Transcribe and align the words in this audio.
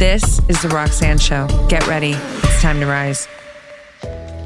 This 0.00 0.40
is 0.48 0.62
The 0.62 0.70
Roxanne 0.70 1.18
Show. 1.18 1.46
Get 1.68 1.86
ready. 1.86 2.12
It's 2.12 2.62
time 2.62 2.80
to 2.80 2.86
rise. 2.86 3.28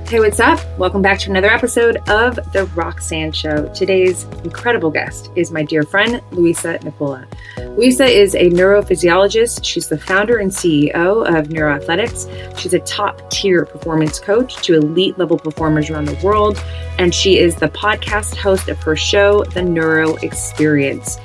Hey, 0.08 0.18
what's 0.18 0.40
up? 0.40 0.58
Welcome 0.80 1.00
back 1.00 1.20
to 1.20 1.30
another 1.30 1.48
episode 1.48 1.96
of 2.08 2.34
The 2.52 2.68
Roxanne 2.74 3.30
Show. 3.30 3.68
Today's 3.72 4.25
incredible 4.42 4.90
guest 4.90 5.30
is 5.36 5.52
my 5.52 5.62
dear 5.62 5.84
friend, 5.84 6.20
Louisa 6.32 6.80
Nicola. 6.82 7.28
Louisa 7.56 8.04
is 8.04 8.34
a 8.34 8.50
neurophysiologist. 8.50 9.64
She's 9.64 9.88
the 9.88 9.96
founder 9.96 10.38
and 10.38 10.50
CEO 10.50 11.25
of 11.25 11.46
Neuroathletics. 11.50 12.59
She's 12.59 12.75
a 12.75 12.80
top 12.80 13.30
tier 13.30 13.64
performance 13.64 14.18
coach 14.18 14.57
to 14.57 14.75
elite 14.75 15.16
level 15.18 15.39
performers 15.39 15.89
around 15.89 16.07
the 16.07 16.21
world. 16.27 16.61
And 16.98 17.14
she 17.14 17.39
is 17.39 17.55
the 17.55 17.68
podcast 17.68 18.34
host 18.34 18.68
of 18.68 18.82
her 18.82 18.96
show, 18.96 19.45
The 19.45 19.62
Neuro 19.62 20.16
Experience. 20.16 21.21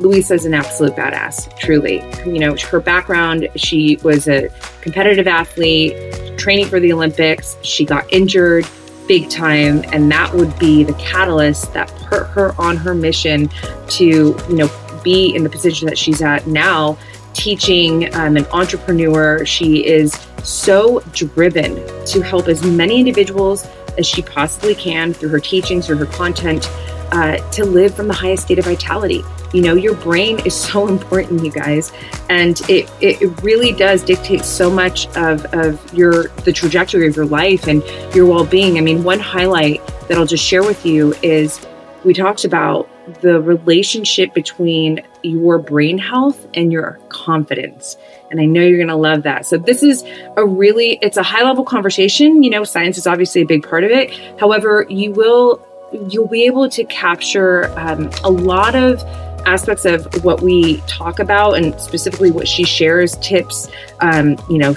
Louisa 0.00 0.34
is 0.34 0.46
an 0.46 0.54
absolute 0.54 0.96
badass, 0.96 1.56
truly. 1.58 2.02
You 2.24 2.38
know, 2.38 2.56
her 2.70 2.80
background, 2.80 3.48
she 3.54 3.98
was 4.02 4.28
a 4.28 4.48
competitive 4.80 5.28
athlete, 5.28 6.38
training 6.38 6.66
for 6.66 6.80
the 6.80 6.90
Olympics. 6.92 7.58
She 7.62 7.84
got 7.84 8.10
injured 8.10 8.66
big 9.06 9.28
time, 9.28 9.84
and 9.92 10.10
that 10.10 10.32
would 10.32 10.58
be 10.58 10.84
the 10.84 10.94
catalyst 10.94 11.74
that 11.74 11.88
put 12.08 12.26
her 12.28 12.54
on 12.58 12.78
her 12.78 12.94
mission 12.94 13.50
to, 13.88 14.06
you 14.06 14.56
know, 14.56 14.70
be 15.04 15.34
in 15.34 15.44
the 15.44 15.50
position 15.50 15.86
that 15.86 15.98
she's 15.98 16.22
at 16.22 16.46
now, 16.46 16.96
teaching 17.34 18.14
um, 18.14 18.38
an 18.38 18.46
entrepreneur. 18.52 19.44
She 19.44 19.86
is 19.86 20.14
so 20.42 21.00
driven 21.12 21.76
to 22.06 22.22
help 22.22 22.48
as 22.48 22.64
many 22.64 22.98
individuals 22.98 23.68
as 23.98 24.06
she 24.06 24.22
possibly 24.22 24.74
can 24.74 25.12
through 25.12 25.30
her 25.30 25.40
teachings, 25.40 25.86
through 25.86 25.96
her 25.96 26.06
content, 26.06 26.68
uh, 27.12 27.38
to 27.50 27.64
live 27.64 27.94
from 27.94 28.08
the 28.08 28.14
highest 28.14 28.44
state 28.44 28.58
of 28.58 28.64
vitality. 28.64 29.24
You 29.52 29.62
know, 29.62 29.74
your 29.74 29.94
brain 29.94 30.38
is 30.46 30.54
so 30.54 30.86
important, 30.94 31.44
you 31.44 31.50
guys, 31.50 31.92
and 32.28 32.60
it, 32.68 32.90
it, 33.00 33.42
really 33.42 33.72
does 33.72 34.02
dictate 34.02 34.44
so 34.44 34.70
much 34.70 35.08
of, 35.16 35.44
of 35.46 35.92
your 35.92 36.28
the 36.44 36.52
trajectory 36.52 37.06
of 37.08 37.16
your 37.16 37.26
life 37.26 37.66
and 37.66 37.82
your 38.14 38.26
well-being. 38.26 38.78
I 38.78 38.80
mean, 38.80 39.02
one 39.02 39.18
highlight 39.18 39.84
that 40.08 40.18
I'll 40.18 40.26
just 40.26 40.44
share 40.44 40.62
with 40.62 40.86
you 40.86 41.14
is 41.22 41.66
we 42.04 42.14
talked 42.14 42.44
about 42.44 42.88
the 43.20 43.40
relationship 43.40 44.34
between 44.34 45.02
your 45.22 45.58
brain 45.58 45.98
health 45.98 46.46
and 46.54 46.72
your 46.72 46.98
confidence. 47.08 47.96
And 48.30 48.40
I 48.40 48.46
know 48.46 48.62
you're 48.62 48.78
going 48.78 48.88
to 48.88 48.96
love 48.96 49.22
that. 49.24 49.46
So 49.46 49.58
this 49.58 49.82
is 49.82 50.04
a 50.36 50.44
really 50.44 50.98
it's 51.02 51.16
a 51.16 51.22
high 51.22 51.42
level 51.42 51.64
conversation, 51.64 52.42
you 52.42 52.50
know, 52.50 52.64
science 52.64 52.98
is 52.98 53.06
obviously 53.06 53.42
a 53.42 53.46
big 53.46 53.68
part 53.68 53.84
of 53.84 53.90
it. 53.90 54.12
However, 54.38 54.86
you 54.88 55.12
will 55.12 55.66
you'll 56.08 56.28
be 56.28 56.44
able 56.44 56.68
to 56.70 56.84
capture 56.84 57.66
um, 57.78 58.10
a 58.22 58.30
lot 58.30 58.74
of 58.74 59.02
aspects 59.46 59.84
of 59.84 60.22
what 60.22 60.42
we 60.42 60.76
talk 60.82 61.18
about 61.18 61.56
and 61.56 61.78
specifically 61.80 62.30
what 62.30 62.46
she 62.46 62.62
shares 62.62 63.16
tips 63.18 63.68
um, 64.00 64.36
you 64.50 64.58
know 64.58 64.74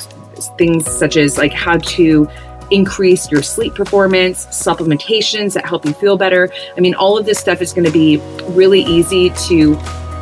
things 0.58 0.90
such 0.90 1.18
as 1.18 1.38
like 1.38 1.54
how 1.54 1.78
to 1.78 2.28
increase 2.74 3.32
your 3.32 3.44
sleep 3.44 3.76
performance 3.76 4.46
supplementations 4.48 5.54
that 5.54 5.66
help 5.66 5.86
you 5.86 5.94
feel 5.94 6.18
better. 6.18 6.52
I 6.76 6.80
mean 6.80 6.96
all 6.96 7.18
of 7.18 7.26
this 7.26 7.40
stuff 7.40 7.62
is 7.62 7.72
going 7.72 7.86
to 7.86 7.92
be 7.92 8.18
really 8.50 8.82
easy 8.82 9.30
to 9.48 9.76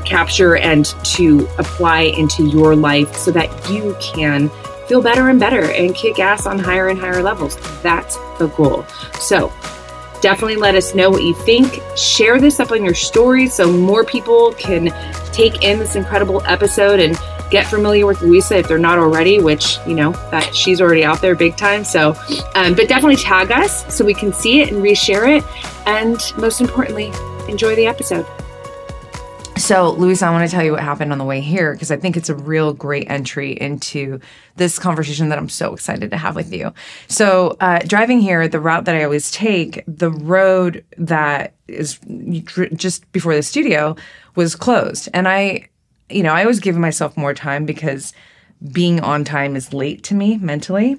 capture 0.05 0.57
and 0.57 0.85
to 1.03 1.47
apply 1.57 2.01
into 2.01 2.47
your 2.49 2.75
life 2.75 3.15
so 3.15 3.31
that 3.31 3.49
you 3.69 3.95
can 4.01 4.49
feel 4.87 5.01
better 5.01 5.29
and 5.29 5.39
better 5.39 5.71
and 5.71 5.95
kick 5.95 6.19
ass 6.19 6.45
on 6.45 6.59
higher 6.59 6.89
and 6.89 6.99
higher 6.99 7.23
levels. 7.23 7.55
That's 7.81 8.17
the 8.37 8.47
goal. 8.55 8.85
So 9.19 9.51
Definitely 10.21 10.57
let 10.57 10.75
us 10.75 10.93
know 10.93 11.09
what 11.09 11.23
you 11.23 11.33
think. 11.33 11.81
Share 11.97 12.39
this 12.39 12.59
up 12.59 12.71
on 12.71 12.85
your 12.85 12.93
stories 12.93 13.55
so 13.55 13.71
more 13.71 14.05
people 14.05 14.53
can 14.53 14.93
take 15.33 15.63
in 15.63 15.79
this 15.79 15.95
incredible 15.95 16.43
episode 16.45 16.99
and 16.99 17.17
get 17.51 17.67
familiar 17.67 18.05
with 18.05 18.21
Louisa 18.21 18.57
if 18.59 18.67
they're 18.67 18.79
not 18.79 18.97
already, 18.97 19.39
which, 19.39 19.77
you 19.85 19.93
know, 19.93 20.13
that 20.31 20.55
she's 20.55 20.81
already 20.81 21.03
out 21.03 21.21
there 21.21 21.35
big 21.35 21.57
time. 21.57 21.83
So, 21.83 22.15
um, 22.55 22.73
but 22.73 22.87
definitely 22.87 23.17
tag 23.17 23.51
us 23.51 23.93
so 23.93 24.03
we 24.05 24.13
can 24.13 24.33
see 24.33 24.61
it 24.61 24.71
and 24.71 24.81
reshare 24.81 25.37
it. 25.37 25.43
And 25.85 26.19
most 26.37 26.61
importantly, 26.61 27.11
enjoy 27.49 27.75
the 27.75 27.85
episode. 27.85 28.25
So, 29.57 29.91
Louisa, 29.91 30.25
I 30.25 30.31
want 30.31 30.49
to 30.49 30.53
tell 30.53 30.65
you 30.65 30.71
what 30.71 30.81
happened 30.81 31.11
on 31.11 31.19
the 31.19 31.23
way 31.23 31.39
here 31.39 31.73
because 31.73 31.91
I 31.91 31.97
think 31.97 32.17
it's 32.17 32.29
a 32.29 32.35
real 32.35 32.73
great 32.73 33.11
entry 33.11 33.51
into 33.51 34.19
this 34.55 34.79
conversation 34.79 35.29
that 35.29 35.37
I'm 35.37 35.49
so 35.49 35.73
excited 35.73 36.09
to 36.09 36.17
have 36.17 36.35
with 36.35 36.51
you. 36.51 36.73
So, 37.07 37.57
uh, 37.59 37.79
driving 37.85 38.21
here, 38.21 38.47
the 38.47 38.59
route 38.59 38.85
that 38.85 38.95
I 38.95 39.03
always 39.03 39.29
take, 39.29 39.83
the 39.87 40.09
road 40.09 40.83
that 40.97 41.53
is 41.67 41.99
just 42.73 43.09
before 43.11 43.35
the 43.35 43.43
studio 43.43 43.95
was 44.35 44.55
closed. 44.55 45.09
And 45.13 45.27
I, 45.27 45.69
you 46.11 46.23
know, 46.23 46.33
I 46.33 46.41
always 46.41 46.59
give 46.59 46.77
myself 46.77 47.17
more 47.17 47.33
time 47.33 47.65
because 47.65 48.13
being 48.71 48.99
on 49.01 49.23
time 49.23 49.55
is 49.55 49.73
late 49.73 50.03
to 50.03 50.13
me 50.13 50.37
mentally. 50.37 50.97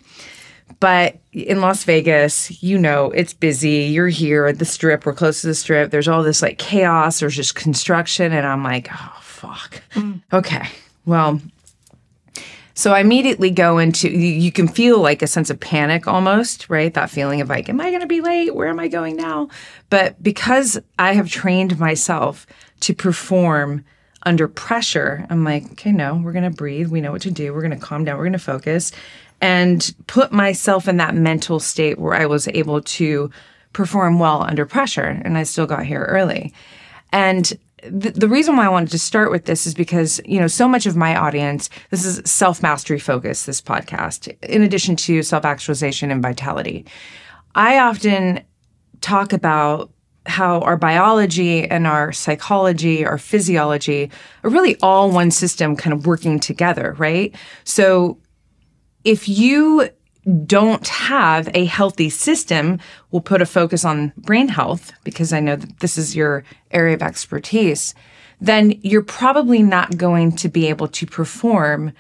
But 0.81 1.19
in 1.33 1.61
Las 1.61 1.85
Vegas, 1.85 2.63
you 2.63 2.79
know, 2.79 3.11
it's 3.13 3.35
busy. 3.35 3.85
You're 3.85 4.09
here 4.09 4.47
at 4.47 4.59
the 4.59 4.65
strip. 4.65 5.07
We're 5.07 5.13
close 5.13 5.43
to 5.43 5.47
the 5.47 5.55
strip. 5.55 5.91
There's 5.91 6.09
all 6.09 6.23
this 6.23 6.43
like 6.43 6.59
chaos. 6.59 7.21
There's 7.21 7.37
just 7.37 7.55
construction. 7.55 8.33
And 8.33 8.47
I'm 8.47 8.65
like, 8.65 8.89
oh, 8.93 9.19
fuck. 9.21 9.83
Mm. 9.93 10.23
Okay. 10.33 10.67
Well, 11.05 11.41
so 12.75 12.93
I 12.93 13.01
immediately 13.01 13.51
go 13.51 13.79
into, 13.79 14.09
you 14.09 14.51
can 14.51 14.67
feel 14.67 14.99
like 14.99 15.23
a 15.23 15.27
sense 15.27 15.51
of 15.51 15.61
panic 15.61 16.09
almost, 16.09 16.71
right? 16.71 16.93
That 16.95 17.11
feeling 17.11 17.41
of 17.41 17.49
like, 17.49 17.69
am 17.69 17.81
I 17.81 17.91
going 17.91 18.01
to 18.01 18.07
be 18.07 18.21
late? 18.21 18.55
Where 18.55 18.69
am 18.69 18.81
I 18.81 18.89
going 18.89 19.17
now? 19.17 19.49
But 19.91 20.21
because 20.23 20.81
I 20.99 21.13
have 21.13 21.29
trained 21.29 21.79
myself 21.79 22.47
to 22.81 22.95
perform 22.95 23.85
under 24.25 24.49
pressure, 24.49 25.27
I'm 25.31 25.45
like, 25.45 25.73
okay, 25.73 25.93
no, 25.93 26.17
we're 26.17 26.33
going 26.33 26.51
to 26.51 26.57
breathe. 26.57 26.89
We 26.89 27.01
know 27.01 27.13
what 27.13 27.23
to 27.23 27.31
do. 27.31 27.53
We're 27.53 27.63
going 27.63 27.79
to 27.79 27.85
calm 27.85 28.05
down. 28.05 28.17
We're 28.17 28.25
going 28.25 28.33
to 28.33 28.39
focus 28.39 28.93
and 29.41 29.95
put 30.07 30.33
myself 30.33 30.87
in 30.87 30.99
that 30.99 31.15
mental 31.15 31.59
state 31.59 31.99
where 31.99 32.15
I 32.15 32.27
was 32.27 32.47
able 32.49 32.81
to 32.81 33.31
perform 33.73 34.19
well 34.19 34.43
under 34.43 34.65
pressure. 34.65 35.21
And 35.25 35.37
I 35.37 35.43
still 35.43 35.67
got 35.67 35.85
here 35.85 36.05
early. 36.05 36.55
And 37.13 37.53
the, 37.85 38.29
reason 38.29 38.57
why 38.57 38.67
I 38.67 38.69
wanted 38.69 38.91
to 38.91 38.99
start 38.99 39.33
with 39.33 39.47
this 39.47 39.67
is 39.67 39.75
because, 39.75 40.21
you 40.25 40.39
know, 40.39 40.47
so 40.47 40.69
much 40.69 40.87
of 40.87 40.97
my 40.97 41.17
audience, 41.17 41.69
this 41.91 42.05
is 42.05 42.23
self 42.31 42.63
mastery 42.63 43.01
focus, 43.01 43.45
this 43.45 43.61
podcast, 43.61 44.33
in 44.45 44.63
addition 44.63 44.95
to 44.97 45.23
self 45.23 45.45
actualization 45.45 46.11
and 46.13 46.23
vitality. 46.23 46.87
I 47.55 47.79
often 47.79 48.43
talk 49.01 49.33
about 49.33 49.91
how 50.27 50.61
our 50.61 50.77
biology 50.77 51.69
and 51.69 51.87
our 51.87 52.13
psychology, 52.13 53.05
our 53.05 53.19
physiology 53.19 54.11
are 54.45 54.51
really 54.51 54.77
all 54.81 55.11
one 55.11 55.31
system 55.31 55.77
kind 55.77 55.93
of 55.93 56.07
working 56.07 56.39
together, 56.39 56.95
right? 56.99 57.35
So 57.65 58.19
if 59.05 59.29
you 59.29 59.89
don't 60.47 60.87
have 60.87 61.51
a 61.55 61.65
healthy 61.65 62.09
system, 62.09 62.79
we'll 63.11 63.23
put 63.23 63.43
a 63.43 63.47
focus 63.47 63.85
on 63.85 64.13
brain 64.17 64.49
health 64.49 64.93
because 65.03 65.33
I 65.33 65.41
know 65.41 65.57
that 65.57 65.81
this 65.81 65.99
is 65.99 66.15
your 66.15 66.45
area 66.71 66.95
of 66.95 67.03
expertise, 67.03 67.95
then 68.41 68.79
you're 68.83 69.03
probably 69.03 69.63
not 69.63 69.97
going 69.97 70.33
to 70.37 70.49
be 70.49 70.69
able 70.69 70.89
to 70.89 71.07
perform 71.07 71.93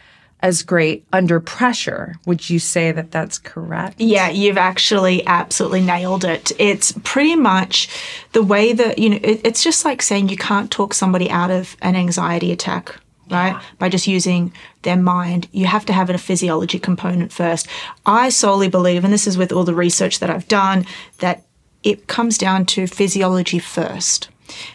as 0.42 0.62
great 0.62 1.06
under 1.12 1.38
pressure. 1.38 2.16
Would 2.26 2.50
you 2.50 2.58
say 2.58 2.90
that 2.92 3.12
that's 3.12 3.38
correct? 3.38 4.00
Yeah, 4.00 4.28
you've 4.28 4.58
actually 4.58 5.24
absolutely 5.26 5.80
nailed 5.80 6.24
it. 6.24 6.50
It's 6.58 6.92
pretty 7.04 7.36
much 7.36 7.88
the 8.32 8.42
way 8.42 8.72
that, 8.72 8.98
you 8.98 9.10
know, 9.10 9.20
it, 9.22 9.40
it's 9.44 9.62
just 9.62 9.84
like 9.84 10.02
saying 10.02 10.28
you 10.28 10.36
can't 10.36 10.70
talk 10.70 10.94
somebody 10.94 11.30
out 11.30 11.50
of 11.50 11.76
an 11.80 11.96
anxiety 11.96 12.52
attack 12.52 12.98
right? 13.30 13.52
Yeah. 13.52 13.62
By 13.78 13.88
just 13.88 14.06
using 14.06 14.52
their 14.82 14.96
mind. 14.96 15.48
You 15.52 15.64
have 15.64 15.86
to 15.86 15.92
have 15.92 16.10
a 16.10 16.18
physiology 16.18 16.78
component 16.78 17.32
first. 17.32 17.66
I 18.04 18.28
solely 18.28 18.68
believe, 18.68 19.04
and 19.04 19.12
this 19.12 19.26
is 19.26 19.38
with 19.38 19.52
all 19.52 19.64
the 19.64 19.74
research 19.74 20.18
that 20.20 20.28
I've 20.28 20.48
done, 20.48 20.84
that 21.18 21.44
it 21.82 22.08
comes 22.08 22.36
down 22.36 22.66
to 22.66 22.86
physiology 22.86 23.58
first, 23.58 24.28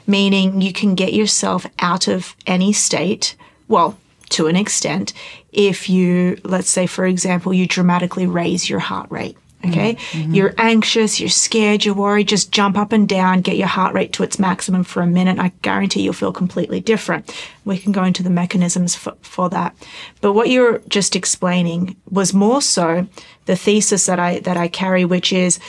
meaning 0.07 0.61
you 0.61 0.73
can 0.73 0.95
get 0.95 1.13
yourself 1.13 1.67
out 1.79 2.07
of 2.07 2.35
any 2.47 2.73
state, 2.73 3.35
well, 3.67 3.97
to 4.29 4.47
an 4.47 4.55
extent, 4.55 5.13
if 5.57 5.89
you, 5.89 6.39
let's 6.43 6.69
say, 6.69 6.85
for 6.85 7.05
example, 7.05 7.51
you 7.51 7.67
dramatically 7.67 8.27
raise 8.27 8.69
your 8.69 8.79
heart 8.79 9.09
rate. 9.09 9.35
Okay. 9.65 9.95
Mm-hmm. 9.95 10.35
You're 10.35 10.53
anxious, 10.59 11.19
you're 11.19 11.29
scared, 11.29 11.83
you're 11.83 11.95
worried. 11.95 12.27
Just 12.27 12.51
jump 12.51 12.77
up 12.77 12.91
and 12.91 13.09
down, 13.09 13.41
get 13.41 13.57
your 13.57 13.67
heart 13.67 13.95
rate 13.95 14.13
to 14.13 14.23
its 14.23 14.37
maximum 14.37 14.83
for 14.83 15.01
a 15.01 15.07
minute. 15.07 15.39
I 15.39 15.51
guarantee 15.63 16.03
you'll 16.03 16.13
feel 16.13 16.31
completely 16.31 16.79
different. 16.79 17.35
We 17.65 17.79
can 17.79 17.91
go 17.91 18.03
into 18.03 18.21
the 18.21 18.29
mechanisms 18.29 18.95
for, 18.95 19.15
for 19.21 19.49
that. 19.49 19.75
But 20.21 20.33
what 20.33 20.49
you're 20.49 20.77
just 20.87 21.15
explaining 21.15 21.95
was 22.07 22.35
more 22.35 22.61
so 22.61 23.07
the 23.45 23.55
thesis 23.55 24.05
that 24.05 24.19
I, 24.19 24.39
that 24.41 24.57
I 24.57 24.67
carry, 24.67 25.05
which 25.05 25.33
is 25.33 25.59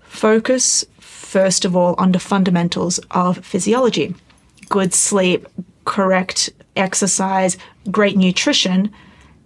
focus, 0.00 0.86
first 0.98 1.66
of 1.66 1.76
all, 1.76 1.94
on 1.98 2.12
the 2.12 2.18
fundamentals 2.18 2.98
of 3.10 3.44
physiology. 3.44 4.14
Good 4.70 4.94
sleep, 4.94 5.46
correct 5.86 6.50
exercise, 6.76 7.56
great 7.90 8.18
nutrition, 8.18 8.92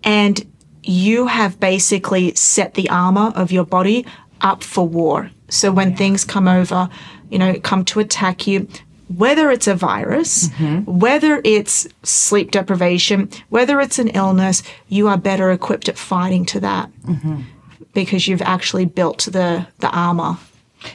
and 0.02 0.44
you 0.82 1.28
have 1.28 1.60
basically 1.60 2.34
set 2.34 2.74
the 2.74 2.88
armor 2.90 3.32
of 3.36 3.52
your 3.52 3.64
body 3.64 4.04
up 4.40 4.64
for 4.64 4.88
war. 4.88 5.30
So 5.48 5.70
when 5.70 5.94
things 5.94 6.24
come 6.24 6.48
over, 6.48 6.88
you 7.30 7.38
know, 7.38 7.58
come 7.60 7.84
to 7.86 8.00
attack 8.00 8.46
you, 8.46 8.66
whether 9.16 9.50
it's 9.50 9.66
a 9.66 9.74
virus, 9.74 10.48
mm-hmm. 10.48 10.98
whether 10.98 11.40
it's 11.44 11.86
sleep 12.02 12.52
deprivation, 12.52 13.28
whether 13.48 13.80
it's 13.80 13.98
an 13.98 14.08
illness, 14.08 14.62
you 14.88 15.08
are 15.08 15.18
better 15.18 15.50
equipped 15.50 15.88
at 15.88 15.98
fighting 15.98 16.44
to 16.46 16.60
that 16.60 16.90
mm-hmm. 17.02 17.42
because 17.92 18.28
you've 18.28 18.42
actually 18.42 18.86
built 18.86 19.28
the 19.30 19.66
the 19.78 19.90
armor. 19.90 20.38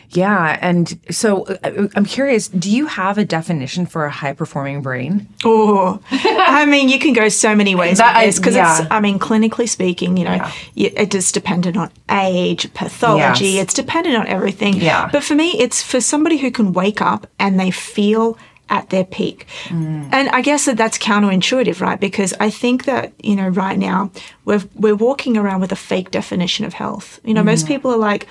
Yeah, 0.10 0.58
and 0.62 0.98
so 1.12 1.46
uh, 1.64 1.88
I'm 1.96 2.06
curious. 2.06 2.48
Do 2.48 2.72
you 2.72 2.88
have 2.88 3.18
a 3.18 3.26
definition 3.26 3.86
for 3.86 4.06
a 4.06 4.10
high 4.12 4.34
performing 4.34 4.82
brain? 4.82 5.28
Oh, 5.44 6.00
I 6.12 6.66
mean, 6.66 6.90
you 6.90 6.98
can 7.00 7.14
go 7.14 7.30
so 7.30 7.56
many 7.56 7.76
ways 7.76 7.98
That- 7.98 8.16
with 8.16 8.26
this 8.26 8.40
because 8.40 8.56
yeah. 8.56 8.82
it's. 8.82 8.88
I 8.92 9.00
mean, 9.00 9.20
clinically 9.20 9.68
speaking, 9.70 10.18
you 10.18 10.26
know, 10.26 10.40
Yeah. 10.74 10.90
it 10.96 11.14
is 11.14 11.32
dependent 11.32 11.78
on 11.78 11.92
age, 12.10 12.74
pathology. 12.74 13.46
Yes. 13.50 13.64
It's 13.64 13.74
dependent 13.74 14.16
on 14.16 14.28
everything. 14.28 14.76
Yeah. 14.76 15.10
But 15.12 15.24
for 15.24 15.36
me, 15.36 15.52
it's 15.60 15.84
for 15.84 16.02
somebody 16.02 16.38
who 16.38 16.50
can 16.52 16.74
wake 16.74 17.02
up 17.02 17.28
and 17.40 17.60
they 17.60 17.72
feel 17.72 18.38
at 18.70 18.90
their 18.90 19.04
peak. 19.06 19.46
Mm. 19.66 20.10
And 20.12 20.30
I 20.30 20.42
guess 20.42 20.66
that 20.66 20.76
that's 20.78 20.98
counterintuitive, 20.98 21.80
right? 21.82 22.00
Because 22.00 22.34
I 22.40 22.50
think 22.50 22.86
that 22.86 23.14
you 23.24 23.36
know, 23.36 23.50
right 23.50 23.78
now 23.78 24.10
we're 24.46 24.64
we're 24.74 24.96
walking 24.96 25.38
around 25.38 25.62
with 25.62 25.72
a 25.72 25.76
fake 25.76 26.10
definition 26.10 26.66
of 26.66 26.74
health. 26.74 27.20
You 27.24 27.36
know, 27.36 27.44
Mm. 27.44 27.46
most 27.54 27.68
people 27.68 27.92
are 27.94 27.98
like, 27.98 28.26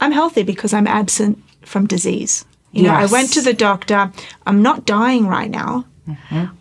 "I'm 0.00 0.12
healthy 0.12 0.42
because 0.42 0.72
I'm 0.72 0.86
absent 0.86 1.42
from 1.62 1.86
disease." 1.86 2.44
You 2.72 2.82
know, 2.82 2.90
I 2.90 3.06
went 3.06 3.32
to 3.34 3.40
the 3.40 3.52
doctor. 3.52 4.10
I'm 4.46 4.60
not 4.60 4.84
dying 4.84 5.28
right 5.28 5.50
now. 5.50 5.84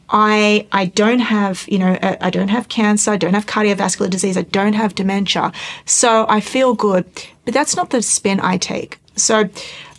I 0.10 0.68
I 0.72 0.86
don't 0.86 1.20
have 1.20 1.66
you 1.68 1.80
know 1.80 1.98
I 2.02 2.18
I 2.22 2.30
don't 2.30 2.50
have 2.50 2.70
cancer. 2.70 3.12
I 3.12 3.18
don't 3.18 3.34
have 3.34 3.46
cardiovascular 3.46 4.10
disease. 4.10 4.38
I 4.38 4.44
don't 4.44 4.74
have 4.74 4.96
dementia. 4.96 5.52
So 5.86 6.26
I 6.30 6.40
feel 6.40 6.76
good. 6.76 7.06
But 7.46 7.54
that's 7.54 7.76
not 7.76 7.90
the 7.90 8.02
spin 8.02 8.40
I 8.40 8.58
take. 8.58 9.00
So 9.16 9.50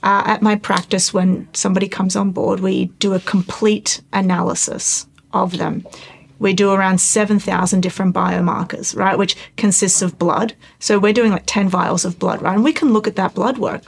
uh, 0.03 0.23
at 0.27 0.43
my 0.43 0.57
practice, 0.57 1.15
when 1.15 1.49
somebody 1.53 1.89
comes 1.89 2.17
on 2.17 2.31
board, 2.31 2.61
we 2.61 2.87
do 2.99 3.15
a 3.15 3.21
complete 3.21 4.01
analysis 4.13 5.07
of 5.33 5.59
them. 5.59 5.85
We 6.41 6.53
do 6.53 6.73
around 6.73 6.99
7,000 7.01 7.81
different 7.81 8.15
biomarkers, 8.15 8.97
right, 8.97 9.17
which 9.17 9.37
consists 9.57 10.03
of 10.03 10.19
blood. 10.19 10.55
So 10.81 10.99
we're 10.99 11.13
doing 11.13 11.31
like 11.31 11.45
10 11.47 11.69
vials 11.69 12.05
of 12.05 12.19
blood, 12.19 12.43
right? 12.43 12.55
And 12.55 12.65
we 12.65 12.73
can 12.73 12.93
look 12.93 13.07
at 13.07 13.17
that 13.17 13.35
blood 13.35 13.59
work. 13.59 13.83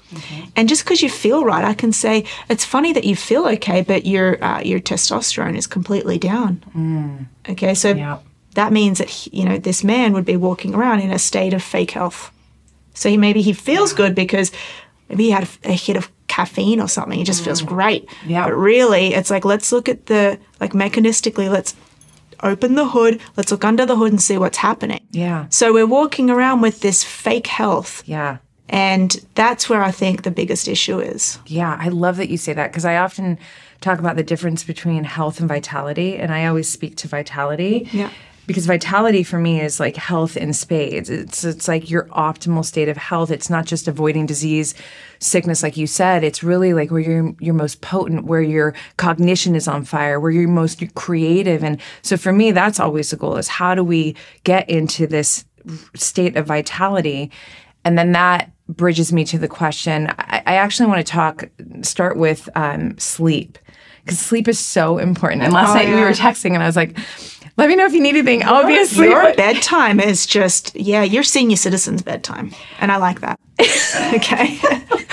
And 0.55 0.69
just 0.69 0.85
because 0.85 1.03
you 1.03 1.11
feel 1.11 1.45
right, 1.45 1.65
I 1.65 1.75
can 1.75 1.93
say, 1.93 2.25
it's 2.49 2.65
funny 2.65 2.93
that 2.93 3.05
you 3.05 3.17
feel 3.17 3.47
okay, 3.49 3.83
but 3.83 4.07
your, 4.07 4.43
uh, 4.43 4.61
your 4.61 4.81
testosterone 4.81 5.57
is 5.57 5.67
completely 5.67 6.19
down. 6.19 7.29
Okay, 7.49 7.75
so 7.75 7.91
Yeah. 7.95 8.19
that 8.55 8.73
means 8.73 8.99
that, 8.99 9.09
he- 9.11 9.31
you 9.39 9.45
know, 9.45 9.59
this 9.59 9.83
man 9.85 10.13
would 10.13 10.25
be 10.25 10.37
walking 10.37 10.75
around 10.75 11.01
in 11.01 11.11
a 11.11 11.19
state 11.19 11.53
of 11.53 11.63
fake 11.63 11.91
health. 11.91 12.31
So 12.95 13.09
he, 13.11 13.17
maybe 13.17 13.43
he 13.43 13.53
feels 13.53 13.93
good 13.93 14.15
because 14.15 14.53
maybe 15.09 15.25
he 15.25 15.31
had 15.31 15.45
a, 15.65 15.71
a 15.71 15.73
hit 15.73 15.97
of 15.97 16.11
caffeine 16.29 16.81
or 16.81 16.89
something. 16.89 17.19
He 17.19 17.25
just 17.25 17.45
feels 17.45 17.61
great. 17.63 18.09
Yeah. 18.27 18.45
But 18.47 18.55
really, 18.57 19.15
it's 19.15 19.31
like, 19.31 19.45
let's 19.45 19.73
look 19.73 19.89
at 19.89 20.07
the, 20.07 20.39
like 20.61 20.73
mechanistically, 20.73 21.51
let's 21.51 21.75
open 22.43 22.75
the 22.75 22.88
hood, 22.88 23.21
let's 23.37 23.50
look 23.50 23.65
under 23.65 23.87
the 23.87 23.97
hood 23.97 24.12
and 24.12 24.23
see 24.23 24.38
what's 24.38 24.59
happening. 24.59 25.06
Yeah. 25.11 25.47
So 25.50 25.73
we're 25.73 25.87
walking 25.87 26.31
around 26.31 26.61
with 26.61 26.81
this 26.81 27.05
fake 27.05 27.47
health. 27.47 28.03
Yeah. 28.06 28.38
And 28.69 29.25
that's 29.35 29.69
where 29.69 29.83
I 29.83 29.93
think 29.93 30.23
the 30.23 30.31
biggest 30.31 30.67
issue 30.67 30.99
is. 30.99 31.38
Yeah, 31.47 31.77
I 31.81 31.88
love 31.88 32.17
that 32.17 32.29
you 32.29 32.37
say 32.37 32.53
that 32.53 32.73
because 32.73 32.85
I 32.85 32.97
often 32.97 33.38
talk 33.81 33.99
about 33.99 34.17
the 34.17 34.25
difference 34.25 34.65
between 34.65 35.05
health 35.05 35.38
and 35.38 35.49
vitality, 35.49 36.17
and 36.17 36.33
I 36.33 36.47
always 36.47 36.69
speak 36.69 36.97
to 36.97 37.09
vitality. 37.09 37.88
Yeah. 37.93 38.11
Because 38.47 38.67
vitality 38.67 39.25
for 39.25 39.39
me 39.39 39.61
is 39.61 39.81
like 39.81 39.97
health 39.97 40.37
in 40.37 40.53
spades. 40.53 41.11
It's 41.11 41.43
it's 41.43 41.67
like 41.67 41.91
your 41.91 42.05
optimal 42.05 42.65
state 42.65 42.89
of 42.89 42.97
health. 42.97 43.31
It's 43.31 43.51
not 43.51 43.67
just 43.67 43.89
avoiding 43.89 44.27
disease, 44.27 44.75
sickness, 45.19 45.65
like 45.65 45.77
you 45.77 45.89
said. 45.89 46.23
It's 46.23 46.45
really 46.45 46.73
like 46.73 46.93
where 46.93 47.01
you're 47.01 47.35
you're 47.41 47.55
most 47.55 47.81
potent, 47.81 48.25
where 48.25 48.43
your 48.43 48.73
cognition 48.99 49.57
is 49.57 49.67
on 49.67 49.85
fire, 49.85 50.21
where 50.21 50.31
you're 50.31 50.49
most 50.49 50.83
creative. 50.95 51.65
And 51.65 51.81
so 52.03 52.17
for 52.17 52.33
me, 52.33 52.53
that's 52.53 52.79
always 52.79 53.11
the 53.11 53.17
goal: 53.17 53.37
is 53.37 53.49
how 53.49 53.75
do 53.75 53.83
we 53.83 54.15
get 54.45 54.71
into 54.71 55.09
this 55.09 55.45
state 55.95 56.37
of 56.37 56.47
vitality? 56.47 57.33
And 57.85 57.99
then 57.99 58.13
that 58.13 58.51
bridges 58.69 59.13
me 59.13 59.25
to 59.25 59.39
the 59.39 59.49
question. 59.49 60.09
I, 60.19 60.43
I 60.47 60.55
actually 60.57 60.87
want 60.87 61.05
to 61.07 61.13
talk, 61.13 61.45
start 61.83 62.17
with 62.17 62.49
um, 62.57 62.99
sleep, 62.99 63.59
because 64.05 64.19
sleep 64.19 64.49
is 64.49 64.59
so 64.59 64.99
important. 64.99 65.43
And 65.43 65.53
last 65.53 65.71
Oh, 65.71 65.75
night 65.75 65.89
we 65.89 66.01
were 66.01 66.11
texting, 66.11 66.55
and 66.55 66.63
I 66.63 66.67
was 66.67 66.77
like, 66.77 66.97
let 67.56 67.69
me 67.69 67.76
know 67.76 67.87
if 67.87 67.94
you 67.94 68.03
need 68.03 68.17
anything. 68.17 68.41
Be 68.41 68.79
asleep. 68.79 69.11
Your 69.11 69.35
bedtime 69.35 69.99
is 69.99 70.26
just, 70.26 70.76
yeah, 70.76 71.03
your 71.03 71.23
senior 71.23 71.56
citizen's 71.56 72.03
bedtime. 72.03 72.53
And 72.81 72.93
I 72.93 72.97
like 72.97 73.20
that. 73.20 73.41
okay. 74.14 74.58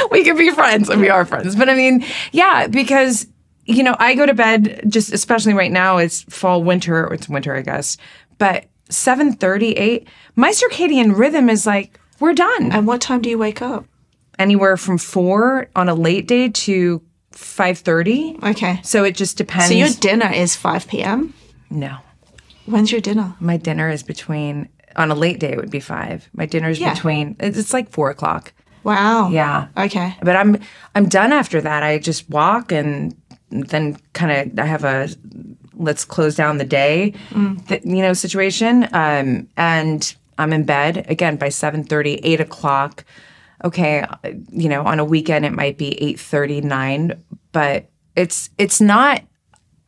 we 0.11 0.23
could 0.23 0.37
be 0.37 0.51
friends 0.51 0.89
and 0.89 0.99
we 0.99 1.09
are 1.09 1.25
friends. 1.25 1.55
But 1.55 1.69
I 1.69 1.75
mean, 1.75 2.03
yeah, 2.31 2.67
because 2.67 3.27
you 3.65 3.83
know, 3.83 3.95
I 3.99 4.15
go 4.15 4.25
to 4.25 4.33
bed 4.33 4.83
just 4.87 5.13
especially 5.13 5.53
right 5.53 5.71
now, 5.71 5.97
it's 5.97 6.23
fall, 6.23 6.63
winter, 6.63 7.11
it's 7.13 7.29
winter, 7.29 7.55
I 7.55 7.61
guess. 7.61 7.97
But 8.37 8.65
seven 8.89 9.33
thirty, 9.33 9.71
eight. 9.73 10.07
my 10.35 10.51
circadian 10.51 11.17
rhythm 11.17 11.49
is 11.49 11.65
like, 11.65 11.99
we're 12.19 12.33
done. 12.33 12.71
and 12.71 12.85
what 12.85 13.01
time 13.01 13.21
do 13.21 13.29
you 13.29 13.37
wake 13.37 13.61
up? 13.61 13.85
Anywhere 14.37 14.77
from 14.77 14.97
four 14.97 15.69
on 15.75 15.87
a 15.87 15.93
late 15.93 16.27
day 16.27 16.49
to 16.49 17.01
five 17.31 17.79
thirty. 17.79 18.37
Okay. 18.43 18.81
So 18.83 19.03
it 19.03 19.15
just 19.15 19.37
depends. 19.37 19.67
So 19.67 19.73
your 19.73 19.89
dinner 19.89 20.31
is 20.31 20.55
5 20.55 20.87
p.m. 20.87 21.33
no. 21.69 21.99
When's 22.65 22.91
your 22.91 23.01
dinner? 23.01 23.35
My 23.39 23.57
dinner 23.57 23.89
is 23.89 24.03
between 24.03 24.69
on 24.95 25.09
a 25.11 25.15
late 25.15 25.39
day 25.39 25.51
it 25.51 25.57
would 25.57 25.71
be 25.71 25.79
five. 25.79 26.29
My 26.33 26.45
dinner 26.45 26.69
is 26.69 26.79
Yeah. 26.79 26.93
between 26.93 27.35
it's 27.39 27.73
like 27.73 27.89
four 27.89 28.09
o'clock. 28.09 28.53
Wow. 28.83 29.29
Yeah. 29.29 29.67
Okay. 29.77 30.15
but 30.21 30.35
I'm 30.35 30.57
I'm 30.95 31.07
done 31.07 31.31
after 31.33 31.61
that. 31.61 31.83
I 31.83 31.97
just 31.99 32.29
walk 32.29 32.71
and 32.71 33.15
then 33.49 33.97
kind 34.13 34.51
of 34.53 34.59
I 34.59 34.65
have 34.65 34.83
a 34.83 35.09
let's 35.75 36.05
close 36.05 36.35
down 36.35 36.57
the 36.59 36.65
day, 36.65 37.13
th- 37.67 37.81
you 37.83 38.01
know, 38.01 38.13
situation. 38.13 38.87
Um, 38.93 39.47
and 39.57 40.15
I'm 40.37 40.53
in 40.53 40.63
bed 40.65 41.05
again 41.09 41.35
by 41.37 41.47
7:30, 41.49 42.19
8 42.23 42.39
o'clock. 42.39 43.05
Okay, 43.63 44.05
you 44.51 44.67
know, 44.69 44.83
on 44.83 44.99
a 44.99 45.05
weekend 45.05 45.45
it 45.45 45.53
might 45.53 45.77
be 45.77 45.97
8:30, 46.01 46.63
9, 46.63 47.13
but 47.51 47.89
it's 48.15 48.49
it's 48.57 48.81
not. 48.81 49.23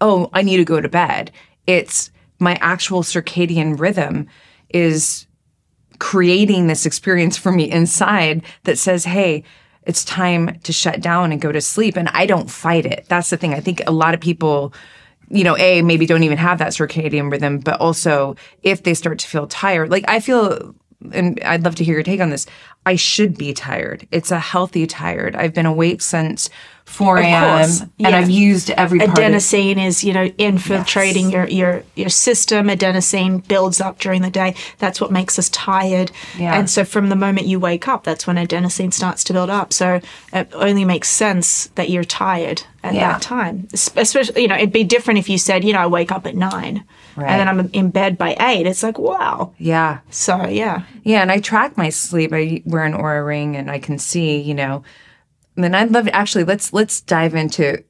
Oh, 0.02 0.30
I 0.34 0.42
need 0.42 0.58
to 0.58 0.66
go 0.66 0.80
to 0.82 0.90
bed. 0.90 1.32
It's 1.68 2.12
my 2.40 2.56
actual 2.62 3.02
circadian 3.02 3.80
rhythm 3.80 4.28
is 4.70 5.28
creating 6.00 6.68
this 6.68 6.86
experience 6.86 7.38
for 7.38 7.52
me 7.52 7.72
inside 7.72 8.44
that 8.64 8.78
says, 8.78 9.06
hey, 9.06 9.44
it's 9.84 10.04
time 10.04 10.60
to 10.62 10.74
shut 10.74 11.00
down 11.00 11.32
and 11.32 11.40
go 11.40 11.52
to 11.52 11.62
sleep. 11.62 11.96
And 11.96 12.10
I 12.10 12.26
don't 12.26 12.50
fight 12.50 12.86
it. 12.86 13.06
That's 13.08 13.30
the 13.30 13.38
thing. 13.38 13.54
I 13.54 13.60
think 13.60 13.82
a 13.86 13.92
lot 13.92 14.14
of 14.14 14.20
people, 14.20 14.74
you 15.30 15.44
know, 15.44 15.56
A, 15.58 15.82
maybe 15.82 16.06
don't 16.06 16.24
even 16.24 16.38
have 16.38 16.60
that 16.60 16.74
circadian 16.74 17.32
rhythm, 17.32 17.60
but 17.60 17.80
also 17.80 18.36
if 18.64 18.84
they 18.84 18.94
start 18.94 19.20
to 19.20 19.28
feel 19.28 19.48
tired, 19.48 19.92
like 19.92 20.04
I 20.08 20.20
feel, 20.20 20.76
and 21.12 21.40
I'd 21.44 21.64
love 21.64 21.76
to 21.76 21.84
hear 21.84 21.94
your 21.94 22.04
take 22.04 22.20
on 22.20 22.32
this, 22.32 22.48
I 22.86 22.96
should 22.96 23.38
be 23.38 23.54
tired. 23.54 24.08
It's 24.12 24.32
a 24.32 24.40
healthy 24.40 24.88
tired. 24.88 25.36
I've 25.36 25.54
been 25.54 25.66
awake 25.66 26.02
since 26.02 26.50
4 26.86 27.18
a.m. 27.18 27.60
and 27.72 27.92
yeah. 27.98 28.10
I've 28.10 28.30
used 28.30 28.70
every 28.72 29.00
part 29.00 29.10
of 29.12 29.16
Adenosine 29.18 29.84
is, 29.84 30.04
you 30.04 30.14
know, 30.14 30.26
infiltrating 30.38 31.30
your, 31.32 31.48
your 31.48 31.84
your 31.96 32.10
system. 32.10 32.68
Adenosine 32.68 33.46
builds 33.48 33.82
up 33.82 34.00
during 34.00 34.22
the 34.22 34.30
day. 34.30 34.56
That's 34.78 35.02
what 35.02 35.12
makes 35.12 35.38
us 35.40 35.50
tired. 35.50 36.12
Yeah. 36.38 36.58
And 36.58 36.70
so 36.70 36.86
from 36.86 37.10
the 37.10 37.16
moment 37.16 37.48
you 37.48 37.60
wake 37.60 37.88
up, 37.88 38.04
that's 38.04 38.28
when 38.28 38.36
adenosine 38.38 38.94
starts 38.94 39.24
to 39.26 39.34
build 39.34 39.50
up. 39.50 39.74
So 39.74 40.00
it 40.32 40.50
only 40.54 40.86
makes 40.86 41.10
sense 41.10 41.68
that 41.76 41.90
you're 41.90 42.04
tired 42.04 42.64
at 42.84 42.94
Yeah. 42.94 43.14
that 43.14 43.22
time. 43.22 43.68
Es- 43.74 43.90
Especially, 43.96 44.44
you 44.44 44.48
know, 44.48 44.56
it'd 44.56 44.72
be 44.72 44.84
different 44.84 45.18
if 45.20 45.28
you 45.28 45.38
said, 45.40 45.64
you 45.64 45.74
know, 45.74 45.80
I 45.80 45.88
wake 45.88 46.12
up 46.12 46.26
at 46.28 46.36
nine 46.36 46.84
Right. 47.16 47.30
and 47.32 47.40
then 47.40 47.48
I'm 47.48 47.70
in 47.74 47.90
bed 47.90 48.18
by 48.18 48.36
eight. 48.40 48.68
It's 48.68 48.84
like, 48.84 49.00
wow. 49.00 49.54
Yeah. 49.58 50.00
So 50.12 50.48
yeah. 50.48 50.84
Yeah, 51.04 51.22
and 51.24 51.32
I 51.32 51.40
track 51.40 51.78
my 51.78 51.90
sleep. 51.90 52.32
I 52.32 52.62
wear 52.66 52.84
an 52.84 52.94
Oura 52.94 53.26
ring, 53.26 53.56
and 53.56 53.72
I 53.72 53.80
can 53.80 53.98
see, 53.98 54.40
you 54.40 54.54
know. 54.54 54.84
And 55.56 55.64
then 55.64 55.76
I'd 55.76 55.92
love 55.92 56.06
to 56.06 56.16
actually 56.16 56.44
let's 56.44 56.74
let's 56.74 57.02
dive 57.02 57.36
into 57.36 57.84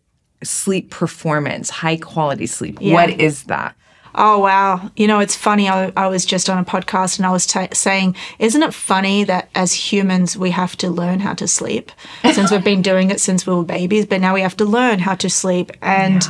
sleep 0.43 0.91
performance, 0.91 1.69
high 1.69 1.97
quality 1.97 2.45
sleep. 2.45 2.79
What 2.81 3.09
is 3.09 3.43
that? 3.45 3.75
Oh, 4.17 4.39
wow. 4.39 4.89
You 4.95 5.07
know, 5.07 5.19
it's 5.19 5.35
funny. 5.35 5.67
I, 5.67 5.91
I 5.97 6.07
was 6.07 6.25
just 6.25 6.49
on 6.49 6.57
a 6.57 6.63
podcast 6.63 7.17
and 7.17 7.25
I 7.25 7.31
was 7.31 7.45
ta 7.45 7.67
saying, 7.73 8.15
isn't 8.39 8.63
it 8.63 8.73
funny 8.73 9.25
that 9.25 9.49
as 9.55 9.73
humans, 9.73 10.37
we 10.37 10.51
have 10.51 10.77
to 10.77 10.89
learn 10.89 11.19
how 11.19 11.33
to 11.33 11.47
sleep? 11.47 11.91
Since 12.23 12.49
we've 12.49 12.63
been 12.63 12.81
doing 12.81 13.11
it 13.11 13.19
since 13.19 13.45
we 13.45 13.53
were 13.53 13.63
babies, 13.63 14.05
but 14.05 14.21
now 14.21 14.33
we 14.33 14.41
have 14.41 14.55
to 14.57 14.65
learn 14.65 14.99
how 14.99 15.15
to 15.15 15.29
sleep. 15.29 15.71
And 15.81 16.23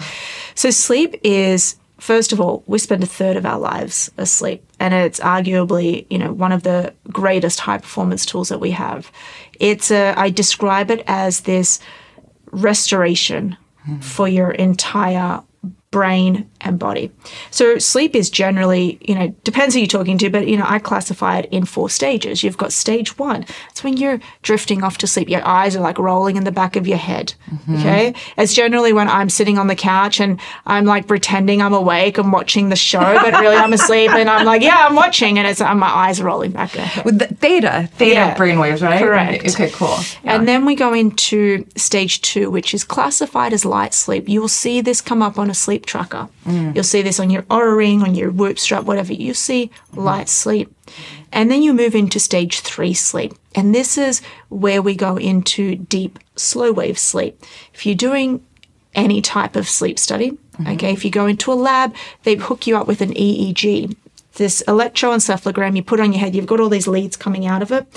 so, 0.56 0.72
sleep 0.72 1.16
is, 1.24 1.76
first 2.00 2.34
of 2.34 2.42
all, 2.42 2.64
we 2.66 2.80
spend 2.80 3.04
a 3.04 3.08
third 3.08 3.38
of 3.38 3.46
our 3.46 3.60
lives 3.60 4.12
asleep. 4.18 4.66
And 4.80 4.94
it's 4.94 5.20
arguably, 5.20 6.08
you 6.10 6.18
know, 6.18 6.34
one 6.34 6.52
of 6.52 6.64
the 6.64 6.94
greatest 7.10 7.60
high 7.60 7.78
performance 7.78 8.26
tools 8.26 8.50
that 8.50 8.60
we 8.60 8.72
have. 8.72 9.12
It's 9.60 9.92
a, 9.92 10.14
I 10.18 10.30
describe 10.30 10.92
it 10.92 11.04
as 11.08 11.42
this 11.42 11.80
restoration 12.52 13.58
hmm. 13.84 14.00
for 14.00 14.28
your 14.28 14.52
entire 14.52 15.42
brain, 15.96 16.46
and 16.60 16.78
body. 16.78 17.10
So 17.52 17.78
sleep 17.80 18.16
is 18.16 18.30
generally, 18.30 18.98
you 19.00 19.16
know, 19.16 19.30
depends 19.46 19.74
who 19.74 19.80
you're 19.80 19.88
talking 19.88 20.18
to, 20.18 20.30
but 20.30 20.46
you 20.46 20.58
know, 20.58 20.66
I 20.68 20.78
classify 20.78 21.38
it 21.40 21.46
in 21.52 21.64
four 21.64 21.90
stages. 21.90 22.44
You've 22.44 22.58
got 22.58 22.74
stage 22.74 23.18
one. 23.18 23.46
It's 23.70 23.82
when 23.82 23.96
you're 23.96 24.20
drifting 24.42 24.84
off 24.84 24.98
to 24.98 25.08
sleep. 25.08 25.30
Your 25.30 25.46
eyes 25.48 25.74
are 25.78 25.80
like 25.80 25.98
rolling 25.98 26.36
in 26.36 26.44
the 26.44 26.52
back 26.52 26.76
of 26.76 26.86
your 26.86 26.98
head. 26.98 27.34
Mm-hmm. 27.50 27.76
Okay. 27.76 28.14
It's 28.38 28.54
generally 28.54 28.92
when 28.92 29.08
I'm 29.08 29.30
sitting 29.30 29.58
on 29.58 29.68
the 29.68 29.76
couch 29.76 30.20
and 30.20 30.38
I'm 30.66 30.84
like 30.84 31.08
pretending 31.08 31.62
I'm 31.62 31.74
awake 31.74 32.18
and 32.18 32.34
watching 32.34 32.68
the 32.68 32.76
show, 32.76 33.00
but 33.24 33.32
really 33.40 33.56
I'm 33.56 33.72
asleep 33.72 34.12
and 34.12 34.30
I'm 34.30 34.46
like, 34.46 34.62
yeah, 34.62 34.86
I'm 34.86 34.96
watching 34.96 35.38
and 35.40 35.48
it's 35.48 35.62
and 35.62 35.80
my 35.80 35.88
eyes 35.88 36.20
are 36.20 36.26
rolling 36.26 36.52
back 36.52 36.72
there. 36.74 36.92
With 37.06 37.20
the 37.20 37.28
theta, 37.28 37.88
theta 37.94 38.12
Yeah. 38.16 38.36
brainwaves, 38.36 38.82
right? 38.82 39.00
Correct. 39.02 39.48
Okay, 39.52 39.70
cool. 39.70 39.98
And 40.26 40.46
then 40.46 40.66
we 40.66 40.76
go 40.76 40.94
into 40.94 41.66
stage 41.78 42.20
two, 42.22 42.52
which 42.52 42.74
is 42.74 42.84
classified 42.84 43.54
as 43.54 43.64
light 43.64 43.94
sleep. 43.94 44.28
You 44.28 44.42
will 44.42 44.50
see 44.64 44.82
this 44.82 45.00
come 45.00 45.22
up 45.22 45.40
on 45.40 45.50
a 45.50 45.54
sleep 45.54 45.85
tracker. 45.86 46.28
Mm. 46.46 46.76
You'll 46.76 46.84
see 46.84 47.02
this 47.02 47.20
on 47.20 47.30
your 47.30 47.44
Oura 47.44 47.76
ring, 47.76 48.02
on 48.02 48.16
your 48.16 48.32
Whoop 48.32 48.60
strap, 48.60 48.84
whatever. 48.84 49.14
You 49.14 49.34
see 49.34 49.68
mm-hmm. 49.68 50.00
light 50.00 50.30
sleep. 50.30 50.74
And 51.32 51.52
then 51.52 51.62
you 51.62 51.74
move 51.74 51.96
into 51.96 52.20
stage 52.20 52.62
three 52.62 52.94
sleep. 52.94 53.34
And 53.56 53.74
this 53.74 53.98
is 53.98 54.22
where 54.50 54.82
we 54.82 54.96
go 54.96 55.18
into 55.18 55.76
deep 55.76 56.20
slow 56.36 56.72
wave 56.72 56.98
sleep. 57.00 57.42
If 57.74 57.86
you're 57.86 57.96
doing 57.96 58.46
any 58.94 59.22
type 59.22 59.56
of 59.56 59.68
sleep 59.68 60.00
study, 60.00 60.32
mm-hmm. 60.32 60.68
okay, 60.68 60.94
if 60.94 61.04
you 61.04 61.12
go 61.12 61.26
into 61.26 61.52
a 61.52 61.56
lab, 61.56 61.94
they 62.24 62.36
hook 62.36 62.68
you 62.68 62.78
up 62.78 62.88
with 62.88 63.02
an 63.02 63.14
EEG 63.14 63.96
this 64.36 64.62
electroencephalogram 64.68 65.76
you 65.76 65.84
put 65.84 66.00
on 66.00 66.14
your 66.14 66.20
head, 66.20 66.36
you've 66.36 66.46
got 66.46 66.60
all 66.60 66.70
these 66.70 66.88
leads 66.88 67.18
coming 67.18 67.46
out 67.46 67.62
of 67.62 67.72
it, 67.72 67.88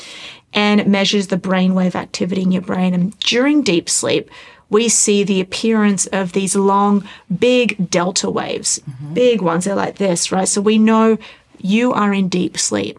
and 0.52 0.80
it 0.80 0.88
measures 0.88 1.28
the 1.28 1.36
brainwave 1.36 1.94
activity 1.94 2.42
in 2.42 2.52
your 2.52 2.62
brain. 2.62 2.94
And 2.94 3.18
during 3.20 3.62
deep 3.62 3.88
sleep, 3.88 4.30
we 4.70 4.88
see 4.88 5.24
the 5.24 5.40
appearance 5.40 6.06
of 6.06 6.32
these 6.32 6.54
long, 6.54 7.06
big 7.38 7.90
delta 7.90 8.30
waves, 8.30 8.80
mm-hmm. 8.88 9.14
big 9.14 9.40
ones. 9.40 9.64
They're 9.64 9.74
like 9.74 9.96
this, 9.96 10.30
right? 10.30 10.48
So 10.48 10.60
we 10.60 10.78
know 10.78 11.18
you 11.58 11.92
are 11.92 12.12
in 12.12 12.28
deep 12.28 12.58
sleep. 12.58 12.98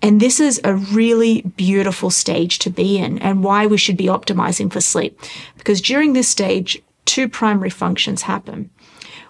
And 0.00 0.20
this 0.20 0.38
is 0.38 0.60
a 0.62 0.74
really 0.74 1.42
beautiful 1.42 2.10
stage 2.10 2.60
to 2.60 2.70
be 2.70 2.98
in, 2.98 3.18
and 3.18 3.42
why 3.42 3.66
we 3.66 3.76
should 3.76 3.96
be 3.96 4.04
optimizing 4.06 4.72
for 4.72 4.80
sleep. 4.80 5.20
Because 5.56 5.80
during 5.80 6.12
this 6.12 6.28
stage, 6.28 6.80
two 7.04 7.28
primary 7.28 7.70
functions 7.70 8.22
happen. 8.22 8.70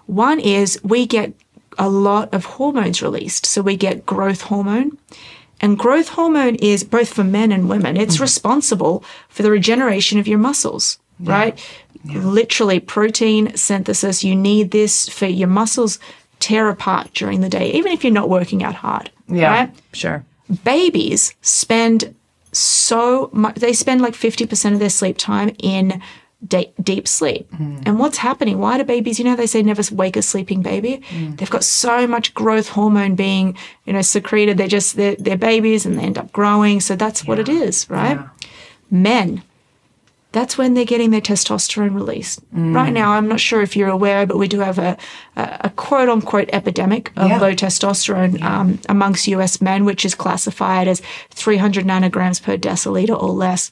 One 0.05 0.39
is 0.39 0.79
we 0.83 1.07
get 1.07 1.33
a 1.79 1.89
lot 1.89 2.33
of 2.33 2.45
hormones 2.45 3.01
released. 3.01 3.45
So 3.45 3.61
we 3.61 3.77
get 3.77 4.05
growth 4.05 4.41
hormone. 4.41 4.97
And 5.61 5.79
growth 5.79 6.09
hormone 6.09 6.55
is 6.55 6.83
both 6.83 7.13
for 7.13 7.23
men 7.23 7.51
and 7.51 7.67
women, 7.67 7.97
it's 7.97 8.15
mm-hmm. 8.15 8.23
responsible 8.23 9.03
for 9.27 9.43
the 9.43 9.51
regeneration 9.51 10.19
of 10.19 10.27
your 10.27 10.39
muscles, 10.39 10.99
right? 11.19 11.59
Literally, 12.05 12.79
protein 12.79 13.55
synthesis. 13.55 14.23
You 14.23 14.35
need 14.35 14.71
this 14.71 15.09
for 15.09 15.25
your 15.25 15.49
muscles 15.49 15.99
tear 16.39 16.69
apart 16.69 17.13
during 17.13 17.41
the 17.41 17.49
day, 17.49 17.71
even 17.73 17.91
if 17.91 18.03
you're 18.03 18.13
not 18.13 18.29
working 18.29 18.63
out 18.63 18.75
hard. 18.75 19.11
Yeah, 19.27 19.51
Right? 19.51 19.75
sure. 19.93 20.25
babies 20.63 21.35
spend 21.41 22.15
so 22.51 23.29
much 23.31 23.55
they 23.55 23.73
spend 23.73 24.01
like 24.01 24.13
50% 24.13 24.73
of 24.73 24.79
their 24.79 24.89
sleep 24.89 25.17
time 25.17 25.55
in 25.59 26.01
de- 26.47 26.73
deep 26.81 27.07
sleep 27.07 27.47
hmm. 27.53 27.77
and 27.85 27.99
what's 27.99 28.17
happening 28.17 28.59
why 28.59 28.77
do 28.77 28.83
babies 28.83 29.19
you 29.19 29.25
know 29.25 29.35
they 29.35 29.45
say 29.45 29.61
never 29.61 29.83
wake 29.93 30.15
a 30.15 30.21
sleeping 30.21 30.61
baby 30.61 31.01
hmm. 31.09 31.35
they've 31.35 31.49
got 31.49 31.63
so 31.63 32.07
much 32.07 32.33
growth 32.33 32.69
hormone 32.69 33.13
being 33.13 33.55
you 33.85 33.93
know 33.93 34.01
secreted 34.01 34.57
they're 34.57 34.67
just 34.67 34.95
they're, 34.95 35.15
they're 35.19 35.37
babies 35.37 35.85
and 35.85 35.99
they 35.99 36.03
end 36.03 36.17
up 36.17 36.31
growing 36.31 36.79
so 36.79 36.95
that's 36.95 37.25
what 37.25 37.39
it 37.39 37.49
is 37.49 37.87
right 37.89 38.19
men 38.89 39.43
that's 40.31 40.57
when 40.59 40.75
they're 40.75 40.85
getting 40.85 41.09
their 41.11 41.21
testosterone 41.21 41.95
released. 41.95 42.39
Right 42.53 42.93
now, 42.93 43.13
I'm 43.13 43.27
not 43.27 43.39
sure 43.39 43.61
if 43.63 43.75
you're 43.75 43.89
aware, 43.89 44.25
but 44.27 44.37
we 44.37 44.47
do 44.47 44.59
have 44.59 44.77
a, 44.77 44.95
a, 45.35 45.57
a 45.61 45.69
quote 45.71 46.07
unquote 46.09 46.49
epidemic 46.53 47.11
of 47.17 47.29
Yeah. 47.29 47.39
low 47.39 47.53
testosterone 47.53 48.39
um, 48.43 48.79
amongst 48.87 49.27
US 49.27 49.59
men, 49.61 49.85
which 49.85 50.05
is 50.05 50.13
classified 50.15 50.87
as 50.87 51.01
300 51.31 51.83
nanograms 51.85 52.41
per 52.41 52.57
deciliter 52.57 53.19
or 53.19 53.29
less. 53.29 53.71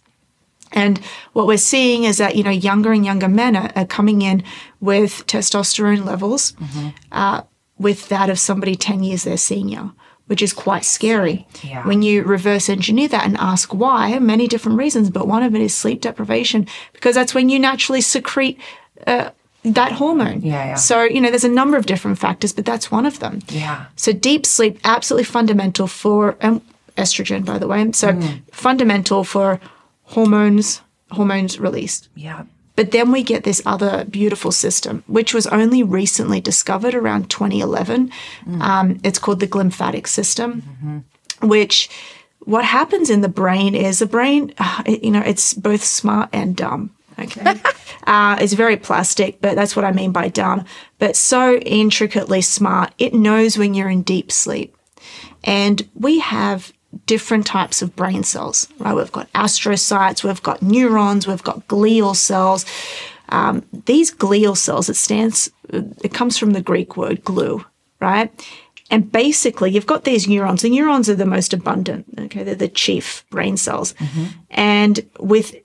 And 0.73 0.99
what 1.33 1.47
we're 1.47 1.57
seeing 1.57 2.03
is 2.03 2.17
that, 2.17 2.35
you 2.35 2.43
know, 2.43 2.49
younger 2.51 2.91
and 2.91 3.05
younger 3.05 3.29
men 3.29 3.55
are, 3.55 3.71
are 3.75 3.85
coming 3.85 4.21
in 4.21 4.43
with 4.81 5.25
testosterone 5.27 6.03
levels 6.05 6.53
uh, 7.11 7.41
with 7.77 8.09
that 8.09 8.29
of 8.29 8.37
somebody 8.39 8.75
10 8.75 9.03
years 9.03 9.23
their 9.23 9.37
senior, 9.37 9.91
which 10.27 10.41
is 10.41 10.53
quite 10.53 10.85
scary. 10.85 11.47
Yeah. 11.63 11.85
When 11.87 12.01
you 12.01 12.23
reverse 12.23 12.69
engineer 12.69 13.07
that 13.09 13.25
and 13.25 13.37
ask 13.37 13.73
why, 13.73 14.19
many 14.19 14.47
different 14.47 14.77
reasons, 14.77 15.09
but 15.09 15.27
one 15.27 15.43
of 15.43 15.55
it 15.55 15.61
is 15.61 15.73
sleep 15.73 16.01
deprivation, 16.01 16.67
because 16.93 17.15
that's 17.15 17.33
when 17.33 17.49
you 17.49 17.59
naturally 17.59 18.01
secrete 18.01 18.59
uh, 19.05 19.29
that 19.63 19.91
hormone. 19.93 20.41
Yeah, 20.41 20.65
yeah. 20.65 20.75
So, 20.75 21.03
you 21.03 21.19
know, 21.21 21.29
there's 21.29 21.43
a 21.43 21.49
number 21.49 21.77
of 21.77 21.85
different 21.85 22.19
factors, 22.19 22.53
but 22.53 22.65
that's 22.65 22.91
one 22.91 23.05
of 23.05 23.19
them. 23.19 23.39
Yeah. 23.49 23.85
So 23.95 24.11
deep 24.13 24.45
sleep 24.45 24.79
absolutely 24.83 25.25
fundamental 25.25 25.87
for 25.87 26.37
um, 26.41 26.61
estrogen, 26.97 27.43
by 27.45 27.57
the 27.57 27.67
way. 27.67 27.91
So 27.91 28.13
Mm. 28.13 28.41
fundamental 28.51 29.23
for 29.23 29.59
hormones, 30.03 30.81
hormones 31.11 31.59
released. 31.59 32.09
Yeah. 32.15 32.43
But 32.77 32.91
then 32.91 33.11
we 33.11 33.23
get 33.23 33.43
this 33.43 33.61
other 33.65 34.05
beautiful 34.05 34.51
system, 34.53 35.03
which 35.07 35.33
was 35.33 35.47
only 35.47 35.81
recently 35.81 36.39
discovered 36.39 36.93
around 36.93 37.29
2011. 37.29 38.11
Um, 38.61 38.99
it's 39.03 39.19
called 39.19 39.39
the 39.39 39.47
glymphatic 39.47 40.07
system, 40.07 41.03
which 41.41 41.89
what 42.39 42.63
happens 42.63 43.09
in 43.09 43.21
the 43.21 43.29
brain 43.29 43.75
is 43.75 43.99
the 43.99 44.05
brain, 44.05 44.53
uh, 44.59 44.83
you 44.85 45.11
know, 45.11 45.21
it's 45.21 45.55
both 45.55 45.83
smart 45.83 46.29
and 46.31 46.55
dumb. 46.55 46.91
Okay. 47.19 47.59
uh, 48.07 48.37
it's 48.39 48.53
very 48.53 48.77
plastic, 48.77 49.41
but 49.41 49.55
that's 49.55 49.75
what 49.75 49.83
I 49.83 49.91
mean 49.91 50.11
by 50.11 50.27
dumb. 50.29 50.63
But 50.99 51.15
so 51.15 51.55
intricately 51.55 52.41
smart, 52.41 52.93
it 52.99 53.13
knows 53.13 53.57
when 53.57 53.73
you're 53.73 53.89
in 53.89 54.03
deep 54.03 54.31
sleep. 54.31 54.77
And 55.43 55.89
we 55.95 56.19
have 56.19 56.73
different 57.05 57.45
types 57.45 57.81
of 57.81 57.95
brain 57.95 58.23
cells, 58.23 58.67
right? 58.79 58.95
We've 58.95 59.11
got 59.11 59.31
astrocytes, 59.33 60.23
we've 60.23 60.43
got 60.43 60.61
neurons, 60.61 61.27
we've 61.27 61.43
got 61.43 61.67
glial 61.67 62.15
cells. 62.15 62.65
Um, 63.29 63.65
these 63.85 64.13
glial 64.13 64.55
cells, 64.55 64.89
it 64.89 64.95
stands, 64.95 65.51
it 65.69 66.13
comes 66.13 66.37
from 66.37 66.51
the 66.51 66.61
Greek 66.61 66.95
word 66.95 67.23
glue, 67.23 67.65
right? 67.99 68.31
And 68.89 69.11
basically, 69.11 69.71
you've 69.71 69.85
got 69.85 70.05
these 70.05 70.27
neurons. 70.29 70.61
The 70.61 70.69
neurons 70.69 71.09
are 71.09 71.15
the 71.15 71.25
most 71.25 71.53
abundant. 71.53 72.05
Okay, 72.17 72.43
they're 72.43 72.55
the 72.55 72.69
chief 72.69 73.25
brain 73.29 73.57
cells. 73.57 73.93
And 74.49 75.05
with 75.19 75.55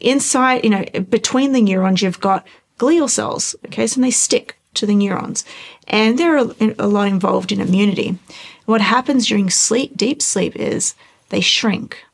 inside, 0.00 0.62
you 0.62 0.70
know, 0.70 0.84
between 1.10 1.52
the 1.52 1.60
neurons, 1.60 2.02
you've 2.02 2.20
got 2.20 2.46
glial 2.78 3.10
cells. 3.10 3.56
Okay, 3.66 3.86
so 3.88 4.00
they 4.00 4.12
stick 4.12 4.57
to 4.78 4.86
the 4.86 4.94
neurons, 4.94 5.44
and 5.86 6.18
they're 6.18 6.36
a, 6.36 6.86
lot 6.86 7.08
involved 7.08 7.52
in 7.52 7.60
immunity. 7.60 8.18
What 8.66 8.80
happens 8.80 9.26
during 9.26 9.50
sleep, 9.50 9.96
deep 9.96 10.20
sleep, 10.20 10.56
is 10.56 10.94
they 11.30 11.40
shrink. 11.40 12.04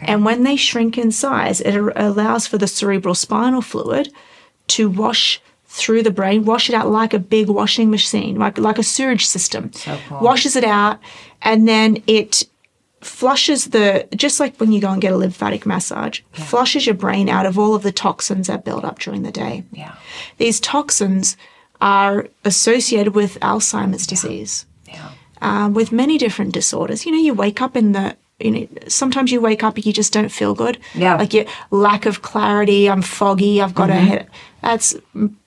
And 0.00 0.24
when 0.24 0.42
they 0.42 0.56
shrink 0.56 0.98
in 0.98 1.12
size, 1.12 1.60
it 1.60 1.76
allows 1.96 2.46
for 2.46 2.58
the 2.58 2.66
cerebral 2.66 3.14
spinal 3.14 3.62
fluid 3.62 4.12
to 4.68 4.90
wash 4.90 5.40
through 5.66 6.02
the 6.02 6.10
brain, 6.10 6.44
wash 6.44 6.68
it 6.68 6.74
out 6.74 6.90
like 6.90 7.14
a 7.14 7.18
big 7.18 7.48
washing 7.48 7.90
machine, 7.90 8.38
like, 8.38 8.58
like 8.58 8.78
a 8.78 8.82
sewage 8.82 9.26
system. 9.26 9.70
cool. 10.08 10.20
Washes 10.20 10.56
it 10.56 10.64
out, 10.64 10.98
and 11.42 11.68
then 11.68 12.02
it 12.06 12.44
flushes 13.00 13.66
the, 13.66 14.08
just 14.16 14.40
like 14.40 14.56
when 14.56 14.72
you 14.72 14.80
go 14.80 14.90
and 14.90 15.00
get 15.00 15.12
a 15.12 15.16
lymphatic 15.16 15.66
massage, 15.66 16.20
flushes 16.32 16.86
your 16.86 16.94
brain 16.94 17.28
out 17.28 17.46
of 17.46 17.58
all 17.58 17.74
of 17.74 17.82
the 17.82 17.92
toxins 17.92 18.48
that 18.48 18.64
build 18.64 18.84
up 18.84 18.98
during 18.98 19.22
the 19.22 19.30
day. 19.30 19.64
Yeah. 19.72 19.94
These 20.38 20.58
toxins 20.60 21.36
are 21.80 22.26
associated 22.44 23.14
with 23.14 23.38
Alzheimer's 23.40 24.06
disease 24.06 24.66
Yeah. 24.86 25.10
um, 25.40 25.74
with 25.74 25.92
many 25.92 26.18
different 26.18 26.52
disorders. 26.52 27.06
You 27.06 27.12
know, 27.12 27.18
you 27.18 27.34
wake 27.34 27.60
up 27.60 27.76
in 27.76 27.92
the, 27.92 28.16
you 28.40 28.50
know, 28.50 28.66
sometimes 28.88 29.30
you 29.32 29.40
wake 29.40 29.62
up 29.62 29.76
and 29.76 29.86
you 29.86 29.92
just 29.92 30.12
don't 30.12 30.30
feel 30.30 30.54
good. 30.54 30.78
Yeah. 30.94 31.16
Like 31.16 31.32
your 31.34 31.44
lack 31.70 32.06
of 32.06 32.22
clarity, 32.22 32.88
I'm 32.90 33.02
foggy, 33.02 33.60
I've 33.62 33.74
got 33.74 33.90
a 33.90 33.94
head. 33.94 34.28
That's 34.62 34.96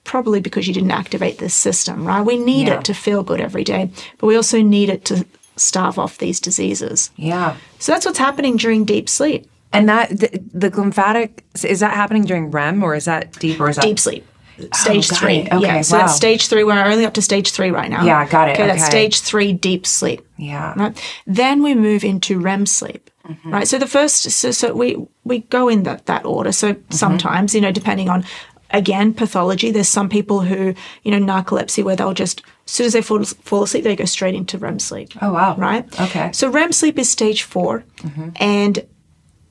probably 0.04 0.40
because 0.40 0.66
you 0.66 0.74
didn't 0.74 0.90
activate 0.90 1.38
this 1.38 1.54
system, 1.54 2.06
right? 2.06 2.22
We 2.24 2.36
need 2.38 2.68
Yeah. 2.68 2.78
it 2.78 2.84
to 2.84 2.94
feel 2.94 3.22
good 3.22 3.40
every 3.40 3.64
day, 3.64 3.90
but 4.18 4.26
we 4.26 4.36
also 4.36 4.62
need 4.62 4.88
it 4.88 5.04
to 5.06 5.26
starve 5.56 5.98
off 5.98 6.16
these 6.18 6.40
diseases. 6.40 7.10
Yeah. 7.16 7.56
So 7.78 7.92
that's 7.92 8.06
what's 8.06 8.18
happening 8.18 8.56
during 8.56 8.84
deep 8.86 9.08
sleep. 9.08 9.46
And 9.74 9.88
that 9.88 10.10
the, 10.10 10.28
the 10.52 10.70
glymphatic 10.70 11.40
is 11.64 11.80
that 11.80 11.94
happening 11.94 12.24
during 12.24 12.50
REM 12.50 12.82
or 12.82 12.94
is 12.94 13.04
that 13.06 13.32
deep 13.38 13.58
or 13.60 13.68
is 13.70 13.76
that 13.76 13.84
Deep 13.84 13.98
sleep. 13.98 14.26
Stage 14.74 15.08
got 15.10 15.18
three. 15.18 15.36
it. 15.38 15.52
Okay, 15.52 15.62
yeah. 15.66 15.80
So 15.82 15.96
wow. 15.96 16.02
that's 16.06 16.16
stage 16.16 16.46
three. 16.48 16.64
We're 16.64 16.82
only 16.84 17.04
up 17.06 17.14
to 17.14 17.22
stage 17.22 17.50
three 17.50 17.70
right 17.70 17.90
now. 17.90 18.04
Yeah, 18.04 18.28
got 18.28 18.48
it. 18.48 18.52
Okay, 18.52 18.66
that's 18.66 18.84
stage 18.84 19.20
three 19.20 19.52
deep 19.52 19.86
sleep. 19.86 20.26
Yeah. 20.36 20.74
Right. 20.76 20.96
Then 21.26 21.62
we 21.62 21.74
move 21.74 22.04
into 22.04 22.38
REM 22.40 22.66
sleep. 22.66 23.10
Mm-hmm. 23.28 23.50
Right. 23.52 23.68
So 23.68 23.78
the 23.78 23.86
first, 23.86 24.22
so, 24.30 24.50
so 24.50 24.74
we 24.74 24.96
we 25.24 25.40
go 25.40 25.68
in 25.68 25.84
that 25.84 26.06
that 26.06 26.24
order. 26.24 26.52
So 26.52 26.74
Mm-hmm. 26.74 26.92
sometimes, 26.94 27.54
you 27.54 27.60
know, 27.60 27.70
depending 27.72 28.08
on 28.08 28.24
again 28.70 29.12
pathology, 29.14 29.70
there's 29.70 29.88
some 29.88 30.08
people 30.08 30.40
who, 30.40 30.74
you 31.04 31.10
know, 31.18 31.20
narcolepsy 31.34 31.84
where 31.84 31.94
they'll 31.96 32.14
just 32.14 32.42
as 32.66 32.72
soon 32.72 32.86
as 32.86 32.92
they 32.94 33.02
fall, 33.02 33.22
fall 33.24 33.62
asleep, 33.64 33.84
they 33.84 33.94
go 33.96 34.04
straight 34.06 34.34
into 34.34 34.56
REM 34.58 34.78
sleep. 34.78 35.10
Oh 35.22 35.32
wow. 35.32 35.54
Right. 35.56 35.84
Okay. 36.00 36.30
So 36.32 36.48
REM 36.48 36.72
sleep 36.72 36.98
is 36.98 37.08
stage 37.10 37.42
4 37.42 37.84
Mm-hmm. 37.98 38.28
and 38.36 38.84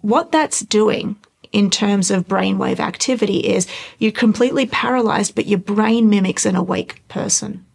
what 0.02 0.32
that's 0.32 0.62
doing 0.62 1.16
in 1.52 1.70
terms 1.70 2.12
of 2.12 2.28
brainwave 2.28 2.80
activity 2.80 3.40
is 3.40 3.68
you're 4.00 4.12
completely 4.12 4.66
paralyzed, 4.66 5.36
but 5.36 5.48
your 5.48 5.60
brain 5.60 6.10
mimics 6.10 6.46
an 6.46 6.56
awake 6.56 7.06
person. 7.08 7.66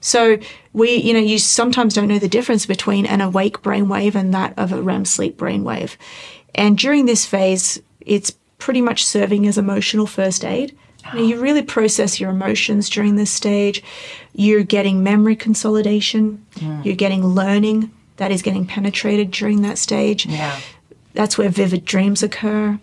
So 0.00 0.38
we, 0.72 0.96
you 0.96 1.12
know, 1.14 1.18
you 1.18 1.38
sometimes 1.38 1.94
don't 1.94 2.08
know 2.08 2.18
the 2.18 2.28
difference 2.28 2.66
between 2.66 3.06
an 3.06 3.20
awake 3.20 3.62
brainwave 3.62 4.14
and 4.14 4.34
that 4.34 4.52
of 4.58 4.72
a 4.72 4.82
REM 4.82 5.04
sleep 5.04 5.38
brainwave. 5.38 5.96
And 6.54 6.76
during 6.76 7.06
this 7.06 7.24
phase, 7.24 7.80
it's 8.00 8.32
pretty 8.58 8.82
much 8.82 9.04
serving 9.04 9.46
as 9.46 9.56
emotional 9.56 10.06
first 10.06 10.44
aid. 10.44 10.76
You, 11.14 11.18
know, 11.18 11.24
you 11.24 11.40
really 11.40 11.62
process 11.62 12.20
your 12.20 12.30
emotions 12.30 12.90
during 12.90 13.16
this 13.16 13.30
stage. 13.30 13.82
You're 14.34 14.62
getting 14.62 15.02
memory 15.02 15.36
consolidation. 15.36 16.44
Hmm. 16.58 16.82
You're 16.84 16.94
getting 16.94 17.26
learning 17.26 17.90
that 18.18 18.30
is 18.30 18.42
getting 18.42 18.66
penetrated 18.66 19.30
during 19.30 19.62
that 19.62 19.78
stage. 19.78 20.26
Yeah. 20.26 20.60
That's 21.14 21.38
where 21.38 21.48
vivid 21.48 21.86
dreams 21.86 22.22
occur. 22.22 22.78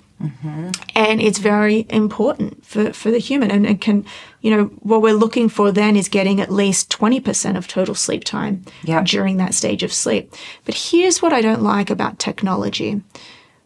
And 0.96 1.22
it's 1.22 1.38
very 1.40 1.86
important 1.90 2.66
for, 2.66 2.92
for 2.94 3.12
the 3.12 3.20
human. 3.20 3.52
And 3.52 3.66
it 3.66 3.82
can, 3.82 4.06
you 4.42 4.50
know, 4.52 4.66
what 4.80 5.02
we're 5.02 5.14
looking 5.14 5.48
for 5.50 5.72
then 5.72 5.96
is 5.96 6.10
getting 6.10 6.42
at 6.42 6.52
least 6.52 6.90
20% 6.90 7.56
of 7.56 7.68
total 7.68 7.96
sleep 7.96 8.24
time 8.24 8.64
Yeah. 8.84 9.04
during 9.04 9.38
that 9.38 9.54
stage 9.54 9.84
of 9.84 9.94
sleep. 9.94 10.34
But 10.66 10.76
here's 10.76 11.22
what 11.22 11.34
I 11.34 11.42
don't 11.42 11.62
like 11.62 11.90
about 11.90 12.20
technology 12.20 13.02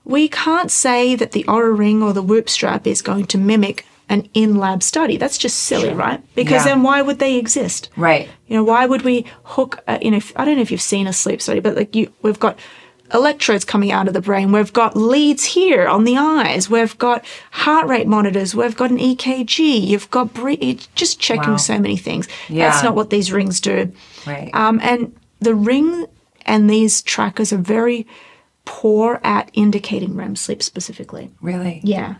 we 0.04 0.28
can't 0.28 0.72
say 0.72 1.14
that 1.16 1.32
the 1.32 1.44
Oura 1.44 1.78
Ring 1.78 2.02
or 2.02 2.12
the 2.12 2.24
Whoop 2.24 2.50
strap 2.50 2.88
is 2.88 3.04
going 3.04 3.26
to 3.28 3.38
mimic 3.38 3.86
an 4.10 4.28
in 4.34 4.56
lab 4.58 4.82
study. 4.82 5.16
That's 5.16 5.38
just 5.38 5.60
silly, 5.60 5.94
right? 5.94 6.20
Because 6.34 6.66
Yeah. 6.66 6.74
then 6.74 6.82
why 6.82 7.04
would 7.04 7.20
they 7.20 7.36
exist? 7.38 7.88
Right. 7.96 8.28
You 8.48 8.56
know, 8.58 8.64
why 8.64 8.88
would 8.88 9.04
we 9.04 9.26
hook? 9.44 9.78
Uh, 9.88 10.00
you 10.02 10.10
know, 10.10 10.20
I 10.36 10.44
don't 10.44 10.56
know 10.56 10.62
if 10.64 10.72
you've 10.72 10.82
seen 10.82 11.06
a 11.06 11.14
sleep 11.14 11.40
study, 11.40 11.60
but 11.60 11.76
like 11.76 11.96
you, 11.96 12.12
we've 12.24 12.40
got 12.40 12.58
electrodes 13.14 13.66
coming 13.66 13.92
out 13.92 14.08
of 14.08 14.14
the 14.14 14.22
brain. 14.22 14.52
We've 14.52 14.72
got 14.74 14.96
leads 14.96 15.44
here 15.46 15.88
on 15.88 16.04
the 16.06 16.18
eyes. 16.18 16.70
We've 16.70 16.98
got 16.98 17.26
heart 17.52 17.88
rate 17.88 18.08
monitors. 18.08 18.56
We've 18.56 18.76
got 18.78 18.90
an 18.92 18.98
EKG. 19.00 19.86
You've 19.88 20.10
got 20.12 20.34
bre- 20.34 20.54
just 20.96 21.20
checking 21.20 21.52
Wow. 21.52 21.58
so 21.58 21.80
many 21.80 21.98
things. 21.98 22.28
Yeah. 22.50 22.70
That's 22.70 22.84
not 22.84 22.96
what 22.96 23.10
these 23.10 23.32
rings 23.32 23.60
do. 23.60 23.92
Right. 24.26 24.50
Um, 24.54 24.80
and 24.82 25.16
the 25.40 25.56
ring 25.56 26.06
and 26.46 26.70
these 26.70 27.02
trackers 27.02 27.52
are 27.54 27.58
very 27.58 28.08
poor 28.66 29.20
at 29.24 29.50
indicating 29.54 30.16
REM 30.16 30.36
sleep 30.36 30.62
specifically. 30.64 31.32
really? 31.42 31.82
Yeah. 31.84 32.16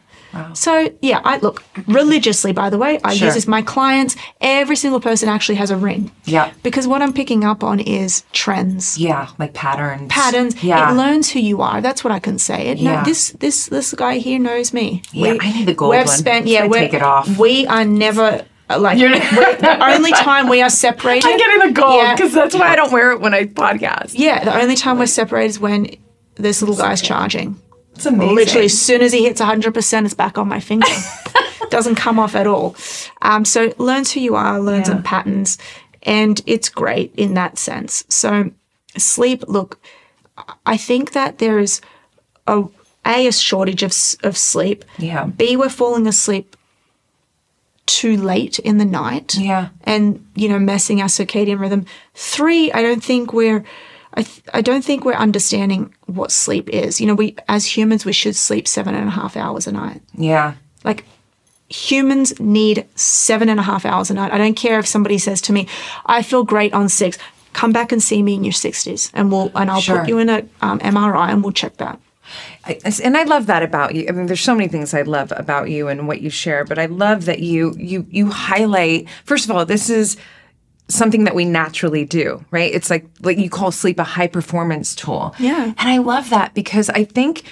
So 0.54 0.90
yeah, 1.02 1.22
I 1.24 1.38
look 1.38 1.64
religiously. 1.88 2.52
By 2.54 2.70
the 2.70 2.78
way, 2.78 3.00
I 3.04 3.14
Sure. 3.14 3.26
use 3.28 3.36
this. 3.36 3.48
My 3.48 3.62
clients, 3.62 4.16
every 4.40 4.76
single 4.76 5.00
person 5.00 5.30
actually 5.30 5.56
has 5.56 5.72
a 5.72 5.78
ring. 5.78 6.12
Yeah. 6.26 6.52
Because 6.64 6.88
what 6.88 7.02
I'm 7.02 7.14
picking 7.14 7.44
up 7.44 7.64
on 7.64 7.80
is 7.80 8.24
trends, 8.32 8.98
Yeah. 8.98 9.28
Like 9.38 9.54
patterns. 9.54 10.08
patterns. 10.10 10.64
Yeah. 10.64 10.92
It 10.92 10.96
learns 10.96 11.30
who 11.32 11.40
you 11.40 11.62
are. 11.62 11.82
That's 11.82 12.04
what 12.04 12.12
I 12.14 12.20
can 12.20 12.38
say. 12.40 12.68
It, 12.68 12.78
Yeah. 12.78 12.98
no, 13.00 13.04
this 13.04 13.32
this 13.40 13.66
this 13.68 13.94
guy 13.94 14.18
here 14.18 14.40
knows 14.40 14.74
me. 14.74 15.02
Yeah, 15.12 15.36
I 15.40 15.52
need 15.54 15.66
the 15.68 15.74
gold 15.74 15.92
we've 15.92 16.06
one. 16.06 16.18
Spent, 16.18 16.48
yeah, 16.48 16.66
we're- 16.68 16.82
take 16.86 16.94
it 16.94 17.04
off? 17.04 17.28
We 17.38 17.66
are 17.68 17.86
never 17.86 18.46
uh, 18.70 18.80
like 18.80 18.98
the 19.00 19.78
only 19.96 20.12
time 20.12 20.48
we 20.48 20.62
are 20.62 20.70
separated. 20.70 21.26
I'm 21.30 21.38
getting 21.38 21.68
the 21.68 21.74
gold 21.82 21.96
Yeah. 22.04 22.16
because 22.16 22.32
that's 22.34 22.56
why 22.56 22.68
I 22.70 22.76
don't 22.76 22.92
wear 22.94 23.12
it 23.12 23.20
when 23.20 23.34
I 23.34 23.46
podcast. 23.46 24.14
Yeah, 24.16 24.44
the 24.46 24.56
only 24.62 24.76
time 24.76 24.98
we're 24.98 25.08
separated 25.08 25.50
is 25.50 25.60
when 25.60 25.88
this 26.36 26.62
little 26.62 26.76
guy's 26.78 27.02
charging. 27.02 27.60
It's 28.02 28.06
amazing. 28.08 28.36
Literally, 28.36 28.66
as 28.66 28.80
soon 28.82 29.02
as 29.02 29.14
he 29.14 29.24
hits 29.26 29.40
100%, 29.40 30.06
it's 30.06 30.14
back 30.14 30.38
on 30.38 30.48
my 30.48 30.60
finger. 30.60 30.88
Doesn't 31.70 31.96
come 31.96 32.18
off 32.20 32.36
at 32.36 32.48
all. 32.48 32.76
Um, 33.22 33.46
so 33.46 33.74
learns 33.78 34.12
who 34.12 34.20
you 34.20 34.36
are, 34.36 34.60
learns 34.60 34.88
Yeah. 34.88 34.96
some 34.96 35.04
patterns, 35.04 35.58
and 36.04 36.42
it's 36.46 36.68
great 36.70 37.14
in 37.16 37.34
that 37.36 37.58
sense. 37.58 38.04
So 38.10 38.52
sleep, 38.98 39.44
look, 39.48 39.80
I 40.66 40.78
think 40.78 41.12
that 41.14 41.38
there 41.38 41.60
is 41.60 41.80
a 42.48 42.64
a, 43.06 43.28
a 43.28 43.32
shortage 43.32 43.84
of 43.84 43.94
of 44.24 44.36
sleep. 44.38 44.84
Yeah. 44.98 45.26
B, 45.26 45.56
we're 45.56 45.70
falling 45.70 46.08
asleep 46.08 46.56
too 47.86 48.16
late 48.18 48.58
in 48.60 48.78
the 48.78 48.86
night 48.86 49.36
Yeah. 49.36 49.70
and 49.84 50.26
you 50.36 50.48
know 50.50 50.60
messing 50.60 51.02
our 51.02 51.08
circadian 51.10 51.60
rhythm 51.60 51.86
three 52.14 52.72
i 52.72 52.82
don't 52.82 53.04
think 53.04 53.34
we're 53.34 53.66
I, 54.14 54.24
th- 54.24 54.42
I 54.54 54.62
don't 54.62 54.84
think 54.84 55.06
we're 55.06 55.14
understanding 55.14 55.94
what 56.08 56.32
sleep 56.32 56.70
is 56.70 57.00
you 57.00 57.08
know 57.08 57.16
we 57.16 57.36
as 57.48 57.66
humans 57.78 58.06
we 58.06 58.12
should 58.14 58.36
sleep 58.36 58.68
seven 58.68 58.94
and 58.96 59.08
a 59.08 59.12
half 59.12 59.38
hours 59.38 59.68
a 59.68 59.72
night 59.72 60.02
Yeah. 60.18 60.54
like 60.84 61.06
humans 61.70 62.38
need 62.40 62.86
seven 62.96 63.48
and 63.50 63.60
a 63.60 63.64
half 63.64 63.86
hours 63.86 64.12
a 64.12 64.14
night 64.14 64.34
i 64.34 64.38
don't 64.38 64.56
care 64.56 64.78
if 64.80 64.86
somebody 64.88 65.18
says 65.18 65.40
to 65.42 65.54
me 65.54 65.68
i 66.06 66.22
feel 66.22 66.44
great 66.44 66.74
on 66.74 66.90
six 66.90 67.18
come 67.54 67.72
back 67.72 67.92
and 67.94 68.04
see 68.04 68.22
me 68.22 68.34
in 68.34 68.44
your 68.44 68.52
60s 68.54 69.10
and 69.14 69.32
we'll 69.32 69.52
and 69.56 69.72
i'll 69.72 69.80
Sure. 69.82 70.00
put 70.00 70.10
you 70.10 70.18
in 70.20 70.30
a 70.30 70.40
um, 70.62 70.80
mri 70.80 71.30
and 71.30 71.44
we'll 71.44 71.54
check 71.54 71.78
that 71.78 72.00
I, 72.64 72.80
and 73.04 73.18
I 73.18 73.24
love 73.24 73.48
that 73.48 73.62
about 73.62 73.94
you. 73.94 74.06
I 74.08 74.12
mean, 74.14 74.28
there's 74.28 74.40
so 74.40 74.56
many 74.56 74.70
things 74.70 74.94
I 74.94 75.02
love 75.02 75.34
about 75.36 75.70
you 75.70 75.90
and 75.90 76.08
what 76.08 76.22
you 76.22 76.30
share, 76.30 76.64
but 76.64 76.80
I 76.80 76.86
love 76.86 77.26
that 77.26 77.40
you 77.40 77.74
you 77.78 78.06
you 78.10 78.30
highlight. 78.30 79.10
First 79.26 79.44
of 79.50 79.52
all, 79.52 79.66
this 79.66 79.90
is 79.90 80.16
something 80.92 81.24
that 81.24 81.36
we 81.36 81.46
naturally 81.46 82.06
do, 82.06 82.44
right? 82.52 82.74
It's 82.74 82.90
like 82.90 83.06
like 83.22 83.38
you 83.38 83.50
call 83.50 83.72
sleep 83.72 84.00
a 84.00 84.04
high 84.04 84.28
performance 84.28 84.96
tool. 84.96 85.36
Yeah. 85.40 85.66
and 85.66 85.76
I 85.78 85.98
love 85.98 86.30
that 86.30 86.54
because 86.54 86.90
I 86.90 87.04
think. 87.04 87.44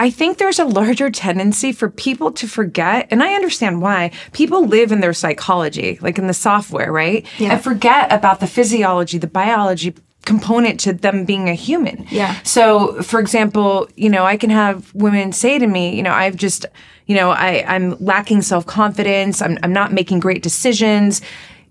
I 0.00 0.10
think 0.10 0.38
there's 0.38 0.58
a 0.58 0.64
larger 0.64 1.08
tendency 1.08 1.70
for 1.70 1.88
people 1.88 2.32
to 2.32 2.48
forget, 2.48 3.06
and 3.12 3.22
I 3.22 3.34
understand 3.34 3.80
why. 3.80 4.10
People 4.32 4.66
live 4.66 4.90
in 4.90 4.98
their 4.98 5.12
psychology, 5.12 6.00
like 6.02 6.18
in 6.18 6.26
the 6.26 6.34
software, 6.34 6.90
right? 6.90 7.24
Yeah. 7.38 7.52
And 7.52 7.62
forget 7.62 8.12
about 8.12 8.40
the 8.40 8.48
physiology, 8.48 9.18
the 9.18 9.28
biology 9.28 9.94
component 10.24 10.80
to 10.80 10.92
them 10.92 11.24
being 11.24 11.48
a 11.48 11.54
human. 11.54 12.06
Yeah. 12.10 12.40
So, 12.42 13.02
for 13.02 13.20
example, 13.20 13.88
you 13.96 14.08
know, 14.08 14.24
I 14.24 14.36
can 14.36 14.50
have 14.50 14.92
women 14.94 15.32
say 15.32 15.58
to 15.58 15.66
me, 15.66 15.94
you 15.94 16.02
know, 16.02 16.12
I've 16.12 16.36
just, 16.36 16.66
you 17.06 17.14
know, 17.14 17.30
I, 17.30 17.64
I'm 17.66 17.96
lacking 17.98 18.42
self 18.42 18.66
confidence. 18.66 19.42
I'm, 19.42 19.58
I'm 19.62 19.72
not 19.72 19.92
making 19.92 20.20
great 20.20 20.42
decisions. 20.42 21.20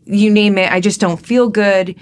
You 0.05 0.29
name 0.31 0.57
it. 0.57 0.71
I 0.71 0.79
just 0.79 0.99
don't 0.99 1.23
feel 1.23 1.49
good. 1.49 1.95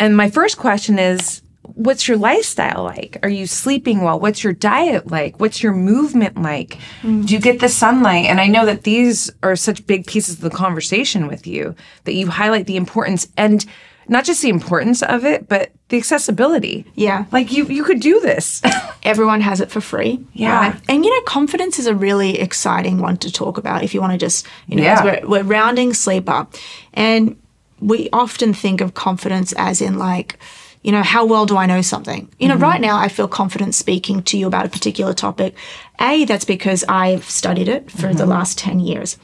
And 0.00 0.16
my 0.16 0.30
first 0.30 0.56
question 0.58 0.98
is, 0.98 1.42
what's 1.62 2.08
your 2.08 2.16
lifestyle 2.16 2.82
like? 2.84 3.18
Are 3.22 3.28
you 3.28 3.46
sleeping 3.46 4.00
well? 4.02 4.18
What's 4.18 4.42
your 4.42 4.52
diet 4.52 5.10
like? 5.10 5.38
What's 5.38 5.62
your 5.62 5.72
movement 5.72 6.40
like? 6.40 6.78
Mm. 7.02 7.26
Do 7.26 7.34
you 7.34 7.40
get 7.40 7.60
the 7.60 7.68
sunlight? 7.68 8.26
And 8.26 8.40
I 8.40 8.46
know 8.46 8.64
that 8.66 8.82
these 8.84 9.30
are 9.42 9.54
such 9.56 9.86
big 9.86 10.06
pieces 10.06 10.36
of 10.36 10.40
the 10.40 10.50
conversation 10.50 11.26
with 11.28 11.46
you 11.46 11.74
that 12.04 12.14
you 12.14 12.28
highlight 12.28 12.66
the 12.66 12.76
importance 12.76 13.28
and 13.36 13.64
not 14.10 14.24
just 14.24 14.40
the 14.40 14.48
importance 14.48 15.02
of 15.02 15.26
it, 15.26 15.48
but 15.48 15.70
the 15.90 15.98
accessibility. 15.98 16.86
Yeah. 16.94 17.26
Like 17.30 17.52
you 17.52 17.66
you 17.66 17.84
could 17.84 18.00
do 18.00 18.20
this. 18.20 18.62
everyone 19.02 19.40
has 19.42 19.60
it 19.60 19.70
for 19.70 19.80
free. 19.82 20.24
Yeah. 20.32 20.78
And 20.88 21.04
you 21.04 21.14
know, 21.14 21.20
confidence 21.22 21.78
is 21.78 21.86
a 21.86 21.94
really 21.94 22.38
exciting 22.40 22.98
one 23.00 23.18
to 23.18 23.30
talk 23.32 23.58
about 23.58 23.82
if 23.84 23.92
you 23.94 24.00
want 24.00 24.12
to 24.12 24.18
just, 24.18 24.46
you 24.66 24.76
know, 24.76 24.82
Yeah. 24.82 25.04
we're, 25.04 25.28
we're 25.28 25.42
rounding 25.44 25.92
sleep 25.94 26.28
up. 26.28 26.54
And 26.98 27.40
we 27.80 28.10
often 28.12 28.52
think 28.52 28.80
of 28.80 28.94
confidence 28.94 29.52
as 29.56 29.80
in 29.80 29.98
like, 29.98 30.36
you 30.82 30.90
know, 30.90 31.02
how 31.02 31.24
well 31.24 31.46
do 31.46 31.56
I 31.56 31.64
know 31.64 31.80
something? 31.80 32.28
You 32.40 32.48
know, 32.48 32.56
right 32.56 32.80
mm-hmm. 32.80 32.90
now 32.90 32.98
I 32.98 33.08
feel 33.08 33.28
confident 33.28 33.76
speaking 33.76 34.22
to 34.24 34.36
you 34.36 34.48
about 34.48 34.66
a 34.66 34.68
particular 34.68 35.14
topic. 35.14 35.54
A, 36.00 36.24
that's 36.24 36.44
because 36.44 36.84
I've 36.88 37.24
studied 37.24 37.68
it 37.68 37.88
for 37.90 38.08
the 38.08 38.24
mm-hmm. 38.24 38.30
last 38.30 38.58
10 38.58 38.80
years. 38.80 39.16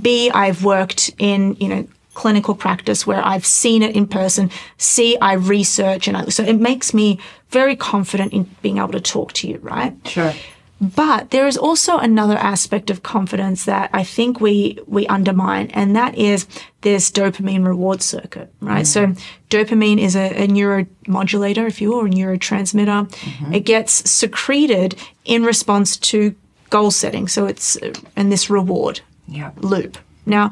B, 0.00 0.30
I've 0.30 0.64
worked 0.64 1.10
in, 1.18 1.54
you 1.60 1.68
know, 1.68 1.86
clinical 2.14 2.54
practice 2.54 3.06
where 3.06 3.24
I've 3.24 3.46
seen 3.46 3.82
it 3.82 3.94
in 3.94 4.06
person. 4.06 4.50
C, 4.78 5.18
I 5.20 5.34
research 5.34 6.08
and 6.08 6.16
I, 6.16 6.24
so 6.30 6.42
it 6.42 6.58
makes 6.58 6.94
me 6.94 7.20
very 7.50 7.76
confident 7.76 8.32
in 8.32 8.44
being 8.62 8.78
able 8.78 8.92
to 8.92 9.00
talk 9.00 9.34
to 9.34 9.48
you, 9.48 9.58
right? 9.58 9.94
Sure. 10.06 10.32
But 10.80 11.30
there 11.30 11.48
is 11.48 11.56
also 11.56 11.98
another 11.98 12.36
aspect 12.36 12.88
of 12.88 13.02
confidence 13.02 13.64
that 13.64 13.90
I 13.92 14.04
think 14.04 14.40
we 14.40 14.78
we 14.86 15.06
undermine, 15.08 15.70
and 15.74 15.96
that 15.96 16.16
is 16.16 16.46
this 16.82 17.10
dopamine 17.10 17.66
reward 17.66 18.00
circuit, 18.00 18.52
right? 18.60 18.84
Mm. 18.84 18.86
So 18.86 19.06
dopamine 19.50 19.98
is 19.98 20.14
a, 20.14 20.44
a 20.44 20.46
neuromodulator, 20.46 21.66
if 21.66 21.80
you 21.80 21.90
will, 21.90 21.98
or 22.02 22.06
a 22.06 22.10
neurotransmitter. 22.10 23.10
Mm-hmm. 23.10 23.54
It 23.54 23.64
gets 23.64 24.08
secreted 24.08 24.94
in 25.24 25.42
response 25.42 25.96
to 25.96 26.34
goal 26.70 26.92
setting. 26.92 27.26
So 27.26 27.46
it's 27.46 27.76
uh, 27.76 27.92
and 28.14 28.30
this 28.30 28.48
reward 28.48 29.00
Yeah. 29.26 29.50
loop. 29.56 29.98
Now, 30.26 30.50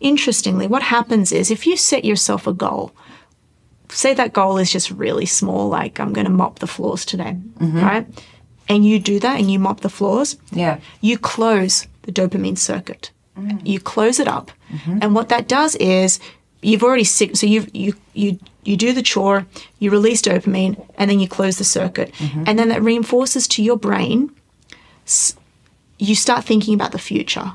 interestingly, 0.00 0.66
what 0.66 0.82
happens 0.82 1.30
is 1.30 1.50
if 1.50 1.64
you 1.66 1.76
set 1.76 2.04
yourself 2.04 2.46
a 2.46 2.52
goal, 2.52 2.90
say 3.88 4.14
that 4.14 4.32
goal 4.32 4.58
is 4.58 4.72
just 4.72 4.90
really 4.90 5.26
small, 5.26 5.68
like 5.68 6.00
I'm 6.00 6.12
going 6.12 6.26
to 6.26 6.32
mop 6.32 6.58
the 6.58 6.66
floors 6.66 7.04
today, 7.04 7.36
mm-hmm. 7.58 7.80
right? 7.80 8.06
And 8.70 8.86
you 8.86 8.98
do 9.12 9.18
that 9.20 9.36
and 9.40 9.50
you 9.50 9.58
mop 9.58 9.80
the 9.80 9.88
floors, 9.98 10.36
Yeah. 10.52 10.78
you 11.00 11.18
close 11.18 11.86
the 12.02 12.12
dopamine 12.12 12.56
circuit. 12.58 13.10
Mm. 13.36 13.66
You 13.66 13.78
close 13.80 14.18
it 14.22 14.28
up. 14.28 14.50
Mm-hmm. 14.72 14.98
And 15.02 15.14
what 15.14 15.28
that 15.28 15.48
does 15.48 15.74
is 15.76 16.20
you've 16.62 16.84
already 16.84 17.04
sig- 17.04 17.36
so 17.36 17.46
you 17.46 17.60
you 17.72 17.92
you 18.14 18.38
you 18.68 18.76
do 18.76 18.92
the 18.92 19.02
chore, 19.02 19.46
you 19.80 19.90
release 19.90 20.22
dopamine 20.22 20.74
and 20.98 21.10
then 21.10 21.18
you 21.20 21.28
close 21.28 21.56
the 21.58 21.64
circuit. 21.64 22.12
Mm-hmm. 22.18 22.44
And 22.46 22.58
then 22.58 22.68
that 22.68 22.82
reinforces 22.82 23.48
to 23.48 23.62
your 23.62 23.76
brain 23.78 24.30
you 25.98 26.14
start 26.14 26.44
thinking 26.44 26.74
about 26.74 26.92
the 26.92 26.98
future 26.98 27.52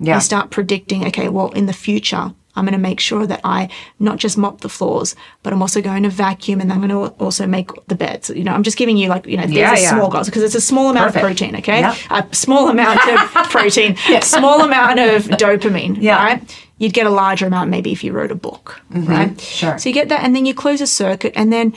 Yeah. 0.00 0.14
you 0.16 0.20
start 0.20 0.50
predicting, 0.50 1.06
okay, 1.06 1.28
well, 1.28 1.50
in 1.52 1.66
the 1.66 1.72
future, 1.86 2.32
I'm 2.56 2.64
going 2.64 2.72
to 2.72 2.78
make 2.78 2.98
sure 3.00 3.26
that 3.26 3.40
I 3.44 3.68
not 4.00 4.16
just 4.18 4.36
mop 4.38 4.60
the 4.62 4.68
floors, 4.68 5.14
but 5.42 5.52
I'm 5.52 5.62
also 5.62 5.80
going 5.82 6.02
to 6.04 6.08
vacuum 6.08 6.60
and 6.60 6.72
I'm 6.72 6.78
going 6.78 6.88
to 6.90 7.14
also 7.22 7.46
make 7.46 7.70
the 7.88 7.94
beds. 7.94 8.30
You 8.30 8.44
know, 8.44 8.52
I'm 8.52 8.62
just 8.62 8.76
giving 8.78 8.96
you 8.96 9.08
like, 9.08 9.26
you 9.26 9.36
know, 9.36 9.46
these 9.46 9.56
Yeah, 9.56 9.72
are 9.72 9.78
yeah. 9.78 9.90
small 9.90 10.10
goals 10.10 10.26
because 10.26 10.42
it's 10.42 10.54
a 10.54 10.60
small 10.60 10.90
amount 10.90 11.12
Perfect. 11.12 11.24
of 11.24 11.28
protein, 11.28 11.56
okay? 11.56 11.80
Yep. 11.80 11.96
A 12.10 12.34
small 12.34 12.68
amount 12.68 13.00
of 13.08 13.18
protein, 13.50 13.96
small 14.22 14.62
amount 14.62 14.98
of 14.98 15.24
dopamine, 15.38 15.98
Yeah. 16.00 16.16
right? 16.24 16.62
You'd 16.78 16.92
get 16.94 17.06
a 17.06 17.10
larger 17.10 17.46
amount 17.46 17.70
maybe 17.70 17.92
if 17.92 18.02
you 18.04 18.12
wrote 18.12 18.30
a 18.30 18.34
book, 18.34 18.80
right? 18.90 19.30
Mm-hmm. 19.30 19.38
Sure. 19.38 19.78
So 19.78 19.88
you 19.88 19.94
get 19.94 20.08
that 20.08 20.22
and 20.24 20.34
then 20.34 20.44
you 20.46 20.54
close 20.54 20.80
a 20.80 20.86
circuit 20.86 21.32
and 21.36 21.52
then 21.52 21.74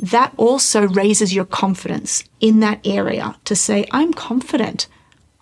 that 0.00 0.32
also 0.36 0.88
raises 0.88 1.32
your 1.34 1.44
confidence 1.44 2.24
in 2.40 2.60
that 2.60 2.80
area 2.86 3.36
to 3.44 3.54
say, 3.54 3.86
I'm 3.92 4.12
confident. 4.12 4.88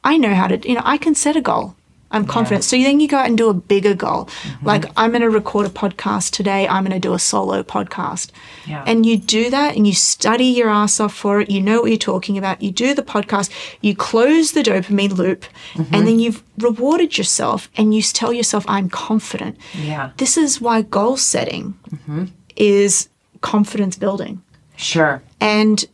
I 0.04 0.16
know 0.16 0.34
how 0.34 0.46
to, 0.48 0.68
you 0.68 0.74
know, 0.74 0.82
I 0.84 0.96
can 0.98 1.14
set 1.14 1.34
a 1.36 1.40
goal. 1.40 1.74
I'm 2.12 2.26
confident. 2.26 2.64
So 2.64 2.76
then 2.76 2.98
you 2.98 3.06
go 3.06 3.18
out 3.18 3.26
and 3.26 3.38
do 3.38 3.48
a 3.48 3.54
bigger 3.54 3.94
goal. 3.94 4.24
Mm-hmm. 4.24 4.66
Like, 4.66 4.86
I'm 4.96 5.10
going 5.10 5.22
to 5.22 5.30
record 5.30 5.66
a 5.66 5.70
podcast 5.70 6.32
today. 6.32 6.66
I'm 6.66 6.82
going 6.84 6.92
to 7.00 7.08
do 7.08 7.14
a 7.14 7.18
solo 7.20 7.62
podcast. 7.62 8.30
Yeah. 8.66 8.82
And 8.86 9.06
you 9.06 9.16
do 9.16 9.48
that 9.50 9.76
and 9.76 9.86
you 9.86 9.92
study 9.94 10.46
your 10.46 10.68
ass 10.70 10.98
off 10.98 11.14
for 11.14 11.40
it. 11.40 11.50
You 11.50 11.60
know 11.60 11.82
what 11.82 11.90
you're 11.90 11.98
talking 11.98 12.36
about. 12.36 12.60
You 12.62 12.72
do 12.72 12.94
the 12.94 13.02
podcast. 13.04 13.50
You 13.80 13.94
close 13.94 14.52
the 14.52 14.62
dopamine 14.62 15.16
loop 15.16 15.44
Mm-hmm. 15.74 15.94
and 15.94 16.06
then 16.08 16.18
you've 16.18 16.42
rewarded 16.58 17.16
yourself 17.16 17.70
and 17.76 17.94
you 17.94 18.02
tell 18.02 18.32
yourself, 18.32 18.64
I'm 18.66 18.88
confident. 18.88 19.56
Yeah. 19.74 20.10
This 20.16 20.36
is 20.36 20.60
why 20.60 20.82
goal 20.82 21.16
setting 21.16 21.74
Mm-hmm. 21.90 22.24
is 22.56 23.08
confidence 23.40 23.96
building. 23.96 24.42
Sure. 24.76 25.22
And 25.40 25.84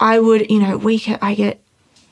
I 0.00 0.18
would, 0.20 0.50
you 0.50 0.60
know, 0.60 0.76
we 0.78 1.02
I 1.20 1.34
get 1.34 1.60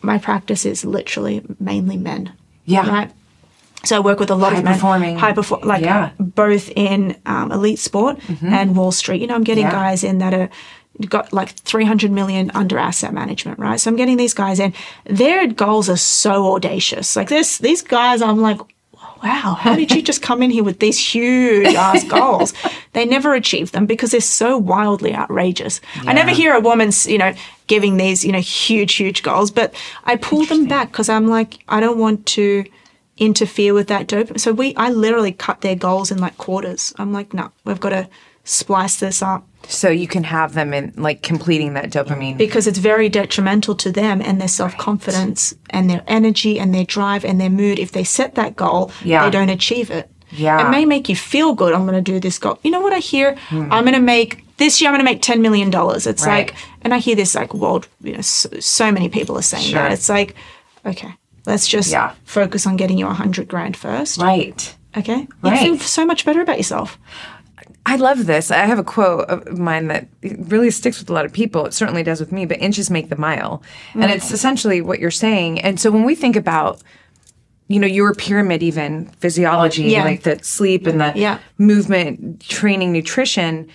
my 0.02 0.18
practice 0.18 0.66
is 0.66 0.84
literally 0.84 1.42
mainly 1.60 1.96
men. 1.96 2.32
Yeah. 2.64 2.88
Right. 2.88 3.10
So 3.84 3.96
I 3.96 4.00
work 4.00 4.18
with 4.20 4.30
a 4.30 4.34
lot 4.34 4.52
High 4.52 4.58
of 4.58 4.64
men, 4.64 4.74
performing. 4.74 5.18
high 5.18 5.32
perform, 5.32 5.62
like 5.62 5.82
Yeah. 5.82 6.10
Mm-hmm. 6.10 6.24
both 6.24 6.70
in 6.76 7.16
um, 7.26 7.52
elite 7.52 7.78
sport 7.78 8.18
and 8.42 8.76
Wall 8.76 8.92
Street. 8.92 9.20
You 9.20 9.26
know, 9.26 9.34
I'm 9.34 9.44
getting 9.44 9.64
Yeah. 9.64 9.72
guys 9.72 10.04
in 10.04 10.18
that 10.18 10.34
are 10.34 10.48
got 11.08 11.32
like 11.32 11.50
300 11.50 12.10
million 12.12 12.50
under 12.54 12.78
asset 12.78 13.12
management, 13.12 13.58
right? 13.58 13.80
So 13.80 13.90
I'm 13.90 13.96
getting 13.96 14.16
these 14.16 14.32
guys 14.34 14.60
in. 14.60 14.72
Their 15.04 15.46
goals 15.48 15.88
are 15.90 15.96
so 15.96 16.54
audacious. 16.54 17.16
Like 17.16 17.28
this, 17.28 17.58
these 17.58 17.82
guys, 17.82 18.22
I'm 18.22 18.40
like, 18.40 18.60
wow, 19.22 19.56
how 19.58 19.74
did 19.74 19.90
you 19.90 20.02
just 20.02 20.22
come 20.22 20.42
in 20.42 20.50
here 20.50 20.62
with 20.62 20.78
these 20.80 20.98
huge 20.98 21.74
ass 21.74 22.04
goals? 22.08 22.52
They 22.92 23.06
never 23.06 23.34
achieve 23.34 23.72
them 23.72 23.86
because 23.86 24.12
they're 24.12 24.20
so 24.20 24.56
wildly 24.56 25.14
outrageous. 25.14 25.80
I 26.06 26.12
never 26.12 26.30
hear 26.30 26.54
a 26.54 26.60
woman's, 26.60 27.06
you 27.06 27.18
know, 27.18 27.32
giving 27.66 27.96
these, 27.96 28.24
you 28.24 28.30
know, 28.32 28.40
huge, 28.40 28.94
huge 28.94 29.22
goals, 29.22 29.50
but 29.50 29.74
I 30.04 30.16
pull 30.16 30.44
them 30.44 30.66
back 30.66 30.92
because 30.92 31.08
I'm 31.08 31.26
like, 31.26 31.58
I 31.68 31.80
don't 31.80 31.98
want 31.98 32.24
to 32.26 32.64
interfere 33.16 33.74
with 33.74 33.88
that 33.88 34.06
dopamine. 34.08 34.40
So 34.40 34.52
we, 34.52 34.74
I 34.76 34.90
literally 34.90 35.32
cut 35.32 35.60
their 35.60 35.76
goals 35.76 36.10
in 36.10 36.18
like 36.18 36.36
quarters. 36.38 36.92
I'm 36.98 37.12
like, 37.12 37.32
no, 37.34 37.50
we've 37.64 37.80
got 37.80 37.90
to 37.90 38.08
splice 38.46 38.96
this 38.96 39.22
up 39.22 39.46
So 39.68 39.88
you 39.88 40.06
can 40.06 40.24
have 40.24 40.52
them 40.52 40.74
in 40.74 40.92
like 40.96 41.22
completing 41.22 41.72
that 41.74 41.90
dopamine. 41.90 42.36
because 42.36 42.66
it's 42.66 42.78
very 42.78 43.08
detrimental 43.08 43.74
to 43.76 43.90
them 43.90 44.20
and 44.20 44.38
their 44.40 44.48
self 44.48 44.76
confidence 44.76 45.54
and 45.70 45.88
their 45.88 46.02
energy 46.06 46.58
and 46.60 46.74
their 46.74 46.84
drive 46.84 47.24
and 47.24 47.40
their 47.40 47.48
mood. 47.50 47.78
If 47.78 47.92
they 47.92 48.04
set 48.04 48.34
that 48.34 48.54
goal, 48.56 48.90
Yeah. 49.02 49.24
they 49.24 49.30
don't 49.30 49.48
achieve 49.48 49.90
it. 49.90 50.10
Yeah. 50.30 50.60
Hmm. 50.60 50.66
It 50.66 50.70
may 50.70 50.84
make 50.84 51.08
you 51.08 51.16
feel 51.16 51.54
good. 51.54 51.72
I'm 51.72 51.86
going 51.86 52.04
to 52.04 52.12
do 52.12 52.18
this 52.20 52.38
goal. 52.38 52.58
You 52.62 52.70
know 52.72 52.80
what 52.80 52.92
I 52.92 52.98
hear? 52.98 53.36
I'm 53.50 53.84
going 53.84 53.92
to 53.94 54.00
make 54.00 54.44
this 54.58 54.80
year. 54.80 54.90
I'm 54.90 54.94
going 54.96 55.06
to 55.06 55.10
make 55.12 55.22
ten 55.22 55.40
million 55.40 55.70
dollars. 55.70 56.06
It's 56.06 56.26
Right. 56.26 56.48
like, 56.48 56.56
and 56.82 56.92
I 56.92 56.98
hear 56.98 57.14
this 57.16 57.34
like 57.34 57.54
world. 57.54 57.88
You 58.02 58.14
know, 58.14 58.20
so, 58.20 58.48
so 58.60 58.90
many 58.92 59.08
people 59.08 59.38
are 59.38 59.42
saying 59.42 59.64
Sure. 59.64 59.80
that. 59.82 59.92
It's 59.92 60.08
like, 60.08 60.34
okay, 60.84 61.14
let's 61.46 61.66
just 61.68 61.90
Yeah. 61.90 62.12
focus 62.24 62.66
on 62.66 62.76
getting 62.76 62.98
you 62.98 63.06
a 63.06 63.12
hundred 63.14 63.48
grand 63.48 63.76
first. 63.76 64.18
right. 64.20 64.74
Okay, 64.96 65.26
Right. 65.42 65.66
you 65.66 65.76
feel 65.76 65.86
so 65.86 66.06
much 66.06 66.24
better 66.24 66.40
about 66.40 66.56
yourself. 66.56 66.98
I 67.86 67.96
love 67.96 68.26
this. 68.26 68.50
I 68.52 68.58
have 68.58 68.78
a 68.78 68.84
quote 68.84 69.28
of 69.28 69.58
mine 69.58 69.88
that 69.88 70.06
really 70.22 70.70
sticks 70.70 71.00
with 71.00 71.10
a 71.10 71.12
lot 71.12 71.24
of 71.26 71.32
people. 71.32 71.66
It 71.66 71.74
certainly 71.74 72.02
does 72.02 72.20
with 72.20 72.32
me, 72.32 72.46
but 72.46 72.58
inches 72.60 72.90
make 72.90 73.08
the 73.10 73.16
mile. 73.16 73.62
And 73.94 74.10
it's 74.10 74.30
mm. 74.30 74.34
essentially 74.34 74.80
what 74.80 75.00
you're 75.00 75.10
saying. 75.10 75.60
And 75.60 75.78
so 75.78 75.90
when 75.90 76.04
we 76.04 76.14
think 76.14 76.36
about, 76.36 76.80
you 77.68 77.78
know, 77.78 77.86
your 77.86 78.14
pyramid, 78.14 78.62
even 78.62 79.06
physiology, 79.18 79.82
Yeah. 79.82 80.04
like 80.04 80.22
the 80.22 80.38
sleep 80.42 80.86
and 80.86 81.00
the 81.00 81.12
Yeah. 81.14 81.38
movement, 81.58 82.40
training, 82.40 82.92
nutrition, 82.92 83.66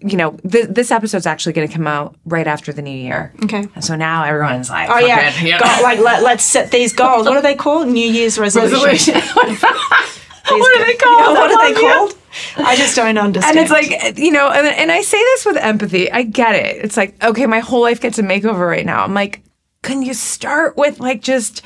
you 0.00 0.16
know, 0.16 0.32
th- 0.50 0.68
this 0.70 0.90
episode's 0.90 1.26
actually 1.26 1.52
going 1.52 1.68
to 1.68 1.72
come 1.74 1.86
out 1.86 2.16
right 2.24 2.46
after 2.46 2.72
the 2.72 2.82
new 2.82 2.96
year. 2.96 3.32
Okay. 3.44 3.68
So 3.80 3.94
now 3.94 4.24
everyone's 4.24 4.68
like, 4.70 4.88
Oh 4.90 4.98
yeah. 4.98 5.58
Go- 5.58 5.82
like 5.82 6.00
let, 6.00 6.22
let's 6.22 6.42
set 6.44 6.70
these 6.72 6.92
goals. 6.92 7.26
What 7.26 7.36
are 7.36 7.42
they 7.42 7.54
called? 7.54 7.86
New 7.88 8.08
Year's 8.08 8.38
resolution. 8.38 9.14
resolution. 9.14 9.14
What 10.50 10.80
are 10.80 10.86
they 10.86 10.94
called? 10.94 11.20
Yeah, 11.20 11.32
what 11.32 11.50
are 11.50 11.68
they 11.74 11.78
called? 11.80 12.18
I 12.56 12.74
just 12.76 12.96
don't 12.96 13.18
understand. 13.18 13.58
And 13.58 13.62
it's 13.62 13.70
like, 13.70 14.18
you 14.18 14.30
know, 14.30 14.48
and, 14.48 14.66
and 14.66 14.90
I 14.90 15.02
say 15.02 15.18
this 15.18 15.44
with 15.44 15.56
empathy. 15.58 16.10
I 16.10 16.22
get 16.22 16.54
it. 16.54 16.84
It's 16.84 16.96
like, 16.96 17.22
okay, 17.22 17.44
my 17.46 17.58
whole 17.60 17.82
life 17.82 18.00
gets 18.00 18.18
a 18.18 18.22
makeover 18.22 18.66
right 18.66 18.86
now. 18.86 19.04
I'm 19.04 19.12
like, 19.12 19.42
can 19.82 20.02
you 20.02 20.14
start 20.14 20.76
with 20.78 21.00
like 21.00 21.20
just, 21.20 21.60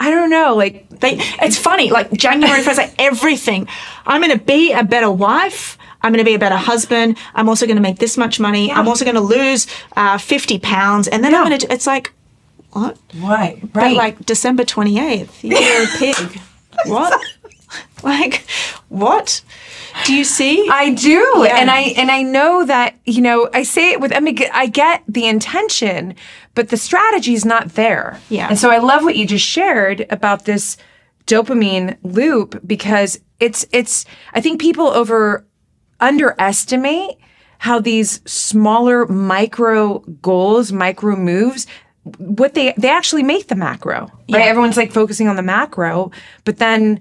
I 0.00 0.10
don't 0.10 0.30
know, 0.30 0.54
like, 0.54 0.88
they, 0.88 1.16
it's 1.42 1.58
funny. 1.58 1.90
Like 1.90 2.10
January 2.12 2.62
first, 2.62 2.78
like 2.78 2.94
everything. 2.98 3.68
I'm 4.06 4.22
going 4.22 4.36
to 4.36 4.42
be 4.42 4.72
a 4.72 4.82
better 4.82 5.10
wife. 5.10 5.76
I'm 6.02 6.12
going 6.12 6.24
to 6.24 6.28
be 6.28 6.34
a 6.34 6.38
better 6.38 6.56
husband. 6.56 7.16
I'm 7.34 7.48
also 7.48 7.66
going 7.66 7.76
to 7.76 7.82
make 7.82 7.98
this 7.98 8.16
much 8.18 8.40
money. 8.40 8.70
I'm 8.72 8.88
also 8.88 9.04
going 9.04 9.14
to 9.14 9.20
lose 9.20 9.66
uh, 9.96 10.18
50 10.18 10.58
pounds, 10.58 11.08
and 11.08 11.22
then 11.22 11.34
I'm 11.34 11.46
going 11.48 11.58
to. 11.60 11.72
It's 11.72 11.86
like, 11.86 12.12
what? 12.72 12.96
Right, 13.16 13.60
But 13.72 13.92
like 13.92 14.24
December 14.26 14.64
28th, 14.64 15.42
you're 15.42 15.84
a 15.84 15.86
pig. 15.98 16.40
what? 16.86 17.20
like, 18.02 18.44
what? 18.88 19.42
Do 20.06 20.14
you 20.14 20.24
see? 20.24 20.68
I 20.70 20.90
do, 20.94 21.10
Yeah. 21.44 21.56
and 21.58 21.70
I 21.70 21.80
and 21.98 22.10
I 22.10 22.22
know 22.22 22.64
that 22.64 22.96
you 23.04 23.20
know 23.20 23.48
I 23.52 23.62
say 23.62 23.92
it 23.92 24.00
with 24.00 24.10
I 24.14 24.20
mean 24.20 24.38
I 24.52 24.66
get 24.66 25.02
the 25.06 25.26
intention, 25.26 26.14
but 26.54 26.70
the 26.70 26.78
strategy 26.78 27.34
is 27.34 27.44
not 27.44 27.74
there. 27.74 28.18
Yeah. 28.30 28.48
and 28.48 28.58
so 28.58 28.70
I 28.70 28.78
love 28.78 29.02
what 29.04 29.16
you 29.16 29.26
just 29.26 29.44
shared 29.46 30.06
about 30.08 30.46
this 30.46 30.78
dopamine 31.26 31.98
loop 32.02 32.58
because 32.66 33.20
it's 33.38 33.66
it's 33.70 34.06
I 34.32 34.40
think 34.40 34.60
people 34.62 34.86
over 34.88 35.44
underestimate 36.02 37.16
how 37.58 37.78
these 37.78 38.20
smaller 38.30 39.06
micro 39.06 40.00
goals, 40.20 40.72
micro 40.72 41.16
moves, 41.16 41.66
what 42.18 42.54
they 42.54 42.74
they 42.76 42.90
actually 42.90 43.22
make 43.22 43.48
the 43.48 43.54
macro. 43.54 44.00
Right? 44.00 44.10
Yeah. 44.26 44.38
Everyone's 44.38 44.76
like 44.76 44.92
focusing 44.92 45.28
on 45.28 45.36
the 45.36 45.42
macro, 45.42 46.10
but 46.44 46.58
then 46.58 47.00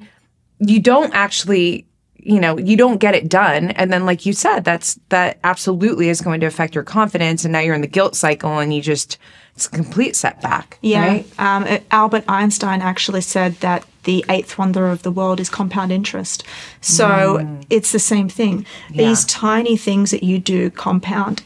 you 0.60 0.80
don't 0.80 1.14
actually 1.14 1.88
you 2.16 2.40
know 2.40 2.58
you 2.60 2.78
don't 2.78 3.00
get 3.00 3.16
it 3.16 3.28
done 3.28 3.72
and 3.72 3.92
then 3.92 4.06
like 4.06 4.28
you 4.28 4.34
said 4.34 4.60
that's 4.64 5.00
that 5.10 5.40
absolutely 5.44 6.08
is 6.08 6.22
going 6.22 6.40
to 6.40 6.46
affect 6.46 6.76
your 6.76 6.84
confidence 6.84 7.44
and 7.44 7.52
now 7.52 7.60
you're 7.60 7.74
in 7.74 7.82
the 7.82 7.88
guilt 7.88 8.16
cycle 8.16 8.60
and 8.60 8.72
you 8.72 8.80
just 8.80 9.18
it's 9.56 9.68
a 9.68 9.70
complete 9.70 10.16
setback 10.16 10.78
Yeah. 10.82 11.06
right 11.08 11.26
Um, 11.40 11.64
uh, 11.64 11.78
Albert 11.92 12.24
Einstein 12.28 12.82
actually 12.82 13.22
said 13.22 13.56
that 13.60 13.84
the 14.04 14.26
eighth 14.30 14.58
wonder 14.58 14.88
of 14.90 15.04
the 15.04 15.12
world 15.12 15.40
is 15.40 15.50
compound 15.50 15.92
interest. 15.92 16.44
So 16.80 17.60
it's 17.70 17.92
the 17.92 18.00
same 18.00 18.30
thing. 18.30 18.66
These 18.90 19.26
tiny 19.26 19.78
things 19.78 20.10
that 20.12 20.24
you 20.24 20.40
do 20.40 20.70
compound 20.72 21.44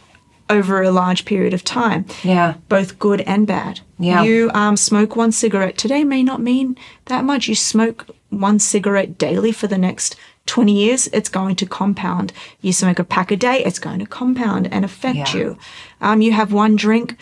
over 0.50 0.82
a 0.82 0.92
large 0.92 1.26
period 1.26 1.54
of 1.54 1.64
time. 1.64 2.06
Yeah. 2.24 2.54
Both 2.70 2.98
good 3.00 3.22
and 3.22 3.46
bad. 3.46 3.82
Yeah. 4.00 4.24
You 4.24 4.52
um, 4.54 4.78
smoke 4.78 5.16
one 5.16 5.32
cigarette 5.34 5.78
today 5.78 6.04
may 6.04 6.24
not 6.24 6.40
mean 6.42 6.78
that 7.06 7.26
much. 7.26 7.48
You 7.50 7.56
smoke 7.56 8.06
one 8.30 8.60
cigarette 8.60 9.18
daily 9.18 9.52
for 9.52 9.68
the 9.68 9.78
next 9.78 10.16
20 10.46 10.72
years, 10.72 11.08
it's 11.08 11.30
going 11.30 11.56
to 11.56 11.66
compound. 11.66 12.32
You 12.62 12.72
smoke 12.72 13.00
a 13.00 13.04
pack 13.04 13.32
a 13.32 13.36
day, 13.36 13.64
it's 13.66 13.80
going 13.80 13.98
to 14.00 14.06
compound 14.06 14.70
and 14.72 14.86
affect 14.86 15.18
Yeah. 15.34 15.36
you. 15.40 15.58
Um, 16.00 16.22
you 16.22 16.32
have 16.34 16.54
one 16.54 16.76
drink 16.76 17.18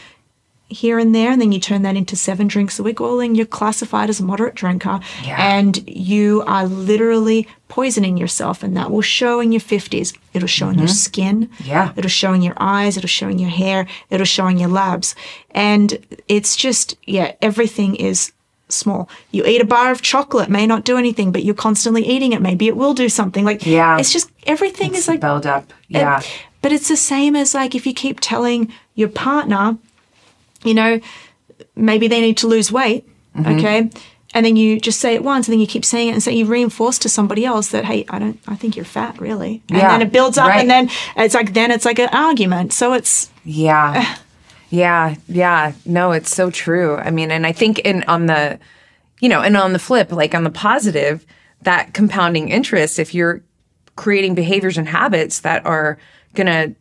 here 0.74 1.00
and 1.00 1.14
there, 1.16 1.32
and 1.32 1.40
then 1.42 1.52
you 1.52 1.60
turn 1.60 1.84
that 1.84 1.96
into 1.96 2.16
seven 2.16 2.48
drinks 2.48 2.78
a 2.80 2.84
week, 2.84 3.00
well, 3.00 3.18
then 3.18 3.36
you're 3.36 3.46
classified 3.46 4.10
as 4.10 4.20
a 4.20 4.24
moderate 4.24 4.56
drinker. 4.56 5.00
Yeah. 5.24 5.38
And 5.58 5.88
you 5.88 6.44
are 6.48 6.66
literally 6.66 7.48
poisoning 7.70 8.18
yourself, 8.18 8.64
and 8.64 8.76
that 8.78 8.92
will 8.92 9.02
show 9.02 9.40
in 9.40 9.52
your 9.52 9.62
50s. 9.62 10.16
It'll 10.34 10.48
show 10.48 10.70
in 10.70 10.78
your 10.80 10.88
skin. 10.88 11.48
Mm-hmm. 11.48 11.70
Yeah. 11.70 11.94
It'll 11.96 12.10
show 12.10 12.34
in 12.34 12.42
your 12.42 12.56
eyes. 12.58 12.98
It'll 12.98 13.08
show 13.08 13.28
in 13.30 13.40
your 13.40 13.50
hair. 13.50 13.88
It'll 14.10 14.26
show 14.26 14.48
in 14.48 14.58
your 14.58 14.70
labs. 14.70 15.16
And 15.52 15.98
it's 16.28 16.56
just, 16.56 16.98
yeah, 17.06 17.34
everything 17.42 17.96
is 17.96 18.32
small. 18.70 19.08
You 19.32 19.46
eat 19.46 19.62
a 19.62 19.66
bar 19.66 19.92
of 19.92 20.02
chocolate, 20.02 20.50
may 20.50 20.66
not 20.66 20.84
do 20.84 20.98
anything, 20.98 21.32
but 21.32 21.44
you're 21.44 21.54
constantly 21.56 22.04
eating 22.06 22.34
it. 22.34 22.42
Maybe 22.42 22.68
it 22.68 22.76
will 22.76 22.94
do 22.96 23.08
something. 23.10 23.46
Like, 23.46 23.66
Yeah. 23.66 24.00
it's 24.00 24.12
just, 24.12 24.32
everything 24.48 24.96
is 24.96 25.08
like, 25.08 25.20
build 25.22 25.46
up 25.46 25.70
it- 25.90 25.98
yeah 26.00 26.22
but 26.64 26.72
it's 26.72 26.88
the 26.88 26.96
same 26.96 27.36
as 27.36 27.54
like 27.54 27.76
if 27.76 27.86
you 27.86 27.94
keep 27.94 28.22
telling 28.22 28.72
your 28.96 29.10
partner, 29.10 29.78
you 30.64 30.74
know, 30.74 31.00
maybe 31.76 32.08
they 32.08 32.22
need 32.22 32.38
to 32.38 32.48
lose 32.48 32.72
weight, 32.72 33.08
Mm-hmm. 33.36 33.58
okay? 33.58 33.90
And 34.36 34.46
then 34.46 34.56
you 34.56 34.80
just 34.80 35.00
say 35.00 35.14
it 35.16 35.24
once, 35.24 35.48
and 35.48 35.54
then 35.54 35.60
you 35.60 35.68
keep 35.68 35.84
saying 35.86 36.10
it, 36.10 36.12
and 36.14 36.22
so 36.24 36.30
you 36.32 36.46
reinforce 36.46 36.98
to 37.00 37.10
somebody 37.10 37.46
else 37.46 37.70
that, 37.70 37.86
hey, 37.86 38.06
I 38.10 38.18
don't, 38.20 38.40
I 38.48 38.56
think 38.56 38.76
you're 38.76 38.86
fat, 38.86 39.20
really. 39.20 39.62
And 39.70 39.78
Yeah, 39.80 39.90
then 39.90 40.02
it 40.02 40.12
builds 40.12 40.38
up, 40.38 40.50
right. 40.50 40.62
and 40.62 40.70
then 40.70 40.90
it's 41.18 41.34
like, 41.36 41.54
then 41.54 41.70
it's 41.72 41.86
like 41.86 42.00
an 42.00 42.10
argument. 42.12 42.74
So 42.74 42.94
it's, 42.94 43.30
Yeah. 43.44 44.18
Yeah, 44.70 45.16
yeah. 45.28 45.74
No, 45.86 46.12
it's 46.14 46.34
so 46.34 46.50
true. 46.50 46.96
I 46.96 47.12
mean, 47.12 47.30
and 47.30 47.46
I 47.46 47.52
think 47.52 47.78
in 47.80 48.04
on 48.08 48.26
the 48.26 48.60
you 49.20 49.30
know, 49.30 49.42
and 49.42 49.56
on 49.56 49.72
the 49.72 49.80
flip, 49.80 50.12
like 50.12 50.34
on 50.36 50.44
the 50.44 50.50
positive, 50.50 51.26
that 51.62 51.94
compounding 51.94 52.50
interest, 52.50 52.98
if 53.00 53.14
you're 53.14 53.42
creating 53.96 54.34
behaviors 54.36 54.78
and 54.78 54.88
habits 54.88 55.42
that 55.42 55.64
are 55.66 55.98
going 56.34 56.76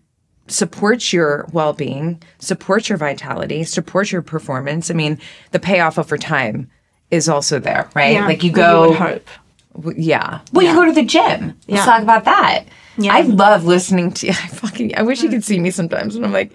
to 0.48 0.52
support 0.54 1.12
your 1.12 1.46
well-being, 1.52 2.22
supports 2.38 2.88
your 2.88 2.98
vitality, 2.98 3.64
supports 3.64 4.12
your 4.12 4.22
performance. 4.22 4.90
I 4.90 4.94
mean, 4.94 5.18
the 5.52 5.58
payoff 5.60 5.98
over 5.98 6.18
time 6.18 6.70
is 7.10 7.28
also 7.28 7.58
there, 7.58 7.88
right? 7.94 8.14
Yeah, 8.14 8.26
like 8.26 8.42
you 8.42 8.50
you 8.50 8.56
go 8.56 8.88
would 8.90 8.98
hope. 8.98 9.28
W- 9.76 10.00
Yeah. 10.02 10.40
Well, 10.52 10.66
you 10.66 10.74
go 10.74 10.84
to 10.84 10.92
the 10.92 11.04
gym. 11.04 11.48
Let's 11.48 11.66
Yeah. 11.66 11.84
talk 11.84 12.02
about 12.02 12.24
that. 12.24 12.64
Yeah. 12.98 13.14
I 13.14 13.22
love 13.22 13.64
listening 13.64 14.12
to 14.12 14.26
you. 14.26 14.32
I 14.42 14.46
fucking 14.48 14.96
I 14.96 15.02
wish 15.02 15.22
you 15.22 15.28
could 15.30 15.44
see 15.44 15.58
me 15.58 15.70
sometimes 15.70 16.14
when 16.14 16.24
I'm 16.24 16.32
like 16.32 16.52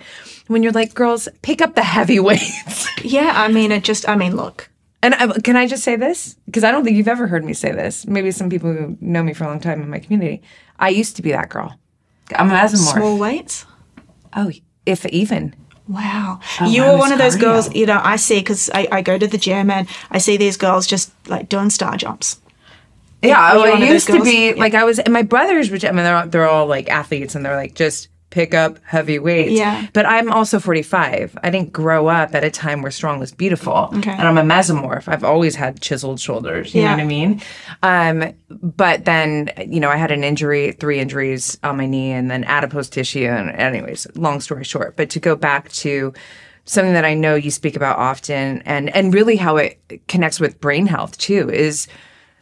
when 0.47 0.63
you're 0.63 0.71
like 0.71 0.93
girls 0.93 1.27
pick 1.41 1.61
up 1.61 1.75
the 1.75 1.83
heavy 1.83 2.19
weights. 2.27 2.87
Yeah, 3.03 3.33
I 3.35 3.47
mean, 3.49 3.71
it 3.71 3.83
just, 3.83 4.07
I 4.07 4.15
mean, 4.15 4.35
look, 4.35 4.69
and 5.03 5.13
I, 5.15 5.27
can 5.39 5.55
I 5.55 5.67
just 5.67 5.83
say 5.83 5.95
this 5.95 6.35
because 6.45 6.63
I 6.63 6.71
don't 6.71 6.83
think 6.83 6.95
you've 6.97 7.07
ever 7.07 7.27
heard 7.27 7.43
me 7.45 7.53
say 7.53 7.71
this. 7.71 8.07
Maybe 8.07 8.31
some 8.31 8.49
people 8.49 8.71
who 8.73 8.97
know 9.01 9.21
me 9.23 9.33
for 9.33 9.43
a 9.43 9.47
long 9.47 9.59
time 9.59 9.81
in 9.81 9.89
my 9.89 9.99
community. 9.99 10.41
I 10.79 10.89
used 10.89 11.15
to 11.17 11.21
be 11.21 11.31
that 11.31 11.49
girl. 11.49 11.77
I'm 12.35 12.49
a 12.49 12.53
mesomorph. 12.53 12.93
small 12.93 13.17
weights. 13.17 13.65
Oh, 14.33 14.51
if 14.85 15.05
even. 15.07 15.55
Wow. 15.87 16.39
Oh, 16.59 16.69
you 16.69 16.83
I 16.83 16.91
were 16.91 16.97
one 16.97 17.11
of 17.11 17.17
those 17.17 17.35
cardio. 17.35 17.41
girls, 17.41 17.75
you 17.75 17.85
know, 17.85 18.01
I 18.03 18.17
see 18.17 18.39
because 18.39 18.69
I, 18.73 18.87
I 18.91 19.01
go 19.01 19.17
to 19.17 19.27
the 19.27 19.37
gym 19.37 19.71
and 19.71 19.87
I 20.11 20.17
see 20.17 20.35
these 20.37 20.57
girls 20.57 20.85
just 20.85 21.11
like 21.29 21.49
doing 21.49 21.69
star 21.69 21.95
jumps. 21.95 22.41
Yeah, 23.21 23.53
Were 23.53 23.59
you 23.59 23.65
oh, 23.65 23.71
one 23.71 23.83
I 23.83 23.89
used 23.89 24.07
to 24.07 24.23
be 24.23 24.53
like 24.53 24.73
I 24.73 24.83
was, 24.83 24.99
and 24.99 25.11
my 25.13 25.23
brothers, 25.23 25.71
which 25.71 25.83
I 25.83 25.87
mean, 25.89 26.03
they're 26.03 26.15
all, 26.15 26.27
they're 26.27 26.47
all 26.47 26.67
like 26.67 26.89
athletes, 26.89 27.35
and 27.35 27.43
they're 27.43 27.55
like 27.55 27.73
just 27.73 28.09
pick 28.29 28.53
up 28.53 28.77
heavy 28.83 29.19
weights. 29.19 29.51
Yeah. 29.53 29.87
But 29.93 30.05
I'm 30.05 30.29
also 30.31 30.59
45. 30.59 31.37
I 31.43 31.49
didn't 31.49 31.71
grow 31.71 32.07
up 32.07 32.35
at 32.35 32.43
a 32.43 32.51
time 32.51 32.81
where 32.81 32.91
strong 32.91 33.19
was 33.19 33.31
beautiful, 33.31 33.89
Okay. 33.95 34.11
and 34.11 34.23
I'm 34.27 34.37
a 34.37 34.43
mesomorph. 34.43 35.07
I've 35.07 35.23
always 35.23 35.55
had 35.55 35.79
chiseled 35.81 36.19
shoulders. 36.19 36.75
You 36.75 36.81
Yeah. 36.81 36.89
know 36.89 36.95
what 36.97 37.03
I 37.03 37.07
mean? 37.07 37.41
Um, 37.83 38.33
but 38.49 39.05
then 39.05 39.51
you 39.67 39.79
know 39.79 39.89
I 39.89 39.95
had 39.95 40.11
an 40.11 40.23
injury, 40.25 40.73
three 40.73 40.99
injuries 40.99 41.57
on 41.63 41.77
my 41.77 41.85
knee, 41.85 42.11
and 42.11 42.29
then 42.29 42.43
adipose 42.43 42.89
tissue. 42.89 43.25
And 43.27 43.49
anyways, 43.51 44.07
long 44.15 44.41
story 44.41 44.65
short. 44.65 44.97
But 44.97 45.09
to 45.11 45.19
go 45.19 45.35
back 45.35 45.69
to 45.83 46.13
something 46.65 46.93
that 46.93 47.05
I 47.05 47.13
know 47.13 47.35
you 47.35 47.49
speak 47.49 47.77
about 47.77 47.97
often 47.97 48.61
and 48.65 48.93
and 48.93 49.13
really 49.13 49.37
how 49.37 49.55
it 49.55 49.79
connects 50.09 50.37
with 50.41 50.59
brain 50.59 50.85
health 50.87 51.17
too 51.17 51.49
is 51.49 51.87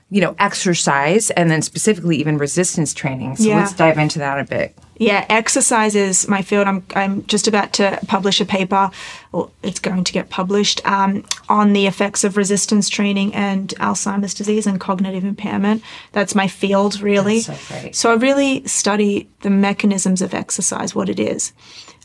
you 0.10 0.20
know 0.20 0.36
exercise 0.40 1.30
and 1.32 1.52
then 1.52 1.62
specifically 1.62 2.18
even 2.18 2.40
resistance 2.40 2.92
training. 2.92 3.36
So 3.36 3.44
Yeah. 3.50 3.58
let's 3.60 3.74
dive 3.74 4.00
into 4.00 4.18
that 4.18 4.40
a 4.40 4.44
bit. 4.44 4.76
Yeah, 4.98 5.26
exercise 5.30 5.96
is 5.96 6.28
my 6.28 6.42
field. 6.42 6.68
I'm, 6.68 6.86
I'm 6.96 7.26
just 7.26 7.48
about 7.48 7.74
to 7.74 8.00
publish 8.08 8.40
a 8.40 8.46
paper, 8.46 8.90
or 9.32 9.50
it's 9.62 9.80
going 9.80 10.04
to 10.04 10.14
get 10.14 10.30
published, 10.30 10.86
um, 10.86 11.26
on 11.50 11.74
the 11.74 11.86
effects 11.88 12.24
of 12.24 12.38
resistance 12.38 12.88
training 12.90 13.34
and 13.36 13.70
Alzheimer's 13.80 14.34
disease 14.34 14.66
and 14.66 14.80
cognitive 14.80 15.26
impairment. 15.26 15.84
That's 16.14 16.34
my 16.34 16.48
field, 16.48 17.02
really. 17.02 17.42
So. 17.42 17.54
So 17.92 18.12
I 18.12 18.16
really 18.16 18.66
study 18.68 19.28
the 19.42 19.50
mechanisms 19.50 20.22
of 20.22 20.34
exercise, 20.34 20.96
what 20.96 21.10
it 21.10 21.20
is. 21.20 21.52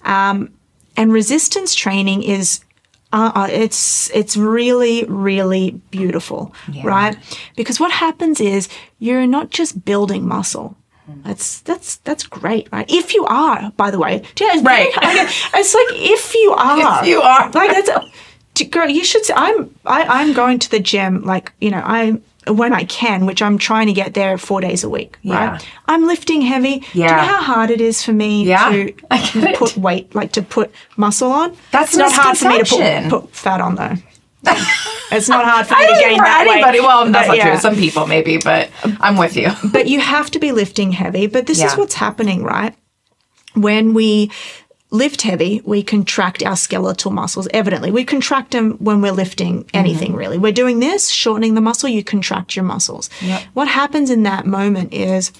Um, 0.05 0.53
and 0.97 1.13
resistance 1.13 1.75
training 1.75 2.23
is 2.25 2.61
uh, 3.13 3.33
uh, 3.35 3.49
it's 3.51 4.11
it's 4.11 4.37
really 4.37 5.05
really 5.05 5.81
beautiful, 5.91 6.55
right? 6.85 7.17
Because 7.57 7.81
what 7.81 7.91
happens 7.91 8.41
is 8.41 8.69
you're 8.99 9.27
not 9.27 9.51
just 9.51 9.85
building 9.85 10.27
muscle. 10.27 10.77
Mm-hmm. 11.09 11.23
That's 11.29 11.61
that's 11.61 11.97
that's 11.99 12.25
great, 12.27 12.69
right? 12.73 12.87
If 12.89 13.15
you 13.15 13.25
are, 13.27 13.71
by 13.77 13.91
the 13.91 13.99
way, 13.99 14.23
do 14.35 14.45
you 14.45 14.57
know, 14.57 14.63
Right. 14.63 14.93
very- 15.01 15.21
it's 15.55 15.75
like 15.75 15.87
if 15.93 16.35
you 16.35 16.53
are, 16.59 17.03
If 17.03 17.09
you 17.09 17.21
are. 17.23 17.51
like 17.53 17.71
that's 17.71 17.91
to 18.55 18.65
girl. 18.65 18.89
You 18.89 19.05
should. 19.05 19.25
say, 19.25 19.35
I'm 19.37 19.75
I, 19.87 20.03
I'm 20.21 20.33
going 20.33 20.59
to 20.61 20.71
the 20.71 20.81
gym 20.81 21.23
like 21.23 21.53
you 21.61 21.71
know 21.71 21.83
I 21.85 22.21
when 22.51 22.73
I 22.73 22.85
can, 22.85 23.27
which 23.27 23.43
I'm 23.43 23.59
trying 23.59 23.87
to 23.89 23.93
get 23.93 24.15
there 24.15 24.37
four 24.39 24.61
days 24.61 24.83
a 24.83 24.89
week. 24.89 25.19
Yeah. 25.23 25.53
Right? 25.53 25.69
I'm 25.87 26.07
lifting 26.07 26.41
heavy. 26.43 26.83
Yeah. 26.95 27.09
Do 27.09 27.15
you 27.15 27.21
know 27.21 27.37
how 27.37 27.43
hard 27.43 27.71
it 27.71 27.81
is 27.81 28.03
for 28.03 28.13
me 28.13 28.45
Yeah, 28.45 28.71
to 28.71 28.95
I 29.11 29.31
it. 29.35 29.57
put 29.57 29.77
weight, 29.77 30.15
like 30.15 30.33
to 30.33 30.43
put 30.43 30.73
muscle 30.97 31.31
on? 31.31 31.57
That's 31.71 31.91
it's 31.93 31.99
not 31.99 32.13
hard 32.13 32.39
for 32.39 32.49
me 32.49 32.63
to 32.63 33.09
put, 33.11 33.23
put 33.23 33.35
fat 33.37 33.61
on 33.61 33.75
though. 33.77 33.95
it's 35.13 35.29
not 35.29 35.45
hard 35.45 35.67
for 35.67 35.75
me 35.77 35.87
to 35.87 36.01
gain 36.01 36.19
that 36.19 36.47
anybody. 36.49 36.81
weight. 36.81 36.87
Well, 36.87 37.11
that's 37.11 37.29
But 37.29 37.37
not 37.37 37.47
true. 37.47 37.59
Some 37.59 37.77
people 37.77 38.07
maybe, 38.07 38.39
but 38.39 38.71
I'm 39.01 39.17
with 39.17 39.37
you. 39.37 39.51
but 39.73 39.89
you 39.89 40.01
have 40.01 40.31
to 40.33 40.39
be 40.39 40.53
lifting 40.53 40.93
heavy. 40.93 41.27
But 41.27 41.47
this 41.47 41.63
is 41.63 41.77
what's 41.77 41.95
happening, 41.95 42.43
right? 42.43 42.75
When 43.55 43.95
we 43.95 44.31
lift 44.91 45.23
heavy, 45.23 45.61
we 45.65 45.83
contract 45.83 46.43
our 46.43 46.57
skeletal 46.57 47.11
muscles. 47.11 47.49
Evidently, 47.53 47.91
we 47.91 48.05
contract 48.05 48.53
them 48.53 48.73
when 48.79 49.01
we're 49.01 49.13
lifting 49.13 49.69
anything, 49.73 50.15
really. 50.15 50.39
We're 50.39 50.53
doing 50.53 50.81
this, 50.81 51.09
shortening 51.09 51.55
the 51.55 51.61
muscle, 51.61 51.89
you 51.89 52.03
contract 52.03 52.57
your 52.57 52.65
muscles. 52.65 53.11
Yep. 53.21 53.43
What 53.55 53.69
happens 53.69 54.11
in 54.11 54.25
that 54.25 54.47
moment 54.47 54.93
is 54.93 55.33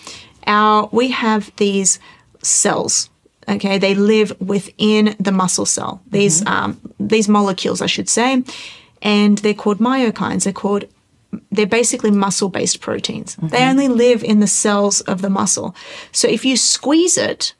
our 0.47 0.89
we 0.93 1.11
have 1.11 1.55
these 1.57 1.99
cells. 2.43 3.11
Okay, 3.49 3.79
they 3.79 3.95
live 3.95 4.39
within 4.41 5.17
the 5.19 5.33
muscle 5.33 5.67
cell. 5.67 6.03
These 6.09 6.47
um, 6.47 6.81
these 7.01 7.29
molecules, 7.29 7.83
I 7.83 7.87
should 7.87 8.09
say, 8.09 8.43
and 9.03 9.39
they're 9.39 9.55
called 9.55 9.79
myokines. 9.79 10.45
They're 10.45 10.53
called 10.53 10.85
they're 11.53 11.67
basically 11.67 12.11
muscle 12.11 12.49
based 12.49 12.81
proteins. 12.81 13.37
They 13.37 13.59
mm-hmm. 13.59 13.71
only 13.71 13.89
live 13.89 14.25
in 14.25 14.41
the 14.41 14.47
cells 14.47 15.01
of 15.03 15.23
the 15.23 15.31
muscle. 15.31 15.75
So 16.13 16.29
if 16.29 16.45
you 16.45 16.57
squeeze 16.57 17.17
it, 17.17 17.55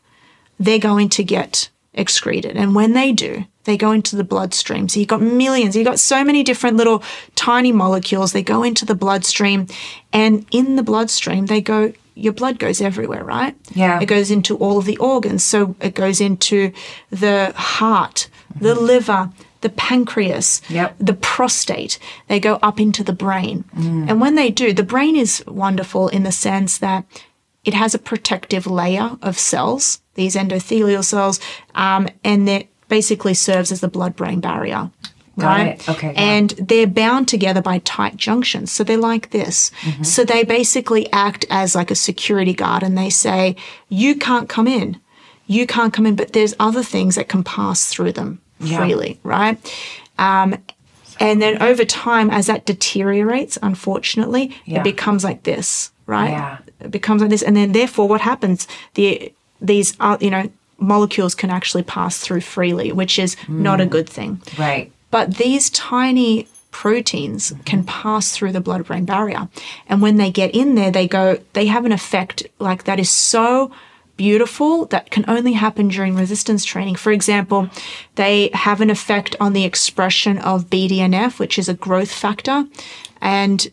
they're 0.59 0.79
going 0.79 1.09
to 1.11 1.25
get 1.25 1.71
excreted. 1.95 2.57
And 2.57 2.75
when 2.75 2.93
they 2.93 3.13
do, 3.13 3.45
they 3.65 3.77
go 3.77 3.93
into 3.93 4.17
the 4.17 4.25
bloodstream. 4.25 4.89
So 4.89 5.01
you've 5.01 5.09
got 5.09 5.23
millions, 5.23 5.77
you've 5.77 5.87
got 5.87 5.99
so 5.99 6.25
many 6.25 6.43
different 6.43 6.77
little 6.77 7.03
tiny 7.35 7.73
molecules. 7.73 8.33
They 8.33 8.43
go 8.43 8.63
into 8.63 8.85
the 8.85 8.95
bloodstream. 8.95 9.67
And 10.13 10.47
in 10.51 10.77
the 10.77 10.83
bloodstream, 10.83 11.47
they 11.47 11.61
go, 11.61 11.93
your 12.15 12.33
blood 12.33 12.59
goes 12.59 12.81
everywhere, 12.81 13.25
right? 13.25 13.55
Yeah. 13.75 14.01
It 14.01 14.07
goes 14.07 14.31
into 14.31 14.57
all 14.57 14.79
of 14.79 14.85
the 14.85 14.97
organs. 14.99 15.45
So 15.45 15.77
it 15.81 15.95
goes 15.95 16.21
into 16.21 16.73
the 17.11 17.53
heart, 17.57 18.29
the 18.59 18.75
mm-hmm. 18.75 18.85
liver, 18.85 19.31
the 19.61 19.69
pancreas, 19.69 20.61
Yep. 20.69 20.97
the 20.99 21.15
prostate. 21.15 21.99
They 22.29 22.41
go 22.41 22.59
up 22.63 22.81
into 22.81 23.05
the 23.05 23.13
brain. 23.13 23.65
And 23.75 24.21
when 24.21 24.35
they 24.35 24.51
do, 24.51 24.73
the 24.73 24.83
brain 24.83 25.17
is 25.17 25.45
wonderful 25.47 26.09
in 26.09 26.23
the 26.23 26.33
sense 26.33 26.79
that 26.79 27.05
it 27.65 27.75
has 27.75 27.95
a 27.95 27.99
protective 27.99 28.67
layer 28.67 29.19
of 29.23 29.39
cells, 29.39 30.01
these 30.15 30.35
endothelial 30.35 31.05
cells, 31.05 31.41
um, 31.75 32.09
and 32.25 32.49
that 32.49 32.67
basically 32.89 33.35
serves 33.35 33.71
as 33.71 33.81
the 33.81 33.89
blood 33.89 34.17
brain 34.17 34.41
barrier. 34.41 34.91
Right? 35.37 35.89
Okay, 35.89 36.13
yeah. 36.13 36.21
And 36.21 36.51
they're 36.51 36.87
bound 36.87 37.29
together 37.29 37.63
by 37.63 37.79
tight 37.79 38.17
junctions. 38.17 38.73
So 38.73 38.85
they're 38.85 38.99
like 38.99 39.31
this. 39.31 39.71
Mm-hmm. 39.83 40.03
So 40.03 40.25
they 40.25 40.45
basically 40.45 41.11
act 41.13 41.47
as 41.51 41.75
like 41.75 41.91
a 41.91 41.95
security 41.95 42.53
guard 42.53 42.83
and 42.83 42.99
they 42.99 43.09
say, 43.11 43.57
you 43.89 44.17
can't 44.17 44.49
come 44.49 44.67
in. 44.67 45.01
You 45.47 45.67
can't 45.67 45.93
come 45.95 46.07
in, 46.07 46.15
but 46.15 46.33
there's 46.33 46.55
other 46.61 46.83
things 46.83 47.15
that 47.15 47.29
can 47.29 47.43
pass 47.43 47.87
through 47.87 48.13
them 48.13 48.41
Yeah. 48.61 48.79
freely, 48.79 49.19
right? 49.23 49.57
Um, 50.19 50.57
and 51.19 51.41
then 51.43 51.61
over 51.63 51.85
time, 51.85 52.31
as 52.31 52.47
that 52.47 52.65
deteriorates, 52.67 53.59
unfortunately, 53.63 54.57
Yeah. 54.65 54.81
it 54.81 54.85
becomes 54.85 55.25
like 55.25 55.43
this, 55.43 55.91
right? 56.07 56.31
Yeah. 56.31 56.59
It 56.81 56.91
becomes 56.91 57.21
like 57.21 57.31
this, 57.31 57.43
and 57.43 57.57
then 57.57 57.73
therefore, 57.73 58.09
what 58.09 58.21
happens? 58.21 58.67
The 58.95 59.33
these 59.61 59.95
are 60.01 60.17
you 60.21 60.31
know 60.31 60.49
molecules 60.79 61.35
can 61.35 61.51
actually 61.51 61.83
pass 61.83 62.19
through 62.19 62.41
freely, 62.41 62.91
which 62.93 63.19
is 63.19 63.37
not 63.49 63.81
a 63.81 63.87
good 63.87 64.09
thing. 64.09 64.41
Right. 64.59 64.91
But 65.11 65.37
these 65.37 65.69
tiny 65.71 66.47
proteins 66.71 67.53
can 67.67 67.85
pass 67.85 68.33
through 68.33 68.53
the 68.53 68.61
blood 68.61 68.85
brain 68.87 69.05
barrier. 69.05 69.49
And 69.89 70.01
when 70.01 70.17
they 70.17 70.31
get 70.31 70.55
in 70.55 70.77
there, 70.77 70.91
they 70.91 71.07
go, 71.09 71.39
they 71.53 71.67
have 71.67 71.85
an 71.85 71.93
effect 71.93 72.47
like 72.59 72.85
that 72.85 72.99
is 73.01 73.11
so 73.11 73.71
beautiful 74.25 74.85
that 74.93 75.11
can 75.11 75.25
only 75.29 75.55
happen 75.55 75.89
during 75.89 76.15
resistance 76.15 76.63
training. 76.63 76.95
For 76.97 77.11
example, 77.11 77.71
they 78.17 78.51
have 78.53 78.83
an 78.83 78.91
effect 78.91 79.35
on 79.41 79.55
the 79.55 79.65
expression 79.65 80.37
of 80.37 80.69
BDNF, 80.69 81.39
which 81.39 81.59
is 81.59 81.71
a 81.71 81.75
growth 81.87 82.13
factor, 82.13 82.67
and 83.23 83.67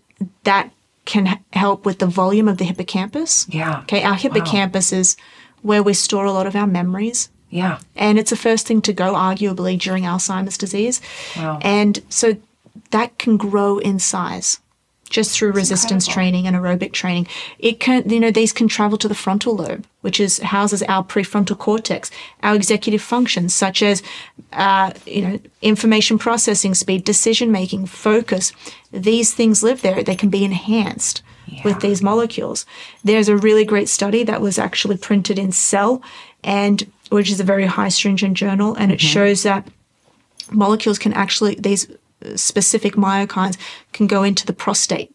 that 0.45 0.71
can 1.03 1.39
help 1.51 1.85
with 1.85 1.99
the 1.99 2.07
volume 2.07 2.47
of 2.47 2.57
the 2.59 2.63
hippocampus. 2.63 3.45
Yeah. 3.49 3.81
Okay, 3.81 4.03
our 4.03 4.15
hippocampus 4.15 4.93
is 4.93 5.17
where 5.63 5.83
we 5.83 5.93
store 5.93 6.23
a 6.23 6.31
lot 6.31 6.47
of 6.47 6.55
our 6.55 6.67
memories 6.67 7.29
Yeah. 7.49 7.79
and 7.95 8.17
it's 8.17 8.29
the 8.29 8.37
first 8.47 8.67
thing 8.67 8.81
to 8.83 8.93
go 8.93 9.15
arguably 9.15 9.77
during 9.77 10.03
Alzheimer's 10.05 10.57
disease. 10.57 11.01
Wow. 11.35 11.59
And 11.61 11.99
so 12.07 12.37
that 12.91 13.17
can 13.17 13.35
grow 13.35 13.79
in 13.79 13.99
size 13.99 14.59
just 15.09 15.31
through 15.31 15.51
resistance 15.51 16.07
training 16.07 16.47
and 16.47 16.55
aerobic 16.55 16.91
training. 16.91 17.27
It 17.59 17.79
can, 17.79 18.09
you 18.09 18.19
know, 18.19 18.31
these 18.31 18.53
can 18.53 18.67
travel 18.67 18.97
to 18.99 19.07
the 19.07 19.15
frontal 19.15 19.55
lobe, 19.55 19.85
which 20.01 20.19
is 20.19 20.39
houses 20.39 20.83
our 20.83 21.03
prefrontal 21.03 21.57
cortex, 21.57 22.11
our 22.43 22.55
executive 22.55 23.01
functions 23.01 23.53
such 23.53 23.81
as, 23.81 24.03
uh, 24.53 24.91
you 25.05 25.21
know, 25.21 25.39
information 25.61 26.17
processing 26.17 26.73
speed, 26.73 27.03
decision 27.03 27.51
making, 27.51 27.85
focus. 27.85 28.51
These 28.91 29.33
things 29.33 29.63
live 29.63 29.81
there. 29.81 30.03
They 30.03 30.15
can 30.15 30.29
be 30.29 30.43
enhanced 30.43 31.23
with 31.63 31.79
these 31.79 32.01
molecules. 32.03 32.65
There's 33.03 33.29
a 33.29 33.37
really 33.37 33.63
great 33.63 33.89
study 33.89 34.23
that 34.23 34.41
was 34.41 34.59
actually 34.59 34.97
printed 34.97 35.39
in 35.39 35.51
Cell, 35.51 36.01
and 36.43 36.91
which 37.09 37.31
is 37.31 37.39
a 37.39 37.45
very 37.45 37.65
high 37.65 37.89
stringent 37.89 38.35
journal, 38.35 38.75
and 38.75 38.91
it 38.91 38.99
shows 38.99 39.43
that 39.43 39.67
molecules 40.51 40.99
can 40.99 41.13
actually 41.13 41.55
these 41.55 41.87
specific 42.35 42.93
myokines 42.93 43.57
can 43.93 44.07
go 44.07 44.23
into 44.23 44.45
the 44.45 44.53
prostate. 44.53 45.13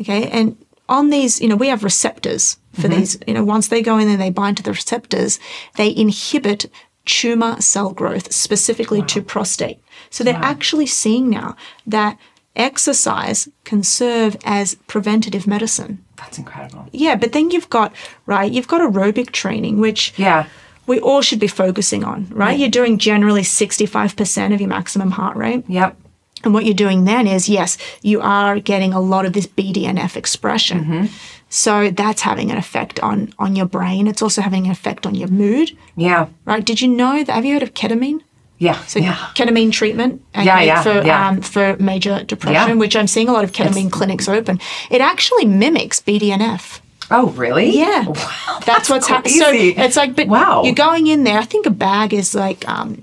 Okay, 0.00 0.28
and 0.30 0.56
on 0.88 1.10
these, 1.10 1.40
you 1.40 1.48
know, 1.48 1.56
we 1.56 1.68
have 1.68 1.84
receptors 1.84 2.56
for 2.72 2.82
mm-hmm. 2.82 2.98
these, 2.98 3.18
you 3.26 3.34
know, 3.34 3.44
once 3.44 3.68
they 3.68 3.82
go 3.82 3.98
in 3.98 4.08
and 4.08 4.20
they 4.20 4.30
bind 4.30 4.56
to 4.56 4.62
the 4.62 4.72
receptors, 4.72 5.38
they 5.76 5.94
inhibit 5.94 6.70
tumor 7.04 7.60
cell 7.60 7.92
growth 7.92 8.32
specifically 8.32 9.02
to 9.02 9.22
prostate. 9.22 9.80
So 10.10 10.22
they're 10.22 10.34
actually 10.36 10.86
seeing 10.86 11.30
now 11.30 11.56
that 11.86 12.18
exercise 12.54 13.48
can 13.64 13.82
serve 13.82 14.36
as 14.44 14.74
preventative 14.86 15.46
medicine. 15.46 16.04
That's 16.16 16.38
incredible. 16.38 16.86
Yeah, 16.92 17.14
but 17.14 17.32
then 17.32 17.50
you've 17.50 17.70
got, 17.70 17.94
right, 18.26 18.50
you've 18.50 18.68
got 18.68 18.80
aerobic 18.80 19.30
training, 19.30 19.78
which 19.78 20.12
Yeah. 20.16 20.46
we 20.86 20.98
all 21.00 21.22
should 21.22 21.38
be 21.38 21.48
focusing 21.48 22.04
on, 22.04 22.26
right? 22.30 22.58
You're 22.58 22.68
doing 22.68 22.98
generally 22.98 23.42
65% 23.42 24.52
of 24.52 24.60
your 24.60 24.68
maximum 24.68 25.12
heart 25.12 25.36
rate. 25.36 25.64
Yep. 25.68 25.96
And 26.44 26.54
what 26.54 26.64
you're 26.64 26.74
doing 26.74 27.04
then 27.04 27.26
is, 27.26 27.48
yes, 27.48 27.76
you 28.02 28.20
are 28.20 28.60
getting 28.60 28.92
a 28.92 29.00
lot 29.00 29.26
of 29.26 29.32
this 29.32 29.46
BDNF 29.46 30.16
expression. 30.16 30.80
Mm-hmm. 30.84 31.06
So 31.50 31.90
that's 31.90 32.22
having 32.22 32.50
an 32.50 32.56
effect 32.58 33.00
on 33.00 33.32
on 33.38 33.56
your 33.56 33.66
brain. 33.66 34.06
It's 34.06 34.22
also 34.22 34.42
having 34.42 34.66
an 34.66 34.70
effect 34.72 35.06
on 35.06 35.14
your 35.14 35.28
mood, 35.28 35.76
Yeah. 35.96 36.26
right? 36.44 36.64
Did 36.64 36.80
you 36.80 36.88
know 36.88 37.24
that? 37.24 37.32
Have 37.32 37.44
you 37.44 37.54
heard 37.54 37.62
of 37.62 37.72
ketamine? 37.74 38.20
Yeah. 38.58 38.78
So 38.86 38.98
yeah. 38.98 39.14
ketamine 39.34 39.72
treatment 39.72 40.20
Yeah, 40.34 40.60
yeah, 40.60 40.82
for 40.82 41.02
yeah. 41.06 41.28
Um, 41.28 41.40
for 41.40 41.76
major 41.78 42.22
depression, 42.24 42.78
which 42.78 42.96
I'm 42.96 43.06
seeing 43.06 43.28
a 43.28 43.32
lot 43.32 43.44
of 43.44 43.52
ketamine 43.52 43.90
clinics 43.90 44.28
open. 44.28 44.60
It 44.90 45.00
actually 45.00 45.46
mimics 45.46 46.00
BDNF. 46.00 46.80
Oh, 47.10 47.28
really? 47.30 47.70
Yeah, 47.78 48.04
Wow. 48.06 48.60
that's, 48.66 48.90
what's 48.90 49.06
happening. 49.08 49.38
So 49.38 49.48
it's 49.50 49.96
like, 49.96 50.14
but 50.14 50.28
Wow. 50.28 50.64
you're 50.64 50.74
going 50.74 51.06
in 51.06 51.24
there. 51.24 51.38
I 51.38 51.44
think 51.44 51.64
a 51.66 51.70
bag 51.70 52.12
is 52.12 52.34
like 52.34 52.68
um, 52.68 53.02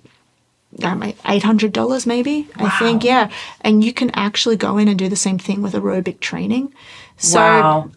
eight 0.83 1.43
hundred 1.43 1.73
dollars, 1.73 2.05
maybe. 2.05 2.47
I 2.55 2.69
think, 2.79 3.03
yeah. 3.03 3.29
And 3.61 3.83
you 3.83 3.93
can 3.93 4.11
actually 4.11 4.57
go 4.57 4.77
in 4.77 4.88
and 4.88 4.97
do 4.97 5.09
the 5.09 5.15
same 5.15 5.38
thing 5.38 5.61
with 5.61 5.73
aerobic 5.73 6.19
training. 6.19 6.73
So 7.17 7.39
wow. 7.39 7.91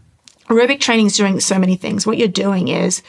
aerobic 0.49 0.81
training 0.81 1.07
is 1.07 1.17
doing 1.17 1.41
so 1.41 1.59
many 1.59 1.77
things. 1.77 2.07
What 2.07 2.19
you're 2.19 2.29
doing 2.29 2.69
is, 2.69 3.03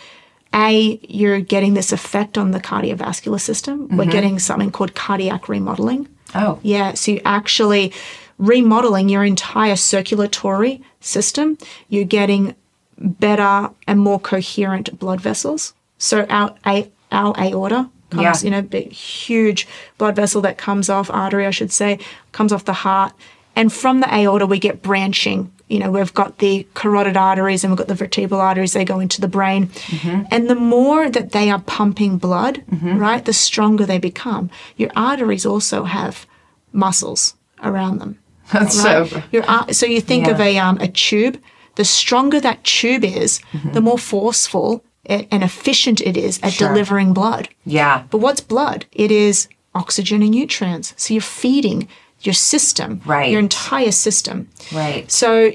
a, 0.51 0.99
you're 1.03 1.41
getting 1.41 1.75
this 1.75 1.91
effect 1.91 2.37
on 2.37 2.51
the 2.51 2.59
cardiovascular 2.59 3.39
system. 3.39 3.87
We're 3.89 4.03
mm-hmm. 4.03 4.11
getting 4.11 4.39
something 4.39 4.71
called 4.71 4.95
cardiac 4.95 5.47
remodeling. 5.47 6.07
Oh. 6.33 6.59
Yeah, 6.63 6.95
so 6.95 7.11
you're 7.11 7.21
actually 7.23 7.93
remodeling 8.39 9.09
your 9.09 9.23
entire 9.23 9.75
circulatory 9.75 10.81
system. 11.01 11.57
You're 11.87 12.05
getting 12.05 12.55
better 12.97 13.69
and 13.87 13.99
more 13.99 14.19
coherent 14.19 14.97
blood 14.97 15.21
vessels. 15.21 15.73
So 15.99 16.25
our 16.25 16.55
a- 16.65 16.89
our 17.11 17.35
aorta 17.37 17.89
comes, 18.09 18.23
Yeah. 18.23 18.35
you 18.43 18.49
know, 18.51 18.61
big 18.61 18.91
huge 18.91 19.67
blood 19.97 20.15
vessel 20.15 20.41
that 20.41 20.57
comes 20.57 20.89
off 20.89 21.09
artery, 21.09 21.45
I 21.45 21.51
should 21.51 21.71
say, 21.71 21.99
comes 22.31 22.51
off 22.53 22.65
the 22.65 22.73
heart, 22.73 23.13
and 23.55 23.71
from 23.71 23.99
the 23.99 24.13
aorta 24.13 24.45
we 24.45 24.59
get 24.59 24.81
branching. 24.81 25.51
You 25.67 25.77
know, 25.77 25.91
we've 25.91 26.13
got 26.15 26.39
the 26.39 26.65
carotid 26.73 27.15
arteries 27.15 27.63
and 27.63 27.69
we've 27.71 27.77
got 27.77 27.87
the 27.87 27.93
vertebral 27.93 28.41
arteries. 28.41 28.73
They 28.73 28.85
go 28.85 28.99
into 28.99 29.21
the 29.21 29.27
brain, 29.27 29.67
Mm-hmm. 29.67 30.23
and 30.31 30.49
the 30.49 30.55
more 30.55 31.11
that 31.11 31.31
they 31.31 31.51
are 31.51 31.59
pumping 31.59 32.17
blood, 32.17 32.63
right, 32.81 33.23
the 33.23 33.33
stronger 33.33 33.85
they 33.85 33.99
become. 33.99 34.49
Your 34.77 34.89
arteries 34.95 35.45
also 35.45 35.83
have 35.83 36.25
muscles 36.73 37.35
around 37.63 37.99
them. 37.99 38.17
That's 38.53 38.83
Right? 38.83 39.07
so. 39.07 39.23
Your 39.31 39.43
so 39.71 39.85
you 39.85 40.01
think 40.01 40.27
of 40.27 40.39
a 40.39 40.57
um, 40.57 40.77
a 40.79 40.87
tube. 40.87 41.39
The 41.75 41.85
stronger 41.85 42.39
that 42.41 42.63
tube 42.63 43.03
is, 43.05 43.39
the 43.73 43.79
more 43.79 43.97
forceful 43.99 44.83
and 45.09 45.43
efficient 45.43 45.99
it 46.01 46.15
is 46.15 46.39
at 46.43 46.53
Sure. 46.53 46.67
delivering 46.69 47.13
blood. 47.13 47.49
Yeah. 47.65 48.03
But 48.09 48.19
what's 48.19 48.41
blood? 48.41 48.85
It 48.91 49.11
is 49.11 49.47
oxygen 49.75 50.21
and 50.21 50.31
nutrients. 50.31 50.93
So 50.97 51.13
you're 51.13 51.21
feeding 51.21 51.87
your 52.21 52.33
system, 52.33 53.01
Right. 53.05 53.29
your 53.31 53.39
entire 53.39 53.91
system. 53.91 54.47
Right. 54.71 55.09
So 55.11 55.51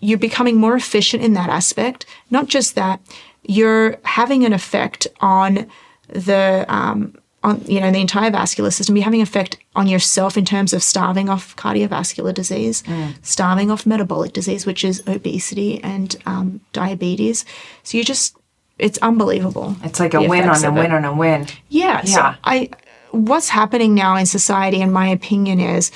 you're 0.00 0.18
becoming 0.18 0.56
more 0.56 0.74
efficient 0.76 1.22
in 1.22 1.34
that 1.34 1.48
aspect. 1.50 2.04
Not 2.30 2.46
just 2.48 2.74
that, 2.74 3.00
you're 3.42 3.96
having 4.02 4.44
an 4.44 4.52
effect 4.52 5.06
on 5.20 5.66
the 6.08 6.64
um, 6.68 7.14
on 7.42 7.62
you 7.66 7.80
know 7.80 7.90
the 7.90 8.00
entire 8.00 8.30
vascular 8.30 8.70
system. 8.70 8.96
You're 8.96 9.04
having 9.04 9.22
effect 9.22 9.56
on 9.74 9.86
yourself 9.86 10.36
in 10.36 10.44
terms 10.44 10.72
of 10.72 10.82
starving 10.82 11.28
off 11.30 11.56
cardiovascular 11.56 12.34
disease, 12.34 12.82
starving 13.22 13.70
off 13.70 13.86
metabolic 13.86 14.32
disease, 14.34 14.66
which 14.66 14.84
is 14.84 15.02
obesity 15.06 15.82
and 15.82 16.16
um, 16.26 16.60
diabetes. 16.72 17.44
So 17.82 17.96
you're 17.96 18.04
just 18.04 18.36
it's 18.80 18.98
unbelievable. 18.98 19.76
It's 19.84 20.00
like 20.00 20.14
a 20.14 20.22
win 20.22 20.48
on 20.48 20.64
a 20.64 20.72
win 20.72 20.92
on 20.92 21.04
a 21.04 21.14
win. 21.14 21.46
Yeah. 21.68 22.02
So 22.02 22.20
Yeah. 22.20 22.34
I 22.44 22.70
what's 23.12 23.48
happening 23.48 23.94
now 23.94 24.16
in 24.16 24.26
society, 24.26 24.80
in 24.80 24.92
my 24.92 25.08
opinion, 25.08 25.60
is 25.60 25.90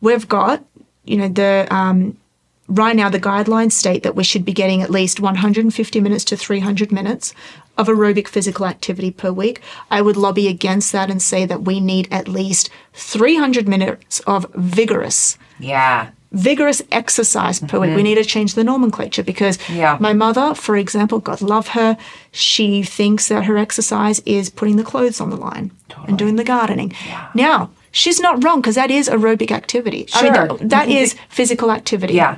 we've 0.00 0.28
got, 0.28 0.64
you 1.04 1.16
know, 1.16 1.28
the 1.28 1.66
um 1.70 2.16
right 2.68 2.96
now 2.96 3.08
the 3.08 3.20
guidelines 3.20 3.72
state 3.72 4.02
that 4.02 4.14
we 4.14 4.24
should 4.24 4.44
be 4.44 4.52
getting 4.52 4.82
at 4.82 4.90
least 4.90 5.20
150 5.20 6.00
minutes 6.00 6.24
to 6.24 6.36
300 6.36 6.90
minutes 6.90 7.34
of 7.76 7.88
aerobic 7.88 8.28
physical 8.28 8.66
activity 8.66 9.10
per 9.10 9.32
week. 9.32 9.60
I 9.90 10.02
would 10.02 10.16
lobby 10.16 10.48
against 10.48 10.92
that 10.92 11.10
and 11.10 11.20
say 11.20 11.46
that 11.46 11.62
we 11.62 11.80
need 11.80 12.08
at 12.10 12.28
least 12.28 12.70
300 12.92 13.68
minutes 13.68 14.20
of 14.20 14.46
vigorous 14.54 15.38
Yeah. 15.58 16.10
Vigorous 16.32 16.80
exercise 16.90 17.60
per 17.60 17.78
week. 17.78 17.94
We 17.94 18.02
need 18.02 18.14
to 18.14 18.24
change 18.24 18.54
the 18.54 18.64
nomenclature 18.64 19.22
because 19.22 19.58
Mm-hmm. 19.58 19.76
Yeah. 19.76 19.96
my 20.00 20.12
mother, 20.14 20.54
for 20.54 20.76
example, 20.76 21.18
God 21.18 21.40
love 21.42 21.68
her, 21.68 21.96
she 22.30 22.82
thinks 22.82 23.28
that 23.28 23.44
her 23.44 23.58
exercise 23.58 24.20
is 24.24 24.48
putting 24.50 24.76
the 24.76 24.84
clothes 24.84 25.20
on 25.20 25.28
the 25.30 25.36
line 25.36 25.70
and 26.06 26.18
doing 26.18 26.36
the 26.36 26.44
gardening. 26.44 26.94
Now, 27.34 27.70
she's 27.90 28.18
not 28.18 28.42
wrong 28.42 28.60
because 28.62 28.76
that 28.76 28.90
is 28.90 29.08
aerobic 29.08 29.50
activity. 29.50 30.08
I 30.14 30.22
mean, 30.22 30.34
Sure. 30.34 30.46
that- 30.48 30.68
that 30.70 30.88
is 30.88 31.14
physical 31.28 31.70
activity. 31.70 32.14
Yeah. 32.14 32.36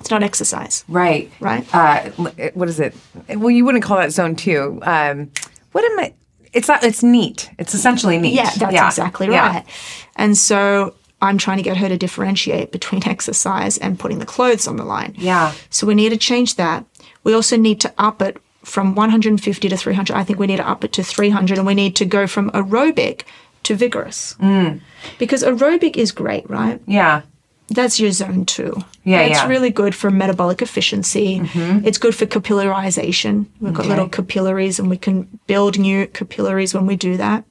It's 0.00 0.10
not 0.10 0.22
exercise. 0.22 0.84
Right. 0.88 1.30
Right. 1.40 1.66
Uh, 1.74 2.10
what 2.54 2.68
is 2.68 2.78
it? 2.78 2.94
Well, 3.28 3.50
you 3.50 3.64
wouldn't 3.64 3.82
call 3.84 3.96
that 3.96 4.12
zone 4.12 4.36
two. 4.36 4.78
Um, 4.82 5.30
what 5.72 5.84
am 5.84 5.98
I? 5.98 6.12
It's 6.52 6.68
not. 6.68 6.84
It's 6.84 7.02
NEAT. 7.02 7.50
It's 7.58 7.74
essentially 7.74 8.16
NEAT. 8.18 8.34
Yeah, 8.34 8.50
that's 8.56 8.74
exactly 8.74 9.26
Yeah. 9.28 9.48
right. 9.56 9.64
And 10.16 10.36
so 10.36 10.94
I'm 11.24 11.38
trying 11.38 11.56
to 11.56 11.62
get 11.70 11.76
her 11.78 11.88
to 11.88 11.96
differentiate 11.98 12.70
between 12.72 13.02
exercise 13.14 13.78
and 13.78 13.98
putting 13.98 14.18
the 14.20 14.26
clothes 14.34 14.66
on 14.68 14.76
the 14.76 14.84
line. 14.84 15.12
Yeah. 15.16 15.52
So 15.70 15.86
we 15.86 15.94
need 15.94 16.10
to 16.10 16.16
change 16.30 16.54
that. 16.56 16.84
We 17.24 17.32
also 17.34 17.56
need 17.56 17.80
to 17.80 17.92
up 17.98 18.20
it 18.22 18.36
from 18.62 18.94
150 18.94 19.68
to 19.68 19.76
300. 19.76 20.16
I 20.16 20.24
think 20.24 20.38
we 20.38 20.46
need 20.46 20.56
to 20.64 20.68
up 20.68 20.84
it 20.84 20.92
to 20.94 21.02
300 21.02 21.58
and 21.58 21.66
we 21.66 21.74
need 21.74 21.94
to 21.96 22.04
go 22.04 22.26
from 22.26 22.50
aerobic 22.52 23.22
to 23.64 23.74
vigorous. 23.74 24.34
Mm. 24.40 24.80
Because 25.18 25.42
aerobic 25.42 25.96
is 25.96 26.12
great, 26.12 26.48
right? 26.48 26.80
Yeah. 26.86 27.22
That's 27.68 27.98
your 27.98 28.10
zone 28.12 28.44
two. 28.44 28.76
Yeah, 29.04 29.20
It's 29.20 29.30
yeah. 29.30 29.40
Mm-hmm. 29.40 29.50
really 29.50 29.70
good 29.70 29.94
for 29.94 30.10
metabolic 30.10 30.60
efficiency. 30.62 31.40
It's 31.54 31.98
good 31.98 32.14
for 32.14 32.26
capillarization. 32.26 33.46
We've 33.60 33.72
got 33.72 33.80
Okay. 33.86 33.88
little 33.88 34.08
capillaries 34.08 34.78
and 34.78 34.90
we 34.90 34.96
can 34.98 35.28
build 35.46 35.78
new 35.78 36.06
capillaries 36.06 36.74
when 36.74 36.86
we 36.86 36.96
do 36.96 37.16
that. 37.16 37.44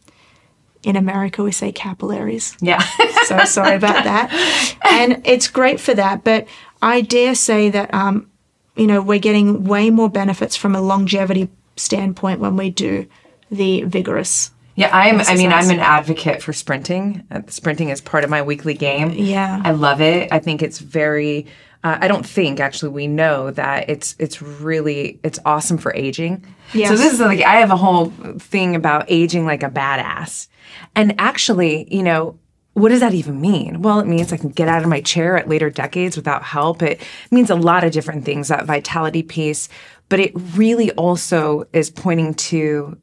In 0.83 0.95
America, 0.95 1.41
we 1.43 1.51
say 1.51 1.71
capillaries. 1.71 2.55
Yeah. 2.61 2.83
So 3.23 3.45
sorry 3.45 3.77
about 3.77 4.03
that. 4.03 4.77
And 4.83 5.21
it's 5.25 5.47
great 5.47 5.79
for 5.79 5.93
that. 5.93 6.25
But 6.25 6.45
I 6.81 6.99
dare 6.99 7.35
say 7.35 7.69
that, 7.69 7.93
um, 7.93 8.29
you 8.75 8.85
know, 8.85 9.01
we're 9.01 9.19
getting 9.19 9.63
way 9.63 9.89
more 9.91 10.09
benefits 10.09 10.57
from 10.57 10.75
a 10.75 10.81
longevity 10.81 11.47
standpoint 11.77 12.41
when 12.41 12.57
we 12.57 12.69
do 12.69 13.07
the 13.49 13.83
vigorous. 13.83 14.51
Yeah, 14.75 14.89
I'm. 14.91 15.21
I 15.21 15.35
mean, 15.35 15.53
I'm 15.53 15.69
an 15.69 15.79
advocate 15.79 16.41
for 16.41 16.51
sprinting. 16.51 17.23
Uh, 17.31 17.41
sprinting 17.47 17.89
is 17.89 18.01
part 18.01 18.25
of 18.25 18.29
my 18.29 18.41
weekly 18.41 18.73
game. 18.73 19.11
Yeah. 19.11 19.61
I 19.63 19.71
love 19.71 20.01
it. 20.01 20.31
I 20.33 20.39
think 20.39 20.61
it's 20.61 20.79
very. 20.79 21.45
Uh, 21.83 21.97
I 22.01 22.07
don't 22.07 22.25
think 22.25 22.59
actually 22.59 22.89
we 22.89 23.07
know 23.07 23.51
that 23.51 23.89
it's 23.89 24.15
it's 24.17 24.41
really 24.41 25.19
it's 25.23 25.39
awesome 25.45 25.77
for 25.77 25.93
aging. 25.95 26.45
So 26.87 26.95
this 26.95 27.13
is 27.13 27.19
like 27.19 27.41
I 27.41 27.57
have 27.57 27.71
a 27.71 27.77
whole 27.77 28.11
thing 28.39 28.75
about 28.75 29.05
aging 29.09 29.45
like 29.45 29.63
a 29.63 29.69
badass, 29.69 30.47
and 30.95 31.15
actually, 31.19 31.93
you 31.93 32.03
know. 32.03 32.39
What 32.75 32.89
does 32.89 33.01
that 33.01 33.13
even 33.13 33.39
mean? 33.39 33.83
Well, 33.83 33.99
it 33.99 34.07
means 34.07 34.33
I 34.33 34.37
can 34.37 34.49
get 34.49 34.67
out 34.67 34.81
of 34.81 34.89
my 34.89 34.99
chair 34.99 35.37
at 35.37 35.47
later 35.47 35.69
decades 35.69 36.15
without 36.15 36.41
help. 36.41 36.81
It 36.81 37.03
means 37.29 37.51
a 37.51 37.55
lot 37.55 37.83
of 37.83 37.91
different 37.91 38.25
things, 38.25 38.47
that 38.47 38.65
vitality 38.65 39.21
piece, 39.21 39.69
but 40.09 40.19
it 40.19 40.31
really 40.55 40.91
also 40.93 41.65
is 41.71 41.91
pointing 41.91 42.33
to 42.33 42.97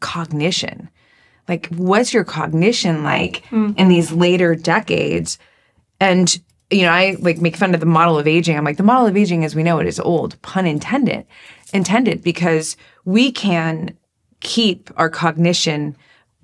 cognition. 0.00 0.90
Like, 1.48 1.68
what's 1.68 2.12
your 2.12 2.24
cognition 2.24 3.02
like 3.04 3.50
in 3.78 3.88
these 3.88 4.12
later 4.12 4.54
decades? 4.54 5.38
And, 5.98 6.38
you 6.70 6.82
know, 6.82 6.90
I 6.90 7.16
like 7.20 7.38
make 7.38 7.56
fun 7.56 7.74
of 7.74 7.80
the 7.80 7.86
model 7.86 8.18
of 8.18 8.26
aging. 8.26 8.56
I'm 8.56 8.64
like, 8.64 8.76
the 8.76 8.82
model 8.82 9.06
of 9.06 9.16
aging 9.16 9.44
as 9.44 9.54
we 9.54 9.62
know 9.62 9.78
it 9.78 9.86
is 9.86 10.00
old, 10.00 10.40
pun 10.42 10.66
intended, 10.66 11.26
intended, 11.72 12.22
because 12.22 12.76
we 13.04 13.30
can 13.30 13.96
keep 14.40 14.90
our 14.96 15.10
cognition 15.10 15.96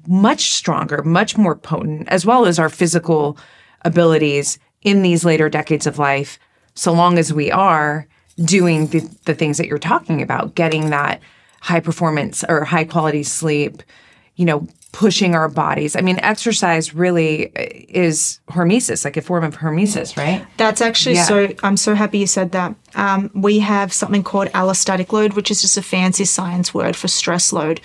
much 0.07 0.53
stronger, 0.53 1.03
much 1.03 1.37
more 1.37 1.57
potent, 1.57 2.09
as 2.09 2.25
well 2.25 2.47
as 2.47 2.59
our 2.59 2.69
physical 2.69 3.39
abilities 3.83 4.59
in 4.83 5.03
these 5.03 5.25
later 5.25 5.49
decades 5.49 5.87
of 5.87 5.99
life, 5.99 6.39
so 6.75 6.93
long 6.93 7.19
as 7.19 7.33
we 7.33 7.51
are 7.51 8.07
doing 8.45 8.87
the, 8.89 9.01
the 9.27 9.35
things 9.35 9.59
that 9.59 9.67
you're 9.67 9.79
talking 9.79 10.23
about, 10.23 10.55
getting 10.55 10.91
that 10.91 11.21
high 11.61 11.81
performance 11.81 12.43
or 12.49 12.65
high 12.65 12.85
quality 12.85 13.23
sleep, 13.23 13.83
you 14.37 14.45
know, 14.45 14.67
pushing 14.93 15.35
our 15.37 15.49
bodies. 15.49 15.95
I 15.95 16.01
mean, 16.01 16.19
exercise 16.21 16.93
really 16.95 17.45
is 17.89 18.41
hormesis, 18.49 19.05
like 19.05 19.17
a 19.17 19.23
form 19.23 19.45
of 19.45 19.57
hormesis, 19.59 20.17
right? 20.17 20.45
That's 20.57 20.81
actually 20.81 21.15
Yeah. 21.15 21.25
so. 21.25 21.49
I'm 21.63 21.77
so 21.77 21.95
happy 21.95 22.19
you 22.19 22.27
said 22.27 22.51
that. 22.53 22.75
Um, 22.97 23.31
we 23.35 23.61
have 23.61 23.93
something 23.93 24.25
called 24.25 24.49
allostatic 24.49 25.13
load, 25.13 25.35
which 25.35 25.51
is 25.51 25.61
just 25.63 25.77
a 25.77 25.83
fancy 25.83 26.25
science 26.25 26.75
word 26.75 26.97
for 26.97 27.07
stress 27.09 27.53
load. 27.53 27.81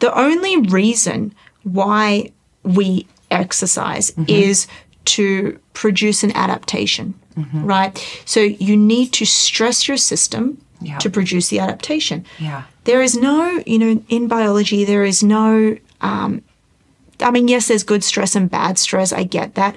The 0.00 0.14
only 0.18 0.58
reason 0.58 1.34
why 1.62 2.32
we 2.62 3.06
exercise 3.30 4.10
Mm-hmm. 4.10 4.24
is 4.28 4.66
to 5.06 5.58
produce 5.72 6.22
an 6.22 6.32
adaptation, 6.36 7.14
Mm-hmm. 7.38 7.64
right? 7.64 8.22
So 8.26 8.40
you 8.40 8.76
need 8.76 9.12
to 9.14 9.24
stress 9.24 9.88
your 9.88 9.96
system 9.96 10.58
Yeah. 10.82 10.98
to 10.98 11.08
produce 11.08 11.48
the 11.48 11.58
adaptation. 11.60 12.26
Yeah. 12.38 12.62
There 12.84 13.00
is 13.02 13.16
no, 13.16 13.62
you 13.66 13.78
know, 13.78 14.02
in 14.08 14.28
biology, 14.28 14.84
there 14.84 15.04
is 15.04 15.22
no, 15.22 15.76
um, 16.02 16.42
I 17.22 17.30
mean, 17.30 17.48
yes, 17.48 17.68
there's 17.68 17.84
good 17.84 18.02
stress 18.04 18.36
and 18.36 18.50
bad 18.50 18.78
stress. 18.78 19.12
I 19.12 19.24
get 19.24 19.54
that. 19.54 19.74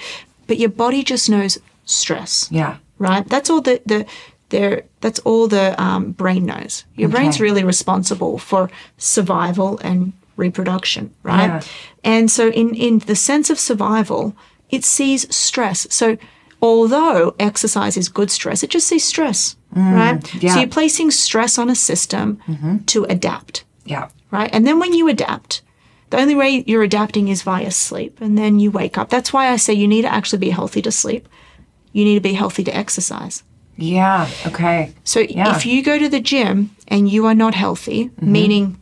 But 0.47 0.57
your 0.57 0.69
body 0.69 1.03
just 1.03 1.29
knows 1.29 1.57
stress 1.85 2.47
Yeah. 2.51 2.75
right? 2.99 3.27
That's 3.29 3.49
all 3.49 3.61
the 3.61 3.81
the 3.85 4.05
there. 4.49 4.83
That's 5.01 5.19
all 5.25 5.47
the 5.47 5.73
um, 5.81 6.11
brain 6.13 6.45
knows. 6.45 6.85
Your 6.95 7.09
brain's 7.09 7.39
really 7.39 7.63
responsible 7.63 8.37
for 8.37 8.69
survival 8.97 9.79
and 9.83 10.13
reproduction, 10.37 11.09
right? 11.23 11.47
Yeah. 11.47 11.61
And 12.03 12.29
so, 12.31 12.49
in 12.49 12.75
in 12.75 12.99
the 12.99 13.15
sense 13.15 13.49
of 13.53 13.59
survival, 13.59 14.33
it 14.69 14.85
sees 14.85 15.25
stress. 15.35 15.87
So, 15.89 16.17
although 16.61 17.35
exercise 17.39 17.97
is 17.97 18.09
good 18.09 18.31
stress, 18.31 18.63
it 18.63 18.69
just 18.73 18.87
sees 18.87 19.03
stress, 19.05 19.55
right? 19.75 20.19
Mm, 20.19 20.33
yeah. 20.33 20.39
Mm-hmm. 20.39 20.47
So 20.49 20.59
you're 20.59 20.69
placing 20.69 21.11
stress 21.11 21.57
on 21.57 21.69
a 21.69 21.75
system 21.75 22.37
to 22.85 23.03
adapt 23.05 23.63
Yeah. 23.85 24.07
right? 24.31 24.49
And 24.53 24.65
then 24.65 24.79
when 24.79 24.93
you 24.93 25.07
adapt, 25.09 25.61
the 26.13 26.21
only 26.21 26.35
way 26.35 26.63
you're 26.67 26.83
adapting 26.83 27.27
is 27.29 27.41
via 27.41 27.71
sleep. 27.71 28.21
And 28.21 28.37
then 28.37 28.59
you 28.59 28.69
wake 28.69 28.99
up. 28.99 29.09
That's 29.09 29.33
why 29.33 29.49
I 29.49 29.55
say 29.57 29.73
you 29.73 29.87
need 29.87 30.03
to 30.03 30.13
actually 30.13 30.37
be 30.39 30.51
healthy 30.51 30.81
to 30.83 30.91
sleep. 30.91 31.27
You 31.91 32.05
need 32.05 32.13
to 32.13 32.21
be 32.29 32.33
healthy 32.33 32.63
to 32.65 32.75
exercise. 32.75 33.41
Yeah. 33.77 34.29
Okay. 34.45 34.93
So 35.03 35.21
Yeah. 35.21 35.45
Mm-hmm. 35.47 35.55
if 35.57 35.65
you 35.65 35.81
go 35.81 35.97
to 35.97 36.07
the 36.07 36.19
gym 36.19 36.69
and 36.87 37.09
you 37.09 37.25
are 37.25 37.33
not 37.33 37.55
healthy, 37.55 38.11
meaning 38.21 38.77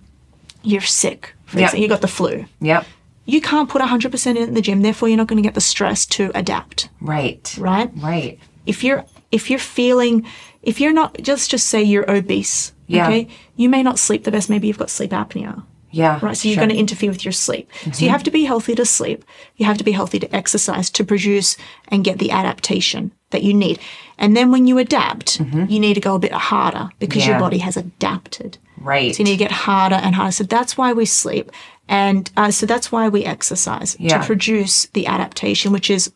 you're 0.61 0.81
sick, 0.81 1.33
for 1.45 1.59
Yep. 1.59 1.67
example, 1.67 1.81
you 1.83 1.87
got 1.87 2.01
the 2.01 2.07
flu, 2.09 2.45
Yep. 2.59 2.85
you 3.25 3.39
can't 3.39 3.69
put 3.69 3.81
100% 3.81 4.37
in 4.37 4.53
the 4.53 4.61
gym. 4.61 4.81
Therefore, 4.81 5.07
you're 5.07 5.17
not 5.17 5.27
going 5.27 5.41
to 5.41 5.47
get 5.47 5.53
the 5.55 5.61
stress 5.61 6.05
to 6.07 6.31
adapt, 6.35 6.89
Right. 6.99 7.55
right? 7.57 7.89
Right. 7.95 8.39
if 8.65 8.83
you're 8.83 9.03
if 9.31 9.49
you're 9.49 9.57
feeling 9.79 10.23
if 10.61 10.79
you're 10.81 10.93
not 10.93 11.17
just 11.23 11.49
just 11.49 11.65
say 11.67 11.81
you're 11.81 12.07
obese 12.11 12.73
Yeah. 12.87 13.07
okay 13.07 13.27
you 13.55 13.69
may 13.69 13.81
not 13.81 13.97
sleep 13.97 14.23
the 14.23 14.29
best 14.31 14.49
maybe 14.51 14.67
you've 14.67 14.77
got 14.77 14.89
sleep 14.91 15.11
apnea 15.11 15.63
Yeah. 15.91 16.19
right 16.21 16.35
so 16.37 16.47
you're 16.47 16.55
sure. 16.55 16.61
going 16.65 16.75
to 16.75 16.79
interfere 16.79 17.09
with 17.09 17.23
your 17.25 17.31
sleep 17.31 17.69
so 17.93 18.03
you 18.05 18.11
have 18.11 18.23
to 18.23 18.31
be 18.31 18.43
healthy 18.45 18.75
to 18.75 18.85
sleep 18.85 19.23
you 19.57 19.65
have 19.65 19.77
to 19.77 19.83
be 19.83 19.91
healthy 19.91 20.19
to 20.19 20.35
exercise 20.35 20.89
to 20.91 21.03
produce 21.03 21.57
and 21.89 22.03
get 22.03 22.17
the 22.19 22.31
adaptation 22.31 23.11
that 23.31 23.43
you 23.43 23.53
need 23.53 23.79
and 24.17 24.35
then 24.37 24.51
when 24.51 24.67
you 24.67 24.77
adapt 24.77 25.39
you 25.69 25.79
need 25.79 25.93
to 25.95 25.99
go 26.01 26.15
a 26.15 26.19
bit 26.19 26.31
harder 26.33 26.89
because 26.99 27.25
your 27.25 27.35
Mm-hmm. 27.35 27.43
Body 27.43 27.57
has 27.59 27.77
adapted 27.77 28.57
Right. 28.77 29.13
so 29.15 29.19
you 29.19 29.25
need 29.25 29.31
to 29.37 29.37
get 29.45 29.51
harder 29.51 29.95
and 29.95 30.15
harder 30.15 30.31
so 30.31 30.43
that's 30.43 30.77
why 30.77 30.91
we 30.93 31.05
sleep 31.05 31.51
and 31.87 32.31
uh, 32.37 32.51
so 32.51 32.65
that's 32.65 32.91
why 32.91 33.09
we 33.09 33.23
exercise 33.25 33.95
Yeah. 33.99 34.17
to 34.19 34.25
produce 34.25 34.85
the 34.93 35.07
adaptation 35.07 35.71
which 35.71 35.89
is 35.89 36.11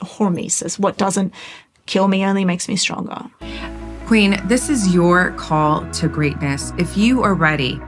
hormesis 0.00 0.78
what 0.78 0.96
doesn't 0.98 1.32
kill 1.86 2.08
me 2.08 2.24
only 2.24 2.44
makes 2.44 2.68
me 2.68 2.76
stronger 2.76 3.26
Queen, 4.06 4.40
this 4.46 4.68
is 4.68 4.92
your 4.92 5.30
call 5.34 5.88
to 5.92 6.08
greatness. 6.08 6.72
If 6.78 6.96
you 6.96 7.22
are 7.22 7.32
ready, 7.32 7.80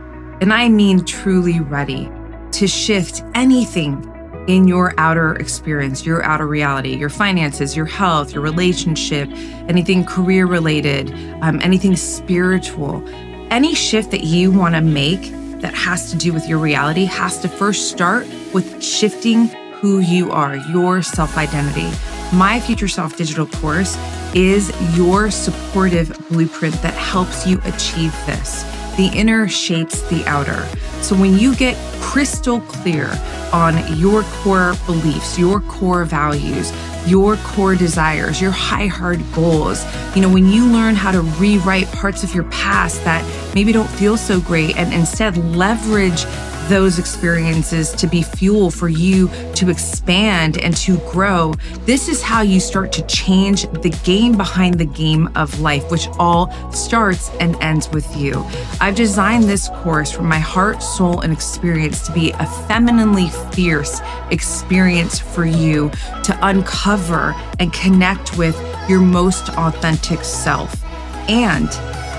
and 0.42 0.52
I 0.52 0.68
mean 0.68 1.04
truly 1.04 1.60
ready, 1.60 2.10
to 2.50 2.66
shift 2.66 3.22
anything 3.32 4.08
in 4.48 4.66
your 4.66 4.92
outer 4.98 5.36
experience, 5.36 6.04
your 6.04 6.24
outer 6.24 6.48
reality, 6.48 6.96
your 6.96 7.10
finances, 7.10 7.76
your 7.76 7.86
health, 7.86 8.32
your 8.32 8.42
relationship, 8.42 9.28
anything 9.68 10.04
career 10.04 10.46
related, 10.46 11.14
um, 11.42 11.60
anything 11.62 11.94
spiritual, 11.94 13.08
any 13.52 13.72
shift 13.72 14.10
that 14.10 14.24
you 14.24 14.50
want 14.50 14.74
to 14.74 14.80
make 14.80 15.30
that 15.60 15.74
has 15.74 16.10
to 16.10 16.18
do 16.18 16.32
with 16.32 16.48
your 16.48 16.58
reality 16.58 17.04
has 17.04 17.38
to 17.38 17.48
first 17.48 17.88
start 17.88 18.26
with 18.52 18.82
shifting 18.82 19.46
who 19.74 20.00
you 20.00 20.32
are, 20.32 20.56
your 20.56 21.02
self 21.02 21.38
identity. 21.38 21.88
My 22.36 22.58
Future 22.58 22.88
Self 22.88 23.16
digital 23.16 23.46
course 23.46 23.96
is 24.34 24.72
your 24.96 25.30
supportive 25.30 26.10
blueprint 26.30 26.74
that 26.82 26.94
helps 26.94 27.46
you 27.46 27.60
achieve 27.64 28.12
this. 28.26 28.64
The 28.96 29.10
inner 29.14 29.48
shapes 29.48 30.02
the 30.02 30.24
outer. 30.26 30.68
So 31.00 31.16
when 31.16 31.38
you 31.38 31.54
get 31.56 31.76
crystal 32.00 32.60
clear 32.60 33.10
on 33.52 33.96
your 33.96 34.22
core 34.22 34.74
beliefs, 34.86 35.38
your 35.38 35.60
core 35.62 36.04
values, 36.04 36.72
your 37.06 37.36
core 37.38 37.74
desires, 37.74 38.40
your 38.40 38.50
high 38.50 38.86
hard 38.86 39.20
goals, 39.32 39.84
you 40.14 40.22
know, 40.22 40.28
when 40.28 40.48
you 40.48 40.66
learn 40.66 40.94
how 40.94 41.10
to 41.10 41.22
rewrite 41.22 41.90
parts 41.92 42.22
of 42.22 42.34
your 42.34 42.44
past 42.44 43.02
that 43.04 43.24
maybe 43.54 43.72
don't 43.72 43.90
feel 43.90 44.16
so 44.16 44.40
great 44.40 44.76
and 44.76 44.92
instead 44.92 45.36
leverage 45.56 46.24
those 46.68 46.98
experiences 46.98 47.92
to 47.92 48.06
be 48.06 48.22
fuel 48.22 48.70
for 48.70 48.88
you 48.88 49.28
to 49.54 49.70
expand 49.70 50.58
and 50.58 50.76
to 50.78 50.98
grow. 51.10 51.54
This 51.84 52.08
is 52.08 52.22
how 52.22 52.42
you 52.42 52.60
start 52.60 52.92
to 52.92 53.06
change 53.06 53.62
the 53.70 53.96
game 54.04 54.36
behind 54.36 54.78
the 54.78 54.84
game 54.84 55.28
of 55.34 55.60
life, 55.60 55.90
which 55.90 56.08
all 56.18 56.50
starts 56.72 57.30
and 57.40 57.56
ends 57.62 57.88
with 57.90 58.16
you. 58.16 58.44
I've 58.80 58.94
designed 58.94 59.44
this 59.44 59.68
course 59.68 60.10
from 60.10 60.28
my 60.28 60.38
heart, 60.38 60.82
soul, 60.82 61.20
and 61.20 61.32
experience 61.32 62.06
to 62.06 62.12
be 62.12 62.30
a 62.32 62.46
femininely 62.68 63.28
fierce 63.52 64.00
experience 64.30 65.18
for 65.18 65.44
you 65.44 65.90
to 66.24 66.38
uncover 66.42 67.34
and 67.58 67.72
connect 67.72 68.36
with 68.36 68.56
your 68.88 69.00
most 69.00 69.48
authentic 69.50 70.24
self. 70.24 70.82
And 71.28 71.68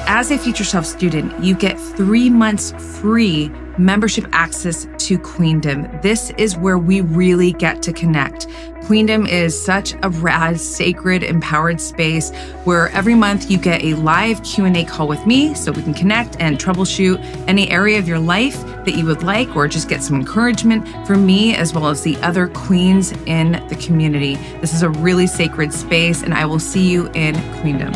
as 0.05 0.31
a 0.31 0.37
Future 0.37 0.63
Self 0.63 0.85
student, 0.85 1.43
you 1.43 1.55
get 1.55 1.79
three 1.79 2.29
months 2.29 2.71
free 2.99 3.51
membership 3.77 4.25
access 4.31 4.87
to 4.97 5.17
Queendom. 5.17 6.01
This 6.01 6.31
is 6.37 6.57
where 6.57 6.77
we 6.77 7.01
really 7.01 7.53
get 7.53 7.81
to 7.83 7.93
connect. 7.93 8.47
Queendom 8.83 9.25
is 9.27 9.59
such 9.59 9.93
a 10.03 10.09
rad, 10.09 10.59
sacred, 10.59 11.23
empowered 11.23 11.79
space 11.79 12.31
where 12.65 12.89
every 12.89 13.15
month 13.15 13.49
you 13.49 13.57
get 13.57 13.81
a 13.81 13.93
live 13.93 14.43
Q&A 14.43 14.83
call 14.83 15.07
with 15.07 15.25
me 15.25 15.53
so 15.53 15.71
we 15.71 15.81
can 15.81 15.93
connect 15.93 16.35
and 16.39 16.59
troubleshoot 16.59 17.17
any 17.47 17.69
area 17.71 17.97
of 17.97 18.07
your 18.07 18.19
life 18.19 18.61
that 18.83 18.95
you 18.95 19.05
would 19.05 19.23
like 19.23 19.55
or 19.55 19.69
just 19.69 19.87
get 19.87 20.03
some 20.03 20.17
encouragement 20.17 20.85
from 21.07 21.25
me 21.25 21.55
as 21.55 21.73
well 21.73 21.87
as 21.87 22.01
the 22.01 22.17
other 22.17 22.47
queens 22.47 23.13
in 23.25 23.53
the 23.69 23.75
community. 23.77 24.35
This 24.59 24.73
is 24.73 24.83
a 24.83 24.89
really 24.89 25.27
sacred 25.27 25.73
space 25.73 26.21
and 26.21 26.33
I 26.33 26.45
will 26.45 26.59
see 26.59 26.89
you 26.89 27.09
in 27.13 27.35
Queendom. 27.61 27.93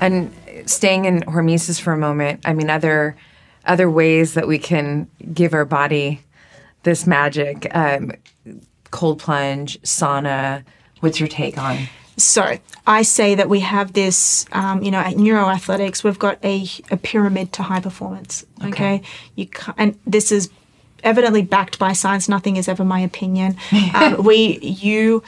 and 0.00 0.30
staying 0.66 1.04
in 1.04 1.20
hormesis 1.22 1.80
for 1.80 1.92
a 1.92 1.98
moment 1.98 2.40
i 2.44 2.52
mean 2.52 2.70
other 2.70 3.16
other 3.64 3.90
ways 3.90 4.34
that 4.34 4.46
we 4.46 4.58
can 4.58 5.08
give 5.32 5.54
our 5.54 5.64
body 5.64 6.20
this 6.82 7.06
magic 7.06 7.66
um, 7.74 8.12
cold 8.90 9.18
plunge 9.18 9.80
sauna 9.82 10.62
what's 11.00 11.18
your 11.18 11.28
take 11.28 11.58
on 11.58 11.76
So 12.18 12.58
I 12.86 13.02
say 13.02 13.34
that 13.34 13.48
we 13.48 13.60
have 13.60 13.92
this, 13.92 14.46
um, 14.52 14.82
you 14.82 14.90
know, 14.90 14.98
at 14.98 15.16
Neuro 15.16 15.48
Athletics, 15.48 16.02
we've 16.02 16.18
got 16.18 16.42
a, 16.42 16.66
a 16.90 16.96
pyramid 16.96 17.52
to 17.54 17.62
high 17.62 17.80
performance. 17.80 18.46
Okay, 18.64 19.02
you 19.34 19.46
ca 19.46 19.74
and 19.76 19.98
this 20.06 20.32
is 20.32 20.48
evidently 21.04 21.42
backed 21.42 21.78
by 21.78 21.92
science. 21.92 22.28
Nothing 22.28 22.56
is 22.56 22.68
ever 22.68 22.84
my 22.84 23.00
opinion. 23.00 23.56
um, 23.94 24.24
we, 24.24 24.58
you, 24.60 25.22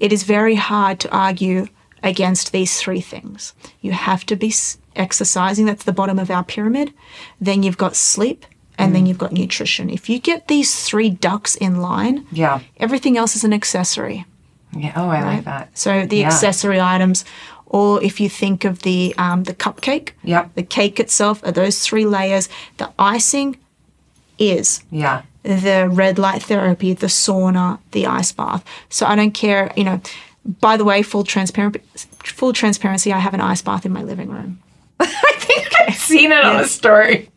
it 0.00 0.12
is 0.12 0.22
very 0.22 0.54
hard 0.54 1.00
to 1.00 1.10
argue 1.10 1.66
against 2.02 2.52
these 2.52 2.80
three 2.80 3.00
things. 3.00 3.52
You 3.80 3.92
have 3.92 4.24
to 4.26 4.36
be 4.36 4.52
exercising. 4.96 5.66
That's 5.66 5.84
the 5.84 5.92
bottom 5.92 6.18
of 6.18 6.30
our 6.30 6.44
pyramid. 6.44 6.92
Then 7.40 7.62
you've 7.62 7.78
got 7.78 7.96
sleep. 7.96 8.46
And 8.78 8.96
then 8.96 9.06
you've 9.06 9.18
got 9.18 9.30
nutrition. 9.32 9.90
If 9.90 10.08
you 10.08 10.18
get 10.18 10.48
these 10.48 10.82
three 10.88 11.08
ducks 11.10 11.54
in 11.54 11.80
line, 11.82 12.26
yeah 12.32 12.60
everything 12.78 13.16
else 13.16 13.36
is 13.36 13.44
an 13.44 13.52
accessory. 13.52 14.24
yeah 14.76 14.92
oh 14.96 15.08
i 15.08 15.22
like 15.22 15.44
that 15.44 15.68
So 15.78 16.04
the 16.06 16.16
Yeah. 16.16 16.26
accessory 16.26 16.80
items, 16.80 17.24
or 17.66 18.02
if 18.02 18.18
you 18.18 18.28
think 18.28 18.64
of 18.64 18.80
the 18.82 19.14
um, 19.18 19.44
the 19.44 19.54
cupcake, 19.54 20.08
Yep. 20.24 20.54
the 20.56 20.62
cake 20.64 20.98
itself 20.98 21.36
are 21.44 21.52
those 21.52 21.78
three 21.86 22.06
layers. 22.06 22.48
The 22.78 22.88
icing 22.98 23.56
is 24.38 24.82
yeah 24.90 25.22
the 25.44 25.88
red 25.90 26.18
light 26.18 26.42
therapy, 26.42 26.94
the 26.94 27.08
sauna, 27.08 27.78
the 27.92 28.06
ice 28.06 28.32
bath. 28.32 28.64
So 28.88 29.06
I 29.06 29.14
don't 29.14 29.34
care, 29.34 29.70
you 29.76 29.84
know. 29.84 30.00
By 30.44 30.76
the 30.76 30.84
way, 30.84 31.02
full 31.02 31.24
transparent, 31.24 31.76
full 32.24 32.52
transparency. 32.52 33.12
I 33.12 33.18
have 33.18 33.34
an 33.34 33.40
ice 33.40 33.62
bath 33.62 33.86
in 33.86 33.92
my 33.92 34.02
living 34.02 34.28
room. 34.28 34.60
i 35.02 35.34
think 35.38 35.68
i've 35.80 35.94
seen 35.96 36.30
it 36.32 36.44
on 36.44 36.60
a 36.60 36.66
story 36.66 37.28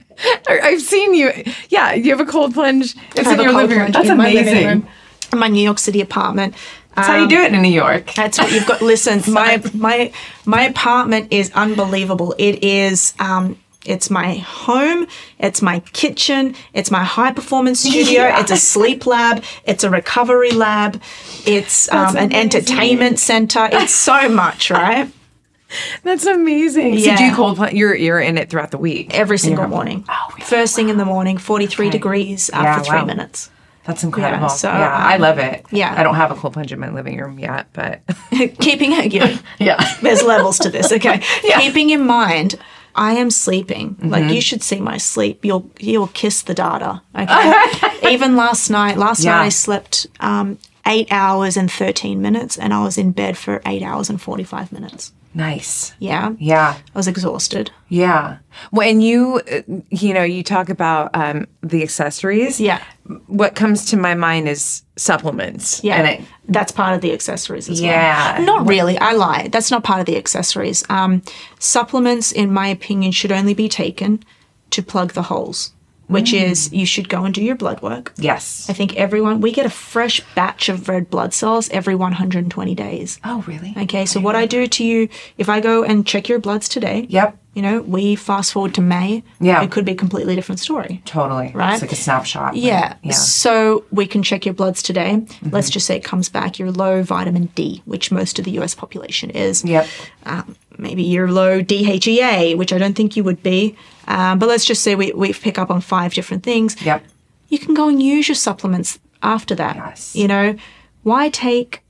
i've 0.48 0.82
seen 0.82 1.14
you 1.14 1.32
yeah 1.70 1.94
you 1.94 2.12
have 2.16 2.20
a 2.20 2.30
cold 2.30 2.54
plunge 2.54 2.96
it's 3.16 3.30
in 3.30 3.40
your 3.42 3.54
living 3.54 3.80
room 3.80 3.92
that's 3.92 4.10
in 4.10 4.18
my 4.18 4.32
living 4.32 4.54
amazing 4.54 4.68
room. 4.68 4.88
In 5.34 5.40
my 5.40 5.48
New 5.48 5.64
York 5.64 5.80
City 5.80 6.02
apartment. 6.02 6.54
that's 6.96 7.08
how 7.08 7.18
you 7.18 7.28
do 7.28 7.42
it 7.42 7.52
in 7.52 7.62
new 7.62 7.68
york 7.68 8.14
That's 8.14 8.38
what 8.38 8.52
you've 8.52 8.68
got. 8.68 8.82
Listen, 8.82 9.22
my 9.34 9.62
my 9.74 10.12
my 10.46 10.64
apartment 10.64 11.34
is 11.34 11.52
unbelievable. 11.54 12.36
It 12.38 12.64
is 12.64 13.14
um, 13.20 13.58
It's 13.86 14.10
my 14.10 14.36
home, 14.36 15.08
it's 15.40 15.62
my 15.62 15.80
kitchen, 15.94 16.56
it's 16.74 16.92
my 16.92 17.04
high 17.04 17.32
performance 17.32 17.80
studio, 17.90 18.24
Yeah. 18.24 18.42
it's 18.42 18.52
a 18.52 18.58
sleep 18.58 19.06
lab, 19.06 19.44
it's 19.66 19.84
a 19.84 19.90
recovery 19.90 20.52
lab, 20.52 21.02
it's 21.46 21.92
um, 21.92 22.16
an 22.18 22.34
entertainment 22.34 23.20
center. 23.20 23.70
It's 23.72 23.94
so 23.94 24.30
much, 24.30 24.70
right? 24.72 25.12
That's 26.04 26.26
amazing. 26.26 27.00
So 27.00 27.06
Yeah. 27.06 27.18
do 27.18 27.24
you 27.26 27.34
cold 27.36 27.58
plunge? 27.58 27.74
You're 27.74 27.96
you're 27.96 28.20
in 28.20 28.38
it 28.38 28.50
throughout 28.50 28.72
the 28.72 28.78
week. 28.78 29.14
Every 29.18 29.38
single 29.38 29.68
morning. 29.68 30.06
Oh? 30.08 30.30
First 30.42 30.76
thing 30.76 30.90
in 30.90 30.98
the 30.98 31.06
morning, 31.06 31.38
43 31.38 31.90
degrees 31.90 32.50
after 32.52 32.64
Yeah, 32.68 32.80
three 32.82 33.00
wow. 33.00 33.06
minutes. 33.06 33.50
That's 33.86 34.04
incredible. 34.04 34.44
Yeah, 34.44 34.48
so, 34.48 34.70
I 34.70 35.16
um, 35.16 35.22
love 35.22 35.38
it. 35.38 35.64
yeah. 35.70 35.94
I 35.96 36.02
don't 36.02 36.16
have 36.16 36.32
a 36.32 36.36
cold 36.36 36.54
plunge 36.54 36.74
in 36.74 36.80
my 36.80 36.90
living 36.90 37.18
room 37.20 37.38
yet, 37.38 37.68
but 37.74 38.02
Keeping 38.60 38.94
it, 38.94 39.14
you 39.14 39.38
yeah. 39.60 39.96
there's 40.02 40.24
levels 40.24 40.58
to 40.60 40.70
this, 40.72 40.92
okay? 40.92 41.22
Yeah. 41.44 41.60
Keeping 41.60 41.92
in 41.92 42.04
mind, 42.06 42.56
I 42.96 43.14
am 43.14 43.30
sleeping. 43.30 43.96
Mm-hmm. 43.96 44.10
Like 44.10 44.32
you 44.34 44.42
should 44.42 44.64
see 44.64 44.80
my 44.80 44.98
sleep. 44.98 45.44
You'll 45.46 45.70
you'll 45.80 46.08
kiss 46.08 46.42
the 46.42 46.54
data. 46.54 47.02
Okay. 47.16 48.14
Even 48.14 48.36
last 48.36 48.70
night, 48.70 48.98
last 48.98 49.24
Yeah. 49.24 49.32
night 49.38 49.46
I 49.46 49.50
slept 49.50 50.08
um, 50.20 50.58
eight 50.86 51.08
hours 51.12 51.58
and 51.58 51.72
thirteen 51.72 52.22
minutes, 52.22 52.58
and 52.58 52.74
I 52.74 52.84
was 52.84 52.98
in 52.98 53.12
bed 53.12 53.38
for 53.38 53.62
eight 53.66 53.82
hours 53.84 54.10
and 54.10 54.22
forty 54.22 54.44
five 54.44 54.72
minutes. 54.72 55.12
Nice. 55.36 55.94
Yeah. 56.00 56.34
Yeah. 56.40 56.78
I 56.78 56.98
was 56.98 57.08
exhausted. 57.10 57.70
Yeah. 57.90 58.38
When 58.72 59.02
you, 59.02 59.42
uh, 59.52 59.62
you 59.90 60.14
know, 60.14 60.24
you 60.24 60.44
talk 60.44 60.70
about 60.70 61.12
um, 61.14 61.46
the 61.62 61.84
accessories. 61.84 62.60
Yeah. 62.60 62.82
What 63.28 63.54
comes 63.54 63.86
to 63.88 63.98
my 63.98 64.16
mind 64.16 64.48
is 64.48 64.82
supplements. 64.96 65.84
Yeah. 65.84 65.98
And 65.98 66.08
it, 66.08 66.28
That's 66.48 66.72
part 66.72 66.96
of 66.96 67.02
the 67.02 67.12
accessories 67.12 67.68
as 67.70 67.82
Yeah. 67.82 68.38
well. 68.38 68.46
Not 68.46 68.68
really. 68.68 68.98
I 68.98 69.12
lie. 69.12 69.50
That's 69.52 69.70
not 69.70 69.84
part 69.84 70.00
of 70.00 70.06
the 70.06 70.16
accessories. 70.18 70.86
Um, 70.90 71.22
supplements, 71.60 72.32
in 72.32 72.54
my 72.54 72.68
opinion, 72.70 73.12
should 73.12 73.34
only 73.34 73.54
be 73.54 73.68
taken 73.68 74.24
to 74.72 74.82
plug 74.82 75.14
the 75.14 75.24
holes, 75.24 75.74
which 76.08 76.32
Mm. 76.32 76.44
is 76.52 76.72
you 76.74 76.86
should 76.86 77.10
go 77.10 77.24
and 77.26 77.34
do 77.34 77.44
your 77.44 77.56
blood 77.56 77.82
work. 77.82 78.14
yes. 78.18 78.68
I 78.70 78.74
think 78.74 78.96
everyone, 78.96 79.42
we 79.42 79.52
get 79.52 79.66
a 79.66 79.70
fresh 79.70 80.22
batch 80.36 80.70
of 80.70 80.88
red 80.90 81.10
blood 81.10 81.34
cells 81.34 81.70
every 81.70 81.96
120 81.96 82.76
days. 82.76 83.20
oh, 83.24 83.44
really? 83.48 83.74
Okay, 83.78 84.06
so 84.06 84.20
what 84.20 84.36
I 84.36 84.46
do 84.46 84.68
to 84.68 84.84
you, 84.84 85.10
if 85.38 85.50
I 85.50 85.60
go 85.60 85.84
and 85.84 86.06
check 86.06 86.30
your 86.30 86.40
bloods 86.40 86.68
today, 86.70 87.06
Yep. 87.10 87.38
you 87.54 87.62
know, 87.62 87.82
we 87.82 88.16
fast 88.16 88.52
forward 88.54 88.74
to 88.76 88.82
May, 88.82 89.24
Yeah. 89.40 89.62
it 89.64 89.72
could 89.72 89.86
be 89.86 89.94
a 89.94 89.96
completely 89.96 90.36
different 90.36 90.60
story. 90.60 91.02
Totally. 91.06 91.52
Right? 91.54 91.74
It's 91.74 91.82
like 91.82 91.92
a 91.92 91.96
snapshot. 91.96 92.56
Yeah. 92.56 92.96
Yeah. 93.04 93.12
So 93.14 93.84
we 93.92 94.06
can 94.06 94.24
check 94.24 94.46
your 94.46 94.54
bloods 94.54 94.84
today. 94.84 95.22
Let's 95.50 95.70
just 95.70 95.86
say 95.86 95.96
it 95.96 96.04
comes 96.04 96.30
back 96.30 96.60
you're 96.60 96.72
low 96.72 97.02
vitamin 97.02 97.50
D, 97.56 97.82
which 97.86 98.12
most 98.12 98.38
of 98.40 98.46
the 98.46 98.52
US 98.60 98.76
population 98.76 99.30
is. 99.30 99.64
Yep. 99.64 99.88
Um, 100.26 100.56
maybe 100.78 101.04
you're 101.04 101.32
low 101.32 101.62
DHEA, 101.62 102.58
which 102.58 102.74
I 102.74 102.78
don't 102.78 102.96
think 102.96 103.16
you 103.16 103.24
would 103.24 103.42
be. 103.44 103.76
Um, 104.08 104.40
but 104.40 104.50
let's 104.50 104.66
just 104.66 104.84
say 104.84 104.96
we, 104.96 105.12
we 105.14 105.34
pick 105.34 105.58
up 105.58 105.70
on 105.70 105.82
five 105.82 106.14
different 106.14 106.44
things. 106.44 106.82
Yep. 106.82 107.04
You 107.50 107.60
can 107.60 107.74
go 107.74 107.88
and 107.88 108.02
use 108.02 108.28
your 108.28 108.36
supplements 108.36 109.00
after 109.22 109.56
that. 109.56 109.76
Yes. 109.76 110.16
You 110.16 110.28
know, 110.28 110.56
why 111.04 111.30
take 111.30 111.82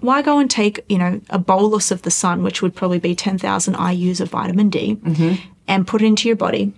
why 0.00 0.20
go 0.20 0.38
and 0.38 0.50
take, 0.50 0.84
you 0.88 0.98
know, 0.98 1.20
a 1.30 1.38
bolus 1.38 1.90
of 1.90 2.02
the 2.02 2.10
sun, 2.10 2.42
which 2.42 2.60
would 2.60 2.74
probably 2.74 2.98
be 2.98 3.14
10,000 3.14 3.74
IUs 3.74 4.20
of 4.20 4.28
vitamin 4.28 4.68
D, 4.68 4.98
and 5.66 5.86
put 5.86 6.02
it 6.02 6.06
into 6.06 6.28
your 6.28 6.36
body 6.36 6.72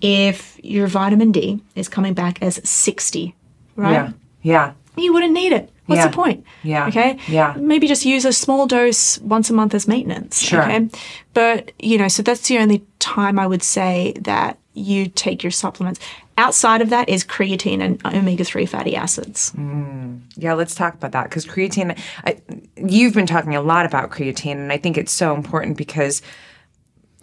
if 0.00 0.60
your 0.62 0.86
vitamin 0.86 1.32
D 1.32 1.60
is 1.74 1.88
coming 1.88 2.14
back 2.14 2.40
as 2.40 2.60
60, 2.68 3.34
right? 3.74 3.92
Yeah. 3.92 4.12
Yeah. 4.42 4.72
You 4.96 5.12
wouldn't 5.12 5.32
need 5.32 5.52
it. 5.52 5.70
What's 5.92 6.04
Yeah. 6.04 6.08
the 6.08 6.14
point? 6.14 6.44
Yeah. 6.62 6.86
Okay. 6.88 7.18
Yeah. 7.28 7.54
Maybe 7.58 7.86
just 7.86 8.04
use 8.04 8.24
a 8.24 8.32
small 8.32 8.66
dose 8.66 9.18
once 9.20 9.50
a 9.50 9.52
month 9.52 9.74
as 9.74 9.86
maintenance. 9.86 10.40
Sure. 10.40 10.62
Okay. 10.62 10.88
But, 11.34 11.72
you 11.78 11.98
know, 11.98 12.08
so 12.08 12.22
that's 12.22 12.48
the 12.48 12.58
only 12.58 12.82
time 12.98 13.38
I 13.38 13.46
would 13.46 13.62
say 13.62 14.14
that 14.20 14.58
you 14.74 15.06
take 15.08 15.42
your 15.42 15.50
supplements. 15.50 16.00
Outside 16.38 16.80
of 16.80 16.88
that 16.90 17.08
is 17.10 17.24
creatine 17.24 17.80
and 17.82 18.00
omega 18.16 18.42
3 18.42 18.64
fatty 18.64 18.96
acids. 18.96 19.52
Mm. 19.54 20.20
Yeah, 20.36 20.54
let's 20.54 20.74
talk 20.74 20.94
about 20.94 21.12
that 21.12 21.24
because 21.24 21.44
creatine. 21.44 21.96
I, 22.26 22.40
you've 22.76 23.12
been 23.12 23.26
talking 23.26 23.54
a 23.54 23.60
lot 23.60 23.84
about 23.84 24.10
creatine, 24.10 24.56
and 24.56 24.72
I 24.72 24.78
think 24.78 24.96
it's 24.96 25.12
so 25.12 25.34
important 25.34 25.76
because 25.76 26.22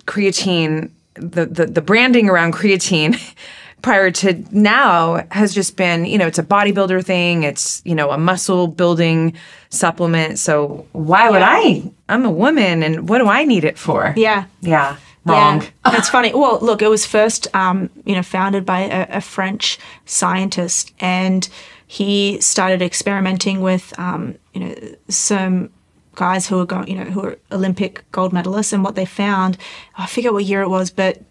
creatine, 0.05 0.91
the 1.15 1.45
the, 1.45 1.65
the 1.65 1.81
branding 1.81 2.29
around 2.29 2.53
creatine. 2.53 3.19
Prior 3.81 4.11
to 4.11 4.43
now 4.51 5.25
has 5.31 5.53
just 5.53 5.77
been, 5.77 6.05
you 6.05 6.17
know, 6.17 6.27
it's 6.27 6.39
a 6.39 6.43
bodybuilder 6.43 7.03
thing. 7.05 7.43
It's, 7.43 7.81
you 7.85 7.95
know, 7.95 8.11
a 8.11 8.17
muscle 8.17 8.67
building 8.67 9.33
supplement. 9.69 10.39
So 10.39 10.85
why 10.91 11.29
would 11.29 11.41
I? 11.41 11.89
I'm 12.09 12.25
a 12.25 12.31
woman, 12.31 12.83
and 12.83 13.07
what 13.07 13.19
do 13.19 13.27
I 13.27 13.45
need 13.45 13.63
it 13.63 13.77
for? 13.77 14.13
Yeah. 14.17 14.45
Yeah. 14.61 14.97
Wrong. 15.25 15.61
Yeah, 15.61 15.69
that's 15.91 16.09
funny. 16.09 16.33
Well, 16.33 16.59
look, 16.61 16.81
it 16.81 16.89
was 16.89 17.05
first, 17.05 17.53
um, 17.55 17.89
you 18.05 18.15
know, 18.15 18.23
founded 18.23 18.65
by 18.65 18.81
a, 18.81 19.17
a 19.17 19.21
French 19.21 19.77
scientist, 20.05 20.93
and 20.99 21.47
he 21.87 22.39
started 22.41 22.81
experimenting 22.81 23.61
with, 23.61 23.97
um, 23.99 24.35
you 24.53 24.61
know, 24.61 24.75
some 25.07 25.69
guys 26.15 26.47
who 26.47 26.57
were 26.57 26.65
going, 26.65 26.87
you 26.87 26.95
know, 26.95 27.05
who 27.05 27.21
were 27.21 27.39
Olympic 27.51 28.03
gold 28.11 28.33
medalists, 28.33 28.73
and 28.73 28.83
what 28.83 28.95
they 28.95 29.05
found, 29.05 29.57
I 29.97 30.05
forget 30.05 30.33
what 30.33 30.45
year 30.45 30.61
it 30.61 30.69
was, 30.69 30.89
but 30.89 31.21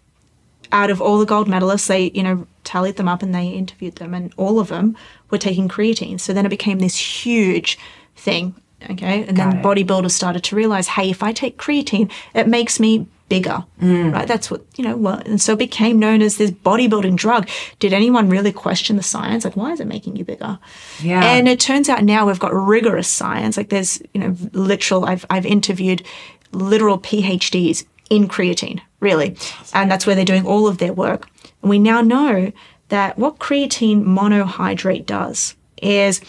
out 0.71 0.89
of 0.89 1.01
all 1.01 1.19
the 1.19 1.25
gold 1.25 1.47
medalists, 1.47 1.87
they, 1.87 2.11
you 2.13 2.23
know, 2.23 2.47
tallied 2.63 2.97
them 2.97 3.07
up 3.07 3.23
and 3.23 3.33
they 3.33 3.47
interviewed 3.47 3.95
them, 3.95 4.13
and 4.13 4.33
all 4.37 4.59
of 4.59 4.69
them 4.69 4.95
were 5.29 5.37
taking 5.37 5.67
creatine. 5.67 6.19
So 6.19 6.33
then 6.33 6.45
it 6.45 6.49
became 6.49 6.79
this 6.79 6.97
huge 6.97 7.77
thing. 8.15 8.55
Okay. 8.89 9.25
And 9.27 9.35
then 9.37 9.57
it. 9.57 9.63
bodybuilders 9.63 10.11
started 10.11 10.43
to 10.45 10.55
realize, 10.55 10.87
hey, 10.87 11.09
if 11.09 11.21
I 11.21 11.33
take 11.33 11.57
creatine, 11.57 12.11
it 12.33 12.47
makes 12.47 12.79
me 12.79 13.07
bigger. 13.27 13.63
Mm. 13.81 14.13
Right. 14.13 14.27
That's 14.27 14.49
what, 14.49 14.65
you 14.75 14.83
know, 14.83 14.97
well, 14.97 15.21
and 15.25 15.39
so 15.39 15.53
it 15.53 15.59
became 15.59 15.99
known 15.99 16.21
as 16.21 16.37
this 16.37 16.51
bodybuilding 16.51 17.15
drug. 17.15 17.47
Did 17.79 17.93
anyone 17.93 18.29
really 18.29 18.51
question 18.51 18.95
the 18.95 19.03
science? 19.03 19.43
Like, 19.45 19.55
why 19.55 19.71
is 19.71 19.79
it 19.79 19.87
making 19.87 20.15
you 20.15 20.25
bigger? 20.25 20.57
Yeah. 21.01 21.23
And 21.23 21.47
it 21.47 21.59
turns 21.59 21.89
out 21.89 22.03
now 22.03 22.25
we've 22.25 22.39
got 22.39 22.53
rigorous 22.53 23.07
science. 23.07 23.57
Like 23.57 23.69
there's, 23.69 24.01
you 24.13 24.21
know, 24.21 24.35
literal, 24.53 25.05
I've, 25.05 25.25
I've 25.29 25.45
interviewed 25.45 26.03
literal 26.51 26.97
PhDs 26.97 27.85
in 28.09 28.27
creatine, 28.27 28.81
really. 28.99 29.37
And 29.73 29.89
that's 29.89 30.05
where 30.05 30.15
they're 30.15 30.25
doing 30.25 30.45
all 30.45 30.67
of 30.67 30.77
their 30.77 30.93
work. 30.93 31.27
And 31.61 31.69
we 31.69 31.79
now 31.79 32.01
know 32.01 32.51
that 32.89 33.17
what 33.17 33.39
creatine 33.39 34.03
monohydrate 34.03 35.05
does 35.05 35.55
is 35.81 36.21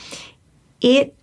it 0.81 1.15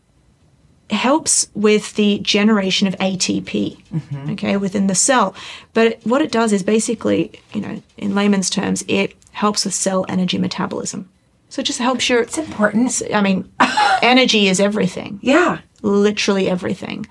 helps 0.90 1.50
with 1.54 1.96
the 1.96 2.20
generation 2.20 2.88
of 2.88 2.96
ATP, 2.96 3.78
mm-hmm. 3.94 4.30
okay, 4.32 4.58
within 4.58 4.88
the 4.88 4.96
cell. 4.96 5.36
But 5.74 6.00
what 6.04 6.22
it 6.22 6.32
does 6.32 6.54
is 6.54 6.64
basically, 6.64 7.40
you 7.54 7.62
know, 7.62 7.82
in 7.98 8.16
layman's 8.16 8.50
terms, 8.50 8.84
it 8.88 9.14
helps 9.32 9.66
with 9.66 9.74
cell 9.74 10.06
energy 10.08 10.38
metabolism. 10.38 11.10
So 11.50 11.62
it 11.62 11.66
just 11.66 11.80
helps 11.80 12.10
your, 12.10 12.22
It's 12.22 12.38
important. 12.38 13.02
I 13.14 13.22
mean, 13.22 13.50
energy 14.02 14.48
is 14.48 14.60
everything 14.60 15.20
Yeah. 15.22 15.60
literally 15.82 16.50
everything. 16.50 17.06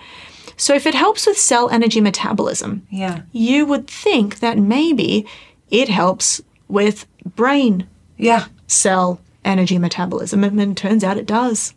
So 0.56 0.74
if 0.74 0.86
it 0.86 0.94
helps 0.94 1.26
with 1.26 1.38
cell 1.38 1.68
energy 1.70 2.00
metabolism, 2.00 2.86
Yeah. 2.90 3.20
you 3.32 3.66
would 3.66 3.86
think 3.86 4.38
that 4.40 4.58
maybe 4.58 5.26
it 5.70 5.88
helps 5.88 6.40
with 6.68 7.06
brain 7.34 7.86
Yeah. 8.16 8.46
cell 8.66 9.20
energy 9.44 9.78
metabolism 9.78 10.42
and 10.42 10.60
it 10.60 10.76
turns 10.76 11.04
out 11.04 11.16
it 11.18 11.26
does. 11.26 11.72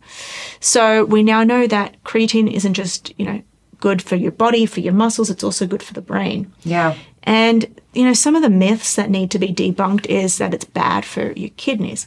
So 0.58 1.04
we 1.04 1.22
now 1.22 1.44
know 1.44 1.66
that 1.66 2.02
creatine 2.04 2.52
isn't 2.52 2.74
just, 2.74 3.12
you 3.16 3.24
know, 3.24 3.42
good 3.78 4.02
for 4.02 4.16
your 4.16 4.32
body, 4.32 4.66
for 4.66 4.80
your 4.80 4.92
muscles, 4.92 5.30
it's 5.30 5.44
also 5.44 5.66
good 5.66 5.82
for 5.82 5.94
the 5.94 6.00
brain. 6.02 6.50
Yeah. 6.64 6.94
And 7.22 7.79
you 7.92 8.04
know, 8.04 8.12
some 8.12 8.36
of 8.36 8.42
the 8.42 8.50
myths 8.50 8.94
that 8.94 9.10
need 9.10 9.30
to 9.32 9.38
be 9.38 9.48
debunked 9.48 10.06
is 10.06 10.38
that 10.38 10.54
it's 10.54 10.64
bad 10.64 11.04
for 11.04 11.32
your 11.32 11.50
kidneys. 11.56 12.06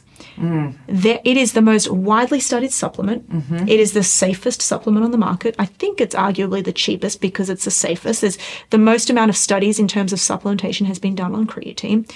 There, 0.86 1.20
it 1.24 1.36
is 1.36 1.52
the 1.52 1.60
most 1.60 1.90
widely 1.90 2.40
studied 2.40 2.72
supplement. 2.72 3.26
It 3.68 3.78
is 3.80 3.92
the 3.92 4.02
safest 4.02 4.62
supplement 4.62 5.04
on 5.04 5.10
the 5.10 5.18
market. 5.18 5.54
I 5.58 5.66
think 5.66 6.00
it's 6.00 6.14
arguably 6.14 6.64
the 6.64 6.72
cheapest 6.72 7.20
because 7.20 7.50
it's 7.50 7.64
the 7.64 7.70
safest. 7.70 8.22
There's 8.22 8.38
the 8.70 8.78
most 8.78 9.10
amount 9.10 9.28
of 9.28 9.36
studies 9.36 9.78
in 9.78 9.86
terms 9.86 10.12
of 10.12 10.18
supplementation 10.18 10.86
has 10.86 10.98
been 10.98 11.14
done 11.14 11.34
on 11.34 11.46
creatine. 11.46 12.10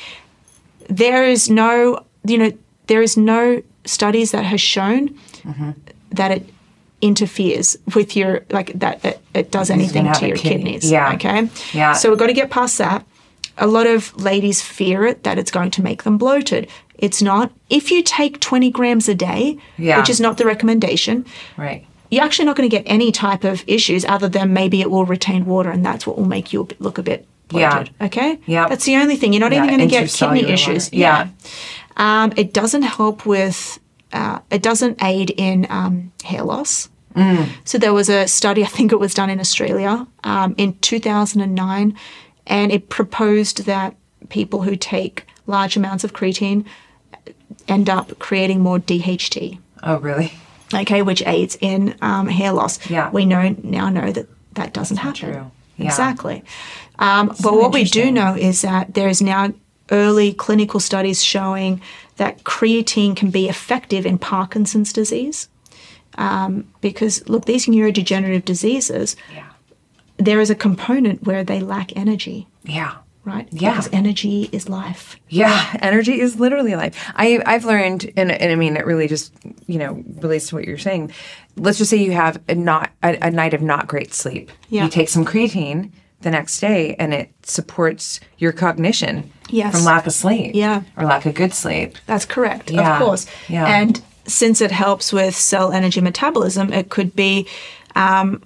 There 0.89 1.25
is 1.25 1.51
no, 1.51 2.05
you 2.25 2.39
know, 2.39 2.53
there 2.87 3.03
is 3.03 3.16
no 3.19 3.62
studies 3.85 4.31
that 4.31 4.45
has 4.45 4.62
shown 4.62 5.14
that 6.11 6.31
it 6.31 6.49
interferes 7.01 7.77
with 7.95 8.16
your 8.16 8.45
like 8.51 8.73
that 8.73 9.05
it, 9.05 9.21
it 9.35 9.51
does 9.53 9.71
anything 9.71 10.11
to 10.14 10.27
your 10.27 10.37
kidney. 10.37 10.73
kidneys. 10.73 10.91
Yeah. 10.91 11.12
Okay. 11.14 11.49
Yeah. 11.73 11.93
So 11.93 12.09
we've 12.11 12.19
got 12.19 12.27
to 12.29 12.33
get 12.33 12.51
past 12.51 12.79
that. 12.79 13.05
A 13.59 13.66
lot 13.66 13.86
of 13.86 14.16
ladies 14.16 14.62
fear 14.62 15.04
it 15.04 15.22
that 15.24 15.38
it's 15.38 15.50
going 15.50 15.70
to 15.72 15.82
make 15.82 16.02
them 16.04 16.16
bloated. 16.18 16.68
It's 16.96 17.20
not. 17.22 17.52
If 17.70 17.90
you 17.90 18.02
take 18.02 18.40
20 18.40 18.70
grams 18.70 19.09
a 19.09 19.14
day, 19.14 19.59
Yeah. 19.76 19.98
which 19.98 20.09
is 20.11 20.20
not 20.20 20.36
the 20.36 20.44
recommendation, 20.44 21.24
Right. 21.56 21.84
you're 22.11 22.24
actually 22.24 22.46
not 22.46 22.56
going 22.56 22.68
to 22.68 22.76
get 22.76 22.84
any 22.86 23.12
type 23.12 23.44
of 23.44 23.62
issues 23.66 24.04
other 24.04 24.28
than 24.28 24.52
maybe 24.52 24.80
it 24.80 24.90
will 24.90 25.04
retain 25.04 25.44
water 25.44 25.70
and 25.70 25.84
that's 25.84 26.06
what 26.06 26.16
will 26.18 26.26
make 26.26 26.52
you 26.52 26.66
look 26.78 26.98
a 26.98 27.02
bit 27.02 27.26
bloated. 27.48 27.90
Yeah. 28.00 28.06
Okay? 28.06 28.38
Yeah. 28.46 28.68
That's 28.68 28.84
the 28.84 28.96
only 28.96 29.16
thing. 29.16 29.32
You're 29.32 29.40
not 29.40 29.52
Yeah, 29.52 29.64
even 29.64 29.76
going 29.76 29.88
to 29.88 29.94
get 29.94 30.11
kidney 30.11 30.44
issues. 30.50 30.86
water. 30.86 30.96
Yeah. 30.96 31.26
Um, 31.96 32.32
it 32.36 32.52
doesn't 32.52 32.82
help 32.82 33.26
with, 33.26 33.78
uh, 34.12 34.38
it 34.50 34.62
doesn't 34.62 35.02
aid 35.02 35.30
in 35.36 35.66
um, 35.70 36.12
hair 36.24 36.42
loss. 36.42 36.88
Mm. 37.16 37.48
So 37.64 37.78
there 37.78 37.92
was 37.92 38.09
a 38.09 38.28
study, 38.28 38.62
I 38.62 38.66
think 38.68 38.92
it 38.92 39.00
was 39.00 39.14
done 39.14 39.30
in 39.30 39.40
Australia 39.40 40.06
um, 40.24 40.54
in 40.59 40.74
2009, 40.80 41.96
and 42.49 42.72
it 42.72 42.88
proposed 42.88 43.64
that 43.66 43.94
people 44.28 44.62
who 44.62 44.74
take 44.74 45.24
large 45.46 45.76
amounts 45.76 46.03
of 46.05 46.12
creatine 46.12 46.64
end 47.66 47.88
up 47.88 48.18
creating 48.18 48.61
more 48.61 48.78
DHT, 48.78 49.59
Oh, 49.82 49.99
really? 49.99 50.32
okay, 50.74 51.03
which 51.03 51.22
aids 51.26 51.57
in 51.61 51.94
um, 52.03 52.26
hair 52.28 52.53
loss. 52.53 52.88
Yeah. 52.90 53.11
We 53.11 53.24
know 53.26 53.55
now 53.62 53.88
know 53.88 54.11
that 54.12 54.26
that 54.55 54.72
doesn't 54.72 54.96
happen. 54.99 55.32
true. 55.32 55.51
Yeah. 55.76 55.86
Exactly. 55.86 56.42
Um, 56.99 57.28
but 57.40 57.55
what 57.55 57.72
we 57.72 57.84
do 57.84 58.11
know 58.11 58.34
is 58.34 58.62
that 58.62 58.94
there 58.94 59.09
is 59.09 59.22
now 59.22 59.53
early 59.92 60.32
clinical 60.32 60.80
studies 60.80 61.22
showing 61.22 61.80
that 62.16 62.42
creatine 62.42 63.14
can 63.14 63.30
be 63.30 63.49
effective 63.49 64.05
in 64.05 64.18
Parkinson's 64.18 64.92
disease. 64.92 65.49
Um, 66.16 66.66
because 66.80 67.26
look, 67.28 67.44
these 67.44 67.66
neurodegenerative 67.66 68.44
diseases, 68.44 69.14
Yeah. 69.32 69.44
There 70.19 70.41
is 70.41 70.51
a 70.51 70.55
component 70.55 71.25
where 71.25 71.45
they 71.45 71.61
lack 71.61 71.97
energy, 71.97 72.47
Yeah. 72.64 72.95
right? 73.25 73.49
Yeah. 73.53 73.71
Because 73.73 73.89
energy 73.93 74.49
is 74.53 74.69
life. 74.69 75.16
Yeah, 75.29 75.77
energy 75.81 76.21
is 76.21 76.39
literally 76.41 76.75
life. 76.75 76.95
I 77.14 77.43
I've 77.47 77.64
learned, 77.64 78.11
and, 78.16 78.31
and 78.33 78.51
I 78.53 78.55
mean, 78.57 78.77
it 78.77 78.85
really 78.87 79.07
just 79.09 79.33
you 79.66 79.79
know 79.79 80.03
relates 80.21 80.49
to 80.49 80.57
what 80.57 80.64
you're 80.64 80.79
saying. 80.79 81.12
Let's 81.57 81.79
just 81.79 81.91
say 81.91 81.97
you 81.99 82.12
have 82.12 82.41
a 82.49 82.55
not 82.55 82.91
a, 83.03 83.27
a 83.29 83.31
night 83.31 83.55
of 83.55 83.62
not 83.62 83.87
great 83.87 84.12
sleep. 84.14 84.51
Yeah. 84.71 84.85
You 84.85 84.91
take 84.91 85.09
some 85.09 85.25
creatine 85.25 85.91
the 86.23 86.31
next 86.31 86.59
day, 86.61 86.97
and 86.99 87.14
it 87.14 87.31
supports 87.45 88.19
your 88.39 88.53
cognition. 88.53 89.31
Yes. 89.51 89.75
From 89.75 89.85
lack 89.85 90.07
of 90.07 90.12
sleep. 90.12 90.55
Yeah. 90.55 90.83
Or 90.97 91.05
lack 91.05 91.25
of 91.27 91.35
good 91.35 91.55
sleep. 91.55 91.97
That's 92.07 92.25
correct, 92.27 92.71
Yeah, 92.71 92.99
of 92.99 93.03
course. 93.03 93.27
yeah. 93.49 93.64
And 93.66 94.03
since 94.27 94.61
it 94.61 94.71
helps 94.73 95.11
with 95.12 95.35
cell 95.35 95.73
energy 95.73 96.01
metabolism, 96.03 96.71
it 96.73 96.91
could 96.91 97.14
be, 97.16 97.47
um, 97.95 98.43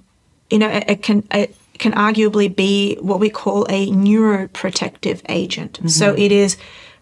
you 0.49 0.59
know, 0.59 0.69
it, 0.69 0.83
it 0.87 1.01
can 1.03 1.27
it 1.31 1.55
can 1.79 1.91
arguably 1.93 2.53
be 2.53 2.95
what 3.01 3.19
we 3.19 3.29
call 3.29 3.65
a 3.69 3.87
neuroprotective 3.91 5.21
agent. 5.29 5.73
Mm-hmm. 5.73 5.87
So 5.87 6.13
it 6.13 6.31
is 6.31 6.57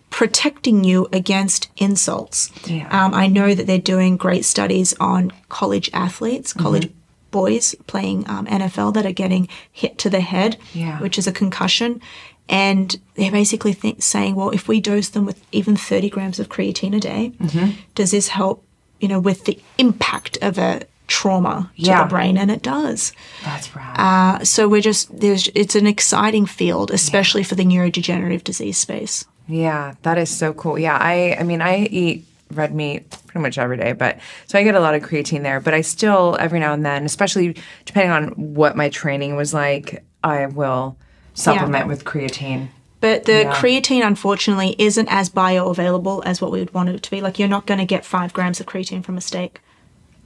protecting 0.10 0.84
you 0.84 1.08
against 1.14 1.70
insults. 1.78 2.52
Yeah. 2.70 2.88
Um, 2.90 3.14
I 3.14 3.28
know 3.28 3.54
that 3.56 3.66
they're 3.68 3.78
doing 3.80 4.18
great 4.18 4.44
studies 4.46 4.94
on 5.00 5.32
college 5.50 5.90
athletes, 5.94 6.54
Mm-hmm. 6.54 6.64
college 6.64 6.90
boys 7.32 7.74
playing 7.88 8.30
um, 8.30 8.46
NFL 8.48 8.94
that 8.96 9.06
are 9.06 9.14
getting 9.14 9.48
hit 9.72 9.98
to 10.00 10.10
the 10.10 10.20
head, 10.20 10.58
Yeah. 10.74 11.00
which 11.00 11.18
is 11.18 11.28
a 11.28 11.32
concussion. 11.32 12.02
And 12.50 13.00
they're 13.16 13.32
basically 13.32 13.72
think, 13.72 14.04
saying, 14.04 14.36
well, 14.36 14.50
if 14.50 14.68
we 14.68 14.82
dose 14.82 15.08
them 15.08 15.26
with 15.26 15.42
even 15.54 15.78
30 15.78 16.10
grams 16.10 16.40
of 16.40 16.50
creatine 16.50 16.94
a 16.96 17.00
day, 17.00 17.32
Mm-hmm. 17.40 17.72
does 17.96 18.12
this 18.12 18.28
help, 18.30 18.66
you 19.00 19.08
know, 19.08 19.20
with 19.22 19.46
the 19.46 19.58
impact 19.78 20.38
of 20.42 20.58
a 20.58 20.82
trauma 21.12 21.70
to 21.76 21.82
Yeah. 21.82 22.04
the 22.04 22.10
brain? 22.10 22.38
And 22.38 22.50
it 22.50 22.62
does. 22.64 23.12
That's 23.44 23.76
right. 23.76 23.96
Uh, 24.00 24.44
so 24.46 24.68
we're 24.70 24.82
just, 24.82 25.20
there's, 25.20 25.50
it's 25.54 25.76
an 25.76 25.86
exciting 25.88 26.46
field, 26.46 26.90
especially 26.92 27.44
for 27.44 27.56
the 27.56 27.66
neurodegenerative 27.66 28.44
disease 28.44 28.78
space. 28.78 29.26
Yeah, 29.48 29.96
that 30.04 30.18
is 30.18 30.30
so 30.30 30.54
cool. 30.54 30.80
Yeah, 30.80 30.98
I 30.98 31.36
I 31.40 31.44
mean 31.44 31.62
I 31.62 31.80
eat 31.86 32.26
red 32.54 32.74
meat 32.74 33.10
pretty 33.28 33.42
much 33.42 33.58
every 33.58 33.76
day, 33.78 33.92
but 33.94 34.20
so 34.48 34.58
I 34.58 34.64
get 34.64 34.76
a 34.76 34.80
lot 34.80 34.94
of 34.96 35.02
creatine 35.04 35.42
there, 35.44 35.60
but 35.60 35.74
I 35.74 35.82
still 35.82 36.38
every 36.40 36.60
now 36.60 36.74
and 36.74 36.86
then, 36.86 37.04
especially 37.06 37.56
depending 37.86 38.12
on 38.12 38.54
what 38.56 38.78
my 38.78 38.88
training 38.90 39.36
was 39.36 39.54
like, 39.54 40.04
I 40.24 40.46
will 40.46 40.96
supplement 41.34 41.88
with 41.88 42.06
creatine. 42.06 42.70
But 43.02 43.26
the 43.26 43.42
Yeah. 43.42 43.54
creatine, 43.56 44.06
unfortunately, 44.06 44.76
isn't 44.78 45.08
as 45.12 45.30
bioavailable 45.30 46.22
as 46.26 46.40
what 46.42 46.52
we 46.52 46.60
would 46.60 46.74
want 46.74 46.90
it 46.90 47.02
to 47.04 47.12
be. 47.12 47.20
Like, 47.20 47.40
you're 47.40 47.50
not 47.58 47.66
going 47.66 47.80
to 47.80 47.86
get 47.86 48.06
five 48.06 48.32
grams 48.32 48.60
of 48.60 48.68
creatine 48.68 49.04
from 49.04 49.18
a 49.18 49.22
steak. 49.22 49.60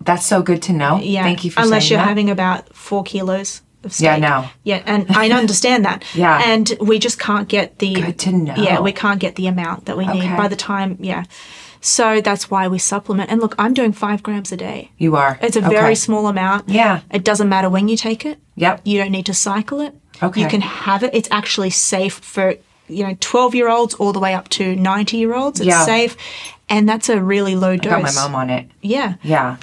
That's 0.05 0.25
so 0.25 0.41
good 0.41 0.61
to 0.63 0.73
know. 0.73 0.95
Uh, 0.95 0.99
yeah. 0.99 1.23
Thank 1.23 1.43
you 1.43 1.51
for 1.51 1.61
Unless 1.61 1.89
you're 1.89 1.99
that. 1.99 2.07
having 2.07 2.29
about 2.29 2.73
four 2.75 3.03
kilos 3.03 3.61
of 3.83 3.91
steak. 3.93 4.05
Yeah, 4.05 4.17
no. 4.17 4.49
Yeah, 4.63 4.81
and 4.85 5.05
I 5.09 5.29
understand 5.29 5.85
that. 5.85 6.03
Yeah. 6.15 6.41
And 6.45 6.73
we 6.79 6.99
just 6.99 7.19
can't 7.19 7.47
get 7.47 7.79
the. 7.79 7.93
Good 7.93 8.19
to 8.19 8.31
know. 8.31 8.55
Yeah, 8.55 8.79
we 8.79 8.91
can't 8.91 9.19
get 9.19 9.35
the 9.35 9.47
amount 9.47 9.85
that 9.85 9.97
we 9.97 10.05
need 10.07 10.35
by 10.37 10.47
the 10.47 10.55
time. 10.55 10.97
Yeah. 10.99 11.23
So 11.81 12.19
that's 12.19 12.49
why 12.49 12.67
we 12.67 12.79
supplement. 12.79 13.29
And 13.29 13.39
look, 13.41 13.53
I'm 13.59 13.73
doing 13.75 13.91
five 13.93 14.23
grams 14.23 14.51
a 14.51 14.57
day. 14.57 14.91
You 14.97 15.15
are. 15.15 15.37
It's 15.41 15.55
a 15.55 15.59
Okay. 15.59 15.69
very 15.69 15.93
small 15.95 16.25
amount. 16.27 16.67
Yeah. 16.69 17.01
It 17.11 17.23
doesn't 17.23 17.47
matter 17.49 17.69
when 17.69 17.87
you 17.87 17.95
take 17.97 18.25
it. 18.25 18.39
Yep. 18.55 18.81
You 18.85 18.97
don't 18.97 19.11
need 19.11 19.27
to 19.27 19.33
cycle 19.35 19.81
it. 19.81 19.93
Okay. 20.23 20.41
You 20.41 20.47
can 20.47 20.61
have 20.61 21.03
it. 21.03 21.13
It's 21.13 21.27
actually 21.29 21.69
safe 21.69 22.13
for, 22.15 22.55
you 22.87 23.03
know, 23.05 23.15
12 23.19 23.55
year 23.55 23.69
olds 23.69 23.93
all 23.95 24.13
the 24.13 24.19
way 24.19 24.33
up 24.33 24.49
to 24.49 24.75
90 24.75 25.17
year 25.17 25.33
olds. 25.35 25.59
It's 25.59 25.67
Yeah. 25.67 25.85
safe. 25.85 26.15
And 26.69 26.87
that's 26.89 27.09
a 27.09 27.21
really 27.21 27.55
low 27.55 27.77
dose. 27.77 27.93
I 27.93 28.01
Got 28.01 28.15
my 28.15 28.21
mom 28.21 28.35
on 28.35 28.49
it. 28.49 28.69
Yeah. 28.81 29.15
Yeah. 29.23 29.57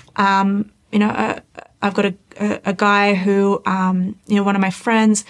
You 0.92 0.98
know, 0.98 1.08
uh, 1.08 1.40
I've 1.80 1.94
got 1.94 2.04
a, 2.06 2.14
a, 2.38 2.60
a 2.66 2.72
guy 2.74 3.14
who, 3.14 3.62
um, 3.66 4.16
you 4.26 4.36
know, 4.36 4.42
one 4.42 4.54
of 4.54 4.60
my 4.60 4.70
friends, 4.70 5.24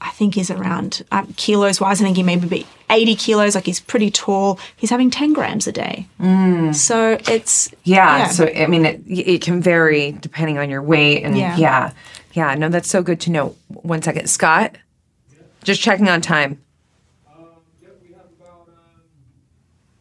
I 0.00 0.10
think 0.10 0.34
he's 0.34 0.50
around 0.50 1.04
um, 1.12 1.32
kilos 1.36 1.80
wise. 1.80 2.00
I 2.00 2.04
think 2.04 2.16
he 2.16 2.22
maybe 2.22 2.46
be 2.48 2.66
80 2.88 3.16
kilos. 3.16 3.54
Like 3.54 3.66
he's 3.66 3.80
pretty 3.80 4.10
tall. 4.10 4.58
He's 4.76 4.90
having 4.90 5.10
10 5.10 5.32
grams 5.32 5.66
a 5.66 5.72
day. 5.72 6.06
So 6.72 7.18
it's, 7.28 7.68
Yeah, 7.84 8.28
So 8.28 8.46
I 8.46 8.66
mean, 8.66 8.86
it, 8.86 9.02
it 9.06 9.42
can 9.42 9.60
vary 9.60 10.12
depending 10.12 10.58
on 10.58 10.70
your 10.70 10.82
weight 10.82 11.22
and 11.24 11.36
Yeah. 11.36 11.56
yeah. 11.56 11.92
yeah, 12.32 12.54
No, 12.54 12.68
that's 12.68 12.88
so 12.88 13.02
good 13.02 13.20
to 13.22 13.30
know. 13.30 13.54
One 13.68 14.02
second, 14.02 14.28
Scott. 14.30 14.76
Just 15.64 15.80
checking 15.80 16.08
on 16.08 16.20
time. 16.20 16.60
Yep, 17.80 17.98
we 18.02 18.12
have 18.14 18.22
about, 18.40 18.68
um, 18.68 19.02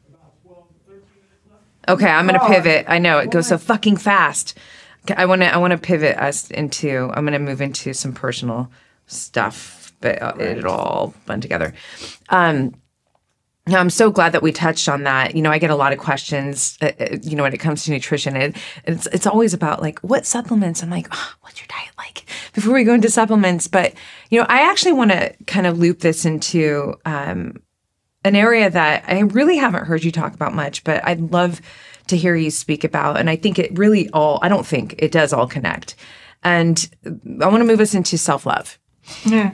about 0.10 0.34
12 0.44 0.68
to 0.68 0.74
13 0.86 1.02
minutes 1.22 1.46
left. 1.50 1.64
Okay, 1.88 2.10
I'm 2.10 2.26
gonna 2.26 2.48
pivot. 2.48 2.86
I 2.88 3.00
know 3.00 3.20
it 3.20 3.32
goes 3.32 3.48
so 3.48 3.58
fucking 3.58 3.98
fast. 3.98 4.58
I 5.16 5.26
want 5.26 5.42
to. 5.42 5.54
I 5.54 5.58
want 5.58 5.72
to 5.72 5.78
pivot 5.78 6.18
us 6.18 6.52
into. 6.52 7.12
I'm 7.14 7.26
gonna 7.26 7.40
move 7.40 7.62
into 7.62 7.94
some 7.94 8.14
personal 8.14 8.72
stuff, 9.08 9.94
but 10.00 10.22
uh, 10.22 10.34
it'll 10.40 10.72
all 10.72 11.14
blend 11.26 11.42
together. 11.42 11.74
Um, 12.30 12.76
I'm 13.68 13.90
so 13.90 14.10
glad 14.10 14.32
that 14.34 14.42
we 14.42 14.52
touched 14.52 14.90
on 14.90 15.04
that. 15.04 15.36
You 15.36 15.42
know, 15.42 15.52
I 15.52 15.60
get 15.60 15.70
a 15.70 15.76
lot 15.76 15.94
of 15.94 16.00
questions. 16.00 16.78
Uh, 16.82 16.92
uh, 17.00 17.18
you 17.22 17.36
know, 17.36 17.44
when 17.44 17.54
it 17.54 17.60
comes 17.60 17.84
to 17.86 17.92
nutrition, 17.92 18.36
it, 18.36 18.58
it's 18.86 19.08
it's 19.08 19.28
always 19.28 19.54
about 19.54 19.82
like 19.82 20.00
what 20.00 20.26
supplements. 20.26 20.84
I'm 20.84 20.90
like, 20.90 21.08
oh, 21.12 21.34
what's 21.42 21.60
your 21.60 21.68
diet 21.68 21.94
like? 21.98 22.26
Before 22.54 22.74
we 22.74 22.84
go 22.84 22.94
into 22.94 23.10
supplements, 23.10 23.68
but 23.68 23.94
you 24.30 24.40
know, 24.40 24.46
I 24.50 24.70
actually 24.70 24.94
want 24.94 25.12
to 25.12 25.34
kind 25.48 25.68
of 25.68 25.78
loop 25.78 26.00
this 26.00 26.26
into 26.26 26.96
um, 27.06 27.62
an 28.24 28.36
area 28.36 28.70
that 28.70 29.04
I 29.08 29.20
really 29.20 29.58
haven't 29.58 29.86
heard 29.86 30.04
you 30.04 30.12
talk 30.12 30.34
about 30.34 30.54
much, 30.54 30.84
but 30.84 31.06
I'd 31.08 31.32
love 31.32 31.62
to 32.08 32.18
hear 32.18 32.36
you 32.36 32.52
speak 32.52 32.84
about. 32.84 33.18
And 33.18 33.30
I 33.30 33.36
think 33.36 33.58
it 33.58 33.78
really 33.78 34.10
all, 34.10 34.40
I 34.42 34.50
don't 34.50 34.66
think 34.66 34.96
it 35.00 35.12
does 35.12 35.34
all 35.34 35.48
connect. 35.48 35.96
And 36.44 36.90
I 37.06 37.48
want 37.48 37.62
to 37.62 37.66
move 37.66 37.80
us 37.80 37.94
into 37.94 38.18
self 38.18 38.46
love. 38.46 38.80
yeah. 39.26 39.54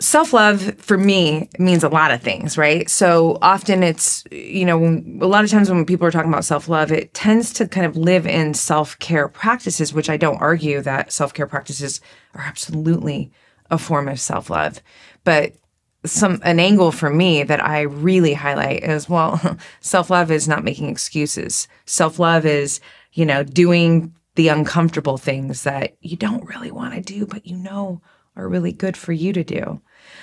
Self 0.00 0.32
love 0.32 0.76
for 0.78 0.96
me 0.96 1.48
means 1.58 1.82
a 1.82 1.88
lot 1.88 2.12
of 2.12 2.22
things, 2.22 2.56
right? 2.56 2.88
So 2.88 3.36
often 3.42 3.82
it's, 3.82 4.22
you 4.30 4.64
know, 4.64 4.78
a 5.20 5.26
lot 5.26 5.42
of 5.42 5.50
times 5.50 5.68
when 5.68 5.84
people 5.84 6.06
are 6.06 6.12
talking 6.12 6.32
about 6.32 6.44
self 6.44 6.68
love, 6.68 6.92
it 6.92 7.14
tends 7.14 7.52
to 7.54 7.66
kind 7.66 7.84
of 7.84 7.96
live 7.96 8.24
in 8.24 8.54
self 8.54 8.96
care 9.00 9.28
practices, 9.28 9.92
which 9.92 10.08
I 10.08 10.16
don't 10.16 10.40
argue 10.40 10.80
that 10.82 11.10
self 11.10 11.34
care 11.34 11.48
practices 11.48 12.00
are 12.34 12.42
absolutely 12.42 13.32
a 13.70 13.78
form 13.78 14.06
of 14.08 14.20
self 14.20 14.50
love. 14.50 14.80
But 15.24 15.54
some 16.04 16.40
an 16.42 16.60
angle 16.60 16.92
for 16.92 17.10
me 17.10 17.42
that 17.42 17.64
I 17.64 17.82
really 17.82 18.34
highlight 18.34 18.84
is 18.84 19.08
well, 19.08 19.58
self 19.80 20.10
love 20.10 20.30
is 20.30 20.48
not 20.48 20.64
making 20.64 20.88
excuses. 20.88 21.68
Self 21.86 22.18
love 22.18 22.46
is, 22.46 22.80
you 23.12 23.26
know, 23.26 23.42
doing 23.42 24.14
the 24.36 24.48
uncomfortable 24.48 25.18
things 25.18 25.64
that 25.64 25.96
you 26.00 26.16
don't 26.16 26.46
really 26.46 26.70
want 26.70 26.94
to 26.94 27.00
do, 27.00 27.26
but 27.26 27.46
you 27.46 27.56
know 27.56 28.00
are 28.36 28.48
really 28.48 28.72
good 28.72 28.96
for 28.96 29.12
you 29.12 29.32
to 29.32 29.42
do. 29.42 29.80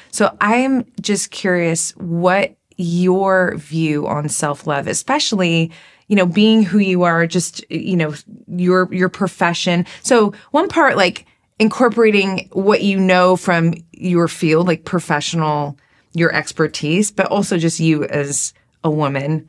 So 0.09 0.35
I'm 0.39 0.89
just 1.01 1.31
curious 1.31 1.91
what 1.97 2.55
your 2.77 3.55
view 3.57 4.07
on 4.07 4.29
self-love, 4.29 4.87
especially, 4.87 5.71
you 6.07 6.15
know, 6.15 6.25
being 6.25 6.63
who 6.63 6.79
you 6.79 7.03
are, 7.03 7.27
just, 7.27 7.69
you 7.69 7.97
know, 7.97 8.13
your 8.47 8.93
your 8.93 9.09
profession. 9.09 9.85
So 10.01 10.33
one 10.51 10.69
part 10.69 10.95
like 10.95 11.25
incorporating 11.59 12.49
what 12.51 12.81
you 12.83 12.99
know 12.99 13.35
from 13.35 13.73
your 13.91 14.27
field, 14.27 14.67
like 14.67 14.85
professional, 14.85 15.77
your 16.13 16.33
expertise, 16.33 17.11
but 17.11 17.27
also 17.27 17.57
just 17.57 17.79
you 17.79 18.03
as 18.05 18.53
a 18.83 18.89
woman 18.89 19.47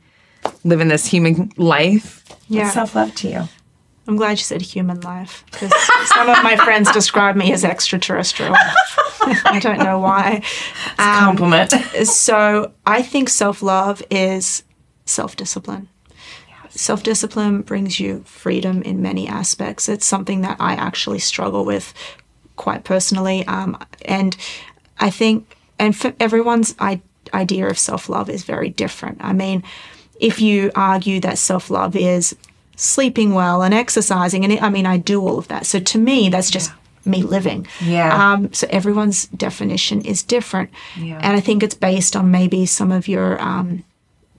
living 0.63 0.87
this 0.87 1.05
human 1.05 1.51
life. 1.57 2.23
Yeah. 2.47 2.69
Self-love 2.69 3.15
to 3.15 3.29
you? 3.29 3.49
I'm 4.07 4.15
glad 4.15 4.31
you 4.31 4.37
said 4.37 4.61
human 4.61 5.01
life 5.01 5.43
because 5.51 5.73
some 6.13 6.29
of 6.29 6.41
my 6.41 6.55
friends 6.55 6.91
describe 6.91 7.35
me 7.35 7.51
as 7.51 7.65
extraterrestrial. 7.65 8.55
I 9.21 9.59
don't 9.61 9.79
know 9.79 9.99
why. 9.99 10.43
Compliment. 10.97 11.73
Um, 11.73 12.05
so 12.05 12.73
I 12.85 13.01
think 13.01 13.27
self 13.27 13.61
love 13.61 14.01
is 14.09 14.63
self 15.05 15.35
discipline. 15.35 15.89
Self 16.77 17.01
discipline 17.01 17.63
brings 17.63 17.99
you 17.99 18.21
freedom 18.25 18.83
in 18.83 19.01
many 19.01 19.27
aspects. 19.27 19.89
It's 19.89 20.05
something 20.05 20.41
that 20.41 20.57
I 20.59 20.73
actually 20.73 21.19
struggle 21.19 21.65
with 21.65 21.91
quite 22.55 22.83
personally. 22.83 23.45
Um, 23.47 23.77
and 24.05 24.37
I 24.99 25.09
think, 25.09 25.55
and 25.79 25.95
for 25.95 26.13
everyone's 26.19 26.75
I- 26.79 27.01
idea 27.33 27.67
of 27.67 27.79
self 27.79 28.09
love 28.09 28.29
is 28.29 28.43
very 28.43 28.69
different. 28.69 29.17
I 29.21 29.33
mean, 29.33 29.63
if 30.19 30.39
you 30.39 30.71
argue 30.75 31.19
that 31.21 31.39
self 31.39 31.71
love 31.71 31.95
is 31.95 32.35
sleeping 32.75 33.33
well 33.33 33.63
and 33.63 33.73
exercising, 33.73 34.43
and 34.43 34.53
it, 34.53 34.61
I 34.61 34.69
mean, 34.69 34.85
I 34.85 34.97
do 34.97 35.21
all 35.21 35.39
of 35.39 35.47
that. 35.47 35.65
So 35.65 35.79
to 35.79 35.97
me, 35.97 36.29
that's 36.29 36.51
just 36.51 36.71
me 37.05 37.23
living. 37.23 37.65
Yeah. 37.81 38.33
Um, 38.33 38.53
so 38.53 38.67
everyone's 38.69 39.25
definition 39.27 40.01
is 40.01 40.21
different. 40.21 40.69
Yeah. 40.95 41.19
And 41.23 41.35
I 41.35 41.39
think 41.39 41.63
it's 41.63 41.73
based 41.73 42.15
on 42.15 42.29
maybe 42.29 42.67
some 42.67 42.91
of 42.91 43.07
your 43.07 43.41
um, 43.41 43.83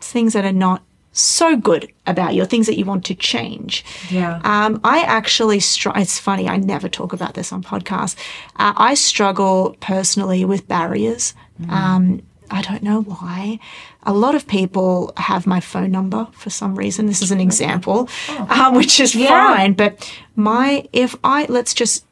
things 0.01 0.35
that 0.35 0.45
are 0.45 0.53
not 0.53 0.83
so 1.21 1.57
good 1.57 1.93
about 2.07 2.35
you, 2.35 2.43
or 2.43 2.47
things 2.47 2.67
that 2.67 2.79
you 2.79 2.85
want 2.85 3.05
to 3.07 3.15
change. 3.15 3.85
Yeah. 4.11 4.41
Um, 4.45 4.81
I 4.85 5.01
actually, 5.01 5.61
str- 5.61 5.91
it's 5.97 6.19
funny, 6.19 6.49
I 6.49 6.57
never 6.57 6.89
talk 6.89 7.13
about 7.13 7.35
this 7.35 7.53
on 7.53 7.63
podcasts. 7.63 8.17
Uh, 8.57 8.73
I 8.77 8.95
struggle 8.95 9.77
personally 9.81 10.45
with 10.45 10.69
barriers. 10.69 11.35
Um, 11.69 12.23
I 12.51 12.63
don't 12.63 12.83
know 12.83 13.03
why. 13.03 13.59
A 14.05 14.13
lot 14.15 14.35
of 14.35 14.47
people 14.47 15.13
have 15.17 15.47
my 15.47 15.61
phone 15.61 15.91
number 15.91 16.29
for 16.33 16.51
some 16.51 16.77
reason. 16.77 17.07
This 17.07 17.21
is 17.21 17.31
an 17.31 17.41
example, 17.41 18.09
um, 18.49 18.75
which 18.75 19.01
is 19.01 19.13
fine. 19.13 19.75
But 19.75 20.11
my, 20.35 20.89
if 20.93 21.15
I, 21.23 21.45
let's 21.51 21.75
just, 21.75 22.07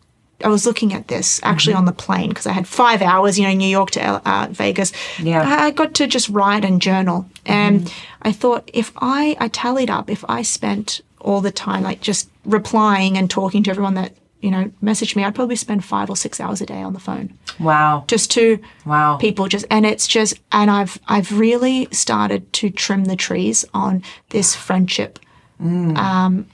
I 0.45 0.49
was 0.49 0.67
looking 0.67 0.93
at 0.93 1.09
this 1.09 1.41
actually 1.43 1.75
on 1.75 1.87
the 1.87 1.93
plane 1.93 2.29
because 2.29 2.47
I 2.47 2.53
had 2.53 2.69
five 2.69 3.01
hours, 3.03 3.39
you 3.39 3.47
know, 3.47 3.55
New 3.55 3.69
York 3.69 3.91
to 3.93 4.21
uh, 4.29 4.49
Vegas. 4.51 4.93
Yeah. 5.19 5.43
I 5.43 5.71
got 5.71 5.95
to 5.95 6.07
just 6.07 6.29
write 6.29 6.65
and 6.65 6.81
journal. 6.83 7.27
And 7.47 7.91
I 8.23 8.33
thought 8.33 8.71
if 8.75 8.93
I, 8.99 9.37
I 9.41 9.49
tallied 9.49 9.89
up, 9.91 10.11
if 10.11 10.25
I 10.29 10.43
spent 10.43 11.01
all 11.21 11.41
the 11.41 11.51
time 11.51 11.83
like 11.83 12.01
just 12.03 12.29
replying 12.45 13.17
and 13.17 13.31
talking 13.31 13.63
to 13.63 13.71
everyone 13.71 13.95
that, 13.95 14.13
you 14.43 14.51
know, 14.51 14.71
messaged 14.83 15.17
me, 15.17 15.25
I'd 15.25 15.35
probably 15.35 15.57
spend 15.57 15.85
five 15.85 16.11
or 16.11 16.17
six 16.17 16.39
hours 16.39 16.61
a 16.61 16.67
day 16.67 16.83
on 16.83 16.93
the 16.93 17.01
phone 17.01 17.33
Wow. 17.59 18.05
just 18.07 18.31
to 18.33 18.59
Wow. 18.85 19.17
people 19.17 19.49
just 19.49 19.65
and 19.71 19.87
it's 19.87 20.07
just 20.07 20.35
and 20.53 20.71
I've 20.71 21.01
I've 21.09 21.37
really 21.37 21.89
started 21.93 22.53
to 22.55 22.69
trim 22.69 23.07
the 23.07 23.17
trees 23.17 23.65
on 23.73 24.03
this 24.29 24.55
friendship 24.55 25.19
um 25.59 26.47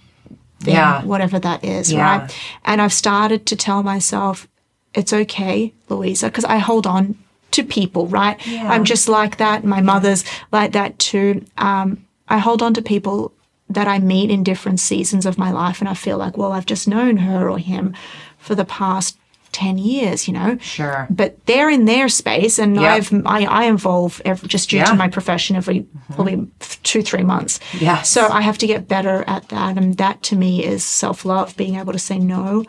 thing, 0.62 0.74
Yeah. 0.74 1.02
whatever 1.04 1.38
that 1.38 1.64
is, 1.64 1.92
Yeah. 1.92 2.18
right? 2.20 2.36
And 2.64 2.80
I've 2.80 2.92
started 2.92 3.46
to 3.46 3.56
tell 3.56 3.82
myself 3.82 4.48
it's 4.94 5.12
okay, 5.12 5.72
Louisa, 5.88 6.26
because 6.26 6.44
I 6.44 6.58
hold 6.58 6.86
on 6.86 7.16
to 7.52 7.62
people, 7.62 8.06
right? 8.08 8.36
I'm 8.48 8.84
just 8.84 9.08
like 9.08 9.36
that. 9.36 9.64
My 9.64 9.80
mother's 9.80 10.24
like 10.50 10.72
that 10.72 10.98
too. 10.98 11.44
Um, 11.58 11.98
I 12.28 12.38
hold 12.38 12.62
on 12.62 12.72
to 12.74 12.82
people 12.82 13.32
that 13.68 13.88
I 13.88 13.98
meet 13.98 14.30
in 14.30 14.42
different 14.42 14.80
seasons 14.80 15.24
of 15.26 15.38
my 15.38 15.50
life, 15.50 15.80
and 15.80 15.88
I 15.88 15.94
feel 15.94 16.18
like, 16.18 16.36
well, 16.36 16.52
I've 16.52 16.66
just 16.66 16.86
known 16.88 17.18
her 17.18 17.48
or 17.50 17.58
him 17.58 17.94
for 18.38 18.54
the 18.54 18.64
past 18.64 19.16
10 19.52 19.78
years, 19.78 20.26
you 20.26 20.34
know? 20.34 20.58
Sure. 20.58 21.06
But 21.10 21.44
they're 21.46 21.70
in 21.70 21.84
their 21.84 22.08
space, 22.08 22.58
and 22.58 22.76
Yeah. 22.76 22.94
I've, 22.94 23.12
I, 23.26 23.44
I 23.44 23.64
involve 23.64 24.20
every, 24.24 24.48
just 24.48 24.70
due 24.70 24.78
Yeah. 24.78 24.86
to 24.86 24.94
my 24.94 25.08
profession 25.08 25.56
every 25.56 25.80
mm-hmm. 25.80 26.14
probably 26.14 26.46
two, 26.82 27.02
three 27.02 27.22
months. 27.22 27.60
Yes. 27.78 28.08
So 28.10 28.28
I 28.28 28.40
have 28.40 28.58
to 28.58 28.66
get 28.66 28.88
better 28.88 29.24
at 29.26 29.48
that. 29.50 29.76
And 29.76 29.96
that 29.98 30.22
to 30.24 30.36
me 30.36 30.64
is 30.64 30.82
self 30.84 31.24
love, 31.24 31.56
being 31.56 31.76
able 31.76 31.92
to 31.92 31.98
say 31.98 32.18
no, 32.18 32.64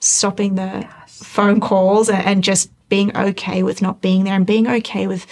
stopping 0.00 0.54
the 0.56 0.88
phone 1.06 1.60
calls, 1.60 2.08
and, 2.08 2.24
and 2.26 2.44
just 2.44 2.70
being 2.88 3.16
okay 3.16 3.62
with 3.62 3.80
not 3.80 4.00
being 4.00 4.24
there 4.24 4.34
and 4.34 4.46
being 4.46 4.66
okay 4.68 5.06
with 5.06 5.26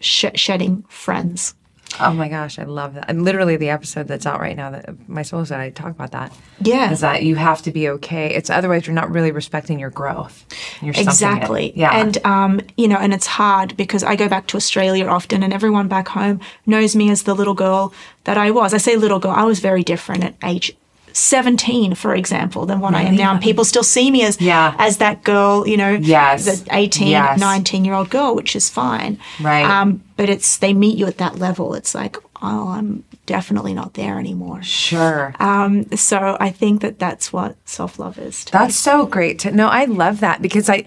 sh- 0.00 0.26
shedding 0.34 0.84
friends. 0.88 1.54
Oh 2.00 2.12
my 2.12 2.28
gosh, 2.28 2.58
I 2.58 2.64
love 2.64 2.94
that. 2.94 3.06
And 3.08 3.24
literally, 3.24 3.56
the 3.56 3.70
episode 3.70 4.08
that's 4.08 4.26
out 4.26 4.40
right 4.40 4.56
now, 4.56 4.70
that 4.70 5.08
my 5.08 5.22
soul 5.22 5.44
said, 5.44 5.60
I 5.60 5.70
talk 5.70 5.90
about 5.90 6.12
that. 6.12 6.36
Yeah. 6.60 6.90
is 6.90 7.00
that 7.00 7.22
you 7.22 7.36
have 7.36 7.62
to 7.62 7.70
be 7.70 7.88
okay. 7.90 8.34
It's 8.34 8.50
otherwise 8.50 8.86
you're 8.86 8.94
not 8.94 9.10
really 9.10 9.32
respecting 9.32 9.78
your 9.78 9.90
growth. 9.90 10.44
You're. 10.82 10.94
Exactly. 10.96 11.72
Yeah. 11.76 11.96
And 11.96 12.18
um, 12.24 12.60
you 12.76 12.88
know, 12.88 12.96
and 12.96 13.12
it's 13.14 13.26
hard 13.26 13.76
because 13.76 14.02
I 14.02 14.16
go 14.16 14.28
back 14.28 14.46
to 14.48 14.56
Australia 14.56 15.06
often 15.06 15.42
and 15.42 15.52
everyone 15.52 15.88
back 15.88 16.08
home 16.08 16.40
knows 16.66 16.96
me 16.96 17.10
as 17.10 17.24
the 17.24 17.34
little 17.34 17.54
girl 17.54 17.92
that 18.24 18.38
I 18.38 18.50
was. 18.50 18.74
I 18.74 18.78
say 18.78 18.96
little 18.96 19.18
girl, 19.18 19.32
I 19.32 19.44
was 19.44 19.60
very 19.60 19.82
different 19.82 20.24
at 20.24 20.34
age 20.42 20.76
17, 21.16 21.94
for 21.94 22.14
example, 22.14 22.66
than 22.66 22.78
what 22.80 22.94
I 22.94 23.02
am 23.02 23.16
now. 23.16 23.32
And 23.32 23.40
people 23.42 23.64
still 23.64 23.82
see 23.82 24.10
me 24.10 24.22
as 24.22 24.38
Yeah. 24.40 24.74
as 24.78 24.98
that 24.98 25.22
girl, 25.24 25.66
you 25.66 25.76
know, 25.78 25.92
Yes. 26.00 26.44
the 26.44 26.76
18, 26.76 27.08
Yes. 27.08 27.40
19 27.40 27.84
year 27.86 27.94
old 27.94 28.10
girl, 28.10 28.34
which 28.34 28.54
is 28.54 28.68
fine. 28.68 29.18
Right. 29.40 29.64
Um, 29.64 30.02
but 30.16 30.28
it's 30.28 30.58
they 30.58 30.74
meet 30.74 30.98
you 30.98 31.06
at 31.06 31.16
that 31.18 31.38
level. 31.38 31.72
It's 31.74 31.94
like, 31.94 32.18
oh, 32.42 32.68
I'm 32.68 33.02
definitely 33.24 33.72
not 33.72 33.94
there 33.94 34.18
anymore. 34.18 34.62
sure. 34.62 35.34
Um, 35.40 35.86
so 35.96 36.36
I 36.38 36.50
think 36.50 36.82
that 36.82 36.98
that's 36.98 37.32
what 37.32 37.56
self 37.64 37.98
love 37.98 38.18
is. 38.18 38.44
to 38.44 38.54
me. 38.54 38.58
That's 38.64 38.76
so 38.76 39.06
great 39.06 39.38
to 39.40 39.50
know. 39.50 39.68
I 39.68 39.86
love 39.86 40.20
that 40.20 40.42
because 40.42 40.68
I 40.68 40.84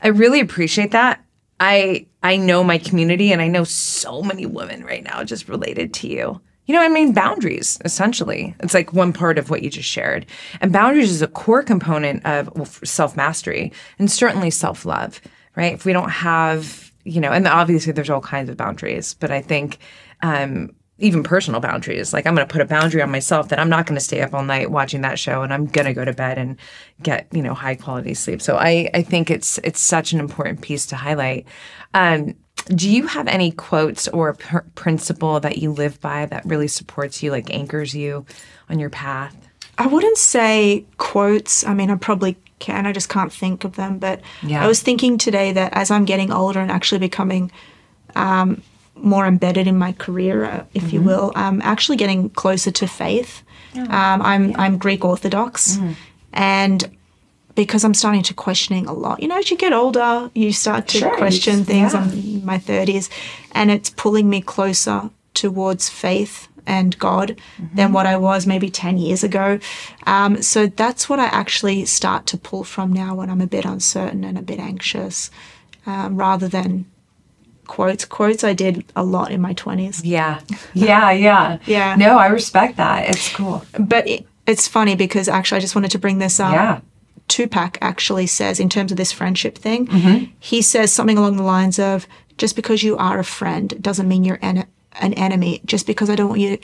I 0.00 0.08
really 0.08 0.40
appreciate 0.40 0.92
that. 0.92 1.20
I 1.58 2.06
I 2.22 2.36
know 2.36 2.62
my 2.62 2.78
community 2.78 3.32
and 3.32 3.42
I 3.42 3.48
know 3.48 3.64
so 3.64 4.22
many 4.22 4.46
women 4.46 4.84
right 4.84 5.02
now 5.02 5.24
just 5.24 5.48
related 5.48 5.92
to 5.94 6.08
you. 6.08 6.40
You 6.66 6.74
know, 6.74 6.82
I 6.82 6.88
mean 6.88 7.12
boundaries 7.12 7.78
essentially. 7.84 8.54
It's 8.60 8.74
like 8.74 8.92
one 8.92 9.12
part 9.12 9.38
of 9.38 9.50
what 9.50 9.62
you 9.62 9.70
just 9.70 9.88
shared. 9.88 10.26
And 10.60 10.72
boundaries 10.72 11.10
is 11.10 11.22
a 11.22 11.26
core 11.26 11.62
component 11.62 12.24
of 12.24 12.54
well, 12.54 12.66
self-mastery 12.66 13.72
and 13.98 14.10
certainly 14.10 14.50
self-love, 14.50 15.20
right? 15.56 15.74
If 15.74 15.84
we 15.84 15.92
don't 15.92 16.10
have, 16.10 16.92
you 17.04 17.20
know, 17.20 17.32
and 17.32 17.48
obviously 17.48 17.92
there's 17.92 18.10
all 18.10 18.20
kinds 18.20 18.48
of 18.48 18.56
boundaries, 18.56 19.14
but 19.14 19.30
I 19.30 19.42
think 19.42 19.78
um 20.22 20.70
even 21.02 21.24
personal 21.24 21.60
boundaries. 21.60 22.12
Like 22.12 22.26
I'm 22.26 22.34
going 22.34 22.46
to 22.46 22.52
put 22.52 22.62
a 22.62 22.66
boundary 22.66 23.02
on 23.02 23.10
myself 23.10 23.48
that 23.48 23.58
I'm 23.58 23.68
not 23.68 23.86
going 23.86 23.98
to 23.98 24.04
stay 24.04 24.22
up 24.22 24.32
all 24.32 24.44
night 24.44 24.70
watching 24.70 25.00
that 25.02 25.18
show, 25.18 25.42
and 25.42 25.52
I'm 25.52 25.66
going 25.66 25.86
to 25.86 25.92
go 25.92 26.04
to 26.04 26.12
bed 26.12 26.38
and 26.38 26.56
get 27.02 27.26
you 27.32 27.42
know 27.42 27.54
high 27.54 27.74
quality 27.74 28.14
sleep. 28.14 28.40
So 28.40 28.56
I 28.56 28.88
I 28.94 29.02
think 29.02 29.30
it's 29.30 29.58
it's 29.64 29.80
such 29.80 30.12
an 30.12 30.20
important 30.20 30.62
piece 30.62 30.86
to 30.86 30.96
highlight. 30.96 31.46
Um, 31.92 32.36
do 32.66 32.88
you 32.90 33.06
have 33.06 33.28
any 33.28 33.50
quotes 33.50 34.08
or 34.08 34.34
pr- 34.34 34.58
principle 34.74 35.40
that 35.40 35.58
you 35.58 35.72
live 35.72 36.00
by 36.00 36.26
that 36.26 36.44
really 36.46 36.68
supports 36.68 37.22
you, 37.22 37.30
like 37.30 37.50
anchors 37.52 37.94
you 37.94 38.24
on 38.68 38.78
your 38.78 38.90
path? 38.90 39.36
I 39.78 39.86
wouldn't 39.86 40.18
say 40.18 40.84
quotes. 40.98 41.64
I 41.66 41.74
mean, 41.74 41.90
I 41.90 41.96
probably 41.96 42.36
can. 42.58 42.86
I 42.86 42.92
just 42.92 43.08
can't 43.08 43.32
think 43.32 43.64
of 43.64 43.76
them. 43.76 43.98
But 43.98 44.20
Yeah. 44.42 44.64
I 44.64 44.68
was 44.68 44.80
thinking 44.82 45.18
today 45.18 45.52
that 45.52 45.72
as 45.72 45.90
I'm 45.90 46.04
getting 46.04 46.30
older 46.30 46.60
and 46.60 46.70
actually 46.70 46.98
becoming 47.00 47.50
um, 48.14 48.62
more 48.94 49.26
embedded 49.26 49.66
in 49.66 49.78
my 49.78 49.92
career, 49.92 50.44
uh, 50.44 50.64
if 50.74 50.92
you 50.92 51.00
will, 51.00 51.32
I'm 51.34 51.60
actually 51.62 51.96
getting 51.96 52.30
closer 52.30 52.70
to 52.70 52.86
faith. 52.86 53.42
Um, 53.74 54.20
I'm 54.22 54.54
I'm 54.56 54.76
Greek 54.76 55.02
Orthodox, 55.02 55.78
and 56.34 56.88
because 57.54 57.84
I'm 57.84 57.94
starting 57.94 58.22
to 58.24 58.34
questioning 58.34 58.86
a 58.86 58.92
lot. 58.92 59.20
You 59.22 59.28
know, 59.28 59.38
as 59.38 59.50
you 59.50 59.56
get 59.56 59.72
older, 59.72 60.30
you 60.34 60.52
start 60.52 60.88
to 60.88 60.98
Sure, 60.98 61.16
question 61.16 61.64
things. 61.64 61.92
yeah. 61.94 62.00
I'm 62.00 62.10
in 62.12 62.44
my 62.44 62.58
30s, 62.58 63.08
and 63.52 63.70
it's 63.70 63.90
pulling 63.90 64.28
me 64.30 64.40
closer 64.40 65.10
towards 65.34 65.88
faith 65.88 66.48
and 66.66 66.96
God 66.98 67.40
than 67.74 67.92
what 67.92 68.06
I 68.06 68.16
was 68.16 68.46
maybe 68.46 68.70
10 68.70 68.96
years 68.96 69.24
ago. 69.24 69.58
Um, 70.06 70.40
so 70.42 70.66
that's 70.68 71.08
what 71.08 71.18
I 71.18 71.24
actually 71.26 71.84
start 71.86 72.26
to 72.26 72.38
pull 72.38 72.62
from 72.62 72.92
now 72.92 73.16
when 73.16 73.28
I'm 73.30 73.40
a 73.40 73.46
bit 73.48 73.64
uncertain 73.64 74.22
and 74.22 74.38
a 74.38 74.42
bit 74.42 74.60
anxious, 74.60 75.30
um, 75.86 76.16
rather 76.16 76.46
than 76.46 76.86
quotes. 77.66 78.04
Quotes 78.04 78.44
I 78.44 78.52
did 78.52 78.84
a 78.94 79.02
lot 79.02 79.32
in 79.32 79.40
my 79.40 79.54
20s. 79.54 80.02
Yeah, 80.04 80.40
yeah, 80.72 81.10
yeah, 81.10 81.58
Yeah. 81.66 81.96
No, 81.96 82.16
I 82.18 82.26
respect 82.28 82.76
that. 82.76 83.08
It's 83.10 83.32
cool. 83.34 83.64
But 83.78 84.06
it, 84.06 84.26
it's 84.46 84.68
funny 84.68 84.94
because 84.94 85.28
actually 85.28 85.58
I 85.58 85.60
just 85.62 85.74
wanted 85.74 85.90
to 85.92 85.98
bring 85.98 86.18
this 86.18 86.38
up. 86.38 86.52
Yeah. 86.52 86.80
Tupac 87.32 87.78
actually 87.80 88.26
says, 88.26 88.60
in 88.60 88.68
terms 88.68 88.90
of 88.92 88.98
this 88.98 89.12
friendship 89.12 89.56
thing, 89.56 89.86
Mm-hmm. 89.86 90.24
he 90.38 90.60
says 90.62 90.92
something 90.92 91.16
along 91.18 91.36
the 91.38 91.42
lines 91.56 91.78
of, 91.78 92.06
just 92.36 92.56
because 92.56 92.82
you 92.82 92.96
are 92.98 93.18
a 93.18 93.24
friend 93.24 93.66
doesn't 93.80 94.06
mean 94.08 94.22
you're 94.24 94.38
an, 94.42 94.66
an 95.00 95.12
enemy. 95.14 95.60
Just 95.64 95.86
because 95.86 96.10
I 96.10 96.16
don't 96.16 96.28
want 96.28 96.40
you 96.40 96.58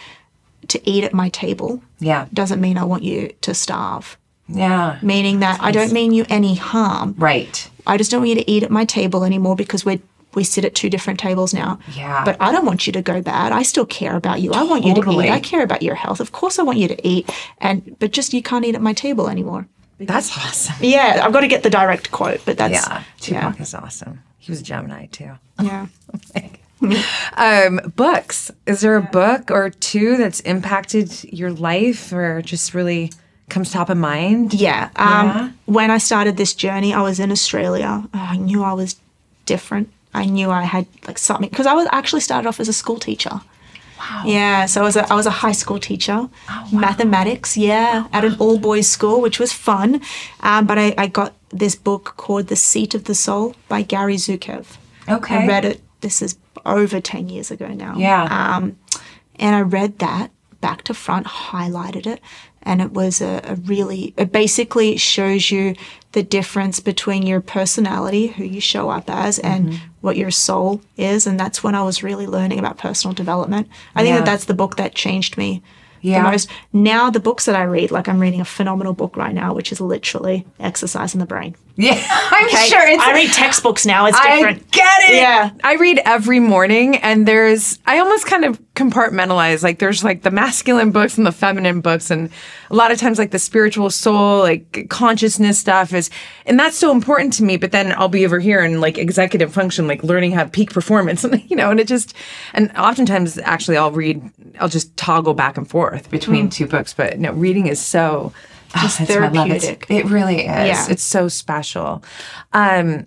to 0.68 0.78
eat 0.92 1.04
at 1.04 1.14
my 1.14 1.28
table 1.30 1.80
Yeah, 2.00 2.26
doesn't 2.32 2.60
mean 2.60 2.76
I 2.76 2.84
want 2.84 3.02
you 3.02 3.32
to 3.46 3.54
starve. 3.54 4.18
yeah. 4.46 4.98
Meaning 5.02 5.40
that 5.40 5.58
I 5.62 5.70
don't 5.72 5.92
mean 5.92 6.12
you 6.12 6.24
any 6.28 6.54
harm. 6.54 7.14
Right. 7.16 7.70
I 7.86 7.96
just 7.96 8.10
don't 8.10 8.20
want 8.20 8.30
you 8.30 8.34
to 8.44 8.50
eat 8.50 8.62
at 8.62 8.70
my 8.70 8.84
table 8.84 9.24
anymore 9.24 9.56
because 9.56 9.84
we 9.86 10.00
we 10.34 10.44
sit 10.44 10.64
at 10.66 10.74
two 10.74 10.90
different 10.90 11.18
tables 11.18 11.54
now. 11.54 11.78
Yeah. 11.96 12.22
But 12.24 12.36
I 12.46 12.52
don't 12.52 12.66
want 12.66 12.86
you 12.86 12.92
to 12.92 13.02
go 13.12 13.22
bad. 13.22 13.50
I 13.60 13.62
still 13.64 13.86
care 13.86 14.14
about 14.22 14.42
you. 14.42 14.52
I 14.52 14.62
want 14.62 14.84
you 14.84 14.94
to 14.94 15.00
Totally. 15.00 15.26
eat. 15.28 15.30
I 15.38 15.40
care 15.40 15.62
about 15.64 15.82
your 15.82 15.94
health. 15.96 16.20
Of 16.20 16.30
course 16.32 16.58
I 16.58 16.62
want 16.64 16.78
you 16.78 16.88
to 16.88 16.98
eat. 17.12 17.24
And 17.66 17.96
but 18.00 18.10
just 18.18 18.34
you 18.34 18.42
can't 18.42 18.64
eat 18.66 18.74
at 18.74 18.82
my 18.82 18.92
table 18.92 19.28
anymore. 19.30 19.66
That's 19.98 20.36
awesome. 20.36 20.76
Yeah, 20.80 21.22
I've 21.24 21.32
got 21.32 21.40
to 21.40 21.48
get 21.48 21.62
the 21.62 21.70
direct 21.70 22.10
quote, 22.10 22.40
but 22.44 22.56
that's 22.56 22.86
Yeah, 22.86 23.02
Tupac 23.20 23.60
is 23.60 23.74
awesome. 23.74 24.22
He 24.38 24.52
was 24.52 24.60
a 24.60 24.64
Gemini 24.64 25.06
too. 25.06 25.32
yeah. 25.60 25.86
Um, 27.36 27.80
books. 27.96 28.50
Is 28.66 28.80
there 28.82 28.96
a 28.96 29.02
book 29.02 29.50
or 29.50 29.70
two 29.70 30.16
that's 30.16 30.40
impacted 30.40 31.24
your 31.24 31.50
life 31.52 32.12
or 32.12 32.40
just 32.42 32.72
really 32.74 33.12
comes 33.48 33.72
top 33.72 33.90
of 33.90 33.96
mind? 33.96 34.54
Yeah. 34.54 34.90
Um, 34.96 35.26
Yeah? 35.26 35.50
When 35.66 35.90
I 35.90 35.98
started 35.98 36.36
this 36.36 36.54
journey, 36.54 36.94
I 36.94 37.02
was 37.02 37.18
in 37.18 37.32
Australia. 37.32 38.04
Oh, 38.14 38.18
I 38.18 38.36
knew 38.36 38.62
I 38.62 38.74
was 38.74 38.96
different. 39.44 39.92
I 40.14 40.24
knew 40.26 40.50
I 40.50 40.62
had 40.62 40.86
like 41.06 41.18
something 41.18 41.48
because 41.50 41.66
I 41.66 41.74
was 41.74 41.88
actually 41.92 42.20
started 42.20 42.48
off 42.48 42.60
as 42.60 42.68
a 42.68 42.72
school 42.72 42.98
teacher. 42.98 43.40
Wow. 43.98 44.22
Yeah, 44.24 44.66
so 44.66 44.80
I 44.80 44.84
was 44.84 44.96
a, 44.96 45.12
I 45.12 45.14
was 45.14 45.26
a 45.26 45.30
high 45.30 45.52
school 45.52 45.78
teacher, 45.78 46.28
mathematics. 46.72 47.56
Yeah, 47.56 48.06
at 48.12 48.24
an 48.24 48.36
all 48.38 48.58
boys 48.58 48.88
school, 48.88 49.20
which 49.20 49.38
was 49.40 49.52
fun. 49.52 50.00
Um, 50.40 50.66
but 50.66 50.78
I, 50.78 50.94
I 50.96 51.06
got 51.08 51.34
this 51.50 51.74
book 51.74 52.14
called 52.16 52.46
The 52.46 52.56
Seat 52.56 52.94
of 52.94 53.04
the 53.04 53.14
Soul 53.14 53.54
by 53.68 53.82
Gary 53.82 54.16
Zukav. 54.16 54.76
Okay. 55.08 55.36
I 55.36 55.46
read 55.46 55.64
it. 55.64 55.80
This 56.00 56.22
is 56.22 56.36
over 56.64 57.00
ten 57.00 57.28
years 57.28 57.50
ago 57.50 57.68
now. 57.68 57.96
Yeah. 57.96 58.24
Um, 58.24 58.78
and 59.36 59.56
I 59.56 59.62
read 59.62 59.98
that 59.98 60.30
back 60.60 60.82
to 60.84 60.94
front, 60.94 61.26
highlighted 61.26 62.06
it, 62.06 62.20
and 62.62 62.80
it 62.82 62.92
was 62.92 63.20
a, 63.20 63.40
a 63.44 63.54
really 63.54 64.14
it 64.16 64.32
basically 64.32 64.96
shows 64.96 65.50
you 65.50 65.74
the 66.12 66.22
difference 66.22 66.80
between 66.80 67.26
your 67.26 67.40
personality, 67.40 68.28
who 68.28 68.44
you 68.44 68.60
show 68.60 68.88
up 68.90 69.08
as, 69.10 69.38
and 69.38 69.68
Mm-hmm. 69.68 69.84
what 70.00 70.16
your 70.16 70.30
soul 70.30 70.80
is. 70.96 71.26
And 71.26 71.38
that's 71.38 71.62
when 71.62 71.74
I 71.74 71.82
was 71.82 72.02
really 72.02 72.26
learning 72.26 72.58
about 72.58 72.78
personal 72.78 73.14
development. 73.14 73.68
I 73.94 74.02
think 74.02 74.12
Yeah. 74.14 74.18
that 74.20 74.26
that's 74.26 74.44
the 74.46 74.54
book 74.54 74.76
that 74.76 74.94
changed 74.94 75.36
me 75.36 75.62
Yeah. 76.00 76.22
the 76.22 76.30
most. 76.30 76.48
Now 76.72 77.10
the 77.10 77.20
books 77.20 77.44
that 77.44 77.56
I 77.56 77.64
read, 77.64 77.90
like 77.90 78.08
I'm 78.08 78.20
reading 78.20 78.40
a 78.40 78.44
phenomenal 78.44 78.94
book 78.94 79.16
right 79.16 79.34
now, 79.34 79.52
which 79.54 79.70
is 79.72 79.80
literally 79.80 80.46
exercise 80.60 81.14
in 81.14 81.20
the 81.20 81.26
brain. 81.26 81.54
Yeah, 81.80 82.04
I'm 82.10 82.46
Okay? 82.46 82.66
sure 82.66 82.88
it's. 82.88 83.02
I 83.04 83.12
read 83.14 83.30
textbooks 83.30 83.86
now. 83.86 84.06
It's 84.06 84.20
different. 84.20 84.62
I 84.62 84.64
get 84.72 85.10
it. 85.10 85.14
Yeah. 85.14 85.52
I 85.62 85.76
read 85.76 86.00
every 86.04 86.40
morning, 86.40 86.96
and 86.96 87.26
there's 87.26 87.78
I 87.86 88.00
almost 88.00 88.26
kind 88.26 88.44
of 88.44 88.60
compartmentalize. 88.74 89.62
Like 89.62 89.78
there's 89.78 90.02
like 90.02 90.22
the 90.22 90.32
masculine 90.32 90.90
books 90.90 91.16
and 91.16 91.24
the 91.24 91.30
feminine 91.30 91.80
books, 91.80 92.10
and 92.10 92.30
a 92.68 92.74
lot 92.74 92.90
of 92.90 92.98
times 92.98 93.16
like 93.16 93.30
the 93.30 93.38
spiritual 93.38 93.90
soul, 93.90 94.40
like 94.40 94.88
consciousness 94.90 95.60
stuff 95.60 95.94
is, 95.94 96.10
and 96.46 96.58
that's 96.58 96.76
so 96.76 96.90
important 96.90 97.32
to 97.34 97.44
me. 97.44 97.56
But 97.56 97.70
then 97.70 97.92
I'll 97.96 98.08
be 98.08 98.26
over 98.26 98.40
here 98.40 98.64
in 98.64 98.80
like 98.80 98.98
executive 98.98 99.52
function, 99.52 99.86
like 99.86 100.02
learning 100.02 100.32
how 100.32 100.42
to 100.42 100.50
peak 100.50 100.72
performance, 100.72 101.22
and 101.24 101.48
you 101.48 101.54
know, 101.54 101.70
and 101.70 101.78
it 101.78 101.86
just, 101.86 102.12
and 102.54 102.76
oftentimes 102.76 103.38
actually 103.38 103.76
I'll 103.76 103.92
read, 103.92 104.20
I'll 104.58 104.68
just 104.68 104.96
toggle 104.96 105.34
back 105.34 105.56
and 105.56 105.70
forth 105.70 106.10
between 106.10 106.46
hmm. 106.46 106.50
two 106.50 106.66
books. 106.66 106.92
But 106.92 107.20
no, 107.20 107.32
reading 107.32 107.68
is 107.68 107.80
so. 107.80 108.32
Just 108.80 109.00
oh, 109.00 109.04
my. 109.04 109.46
It's- 109.46 109.64
therapeutic. 109.64 109.86
It 109.88 110.04
really 110.06 110.40
is. 110.40 110.46
Yeah. 110.46 110.86
It's 110.90 111.02
so 111.02 111.28
special. 111.28 112.02
Um, 112.52 113.06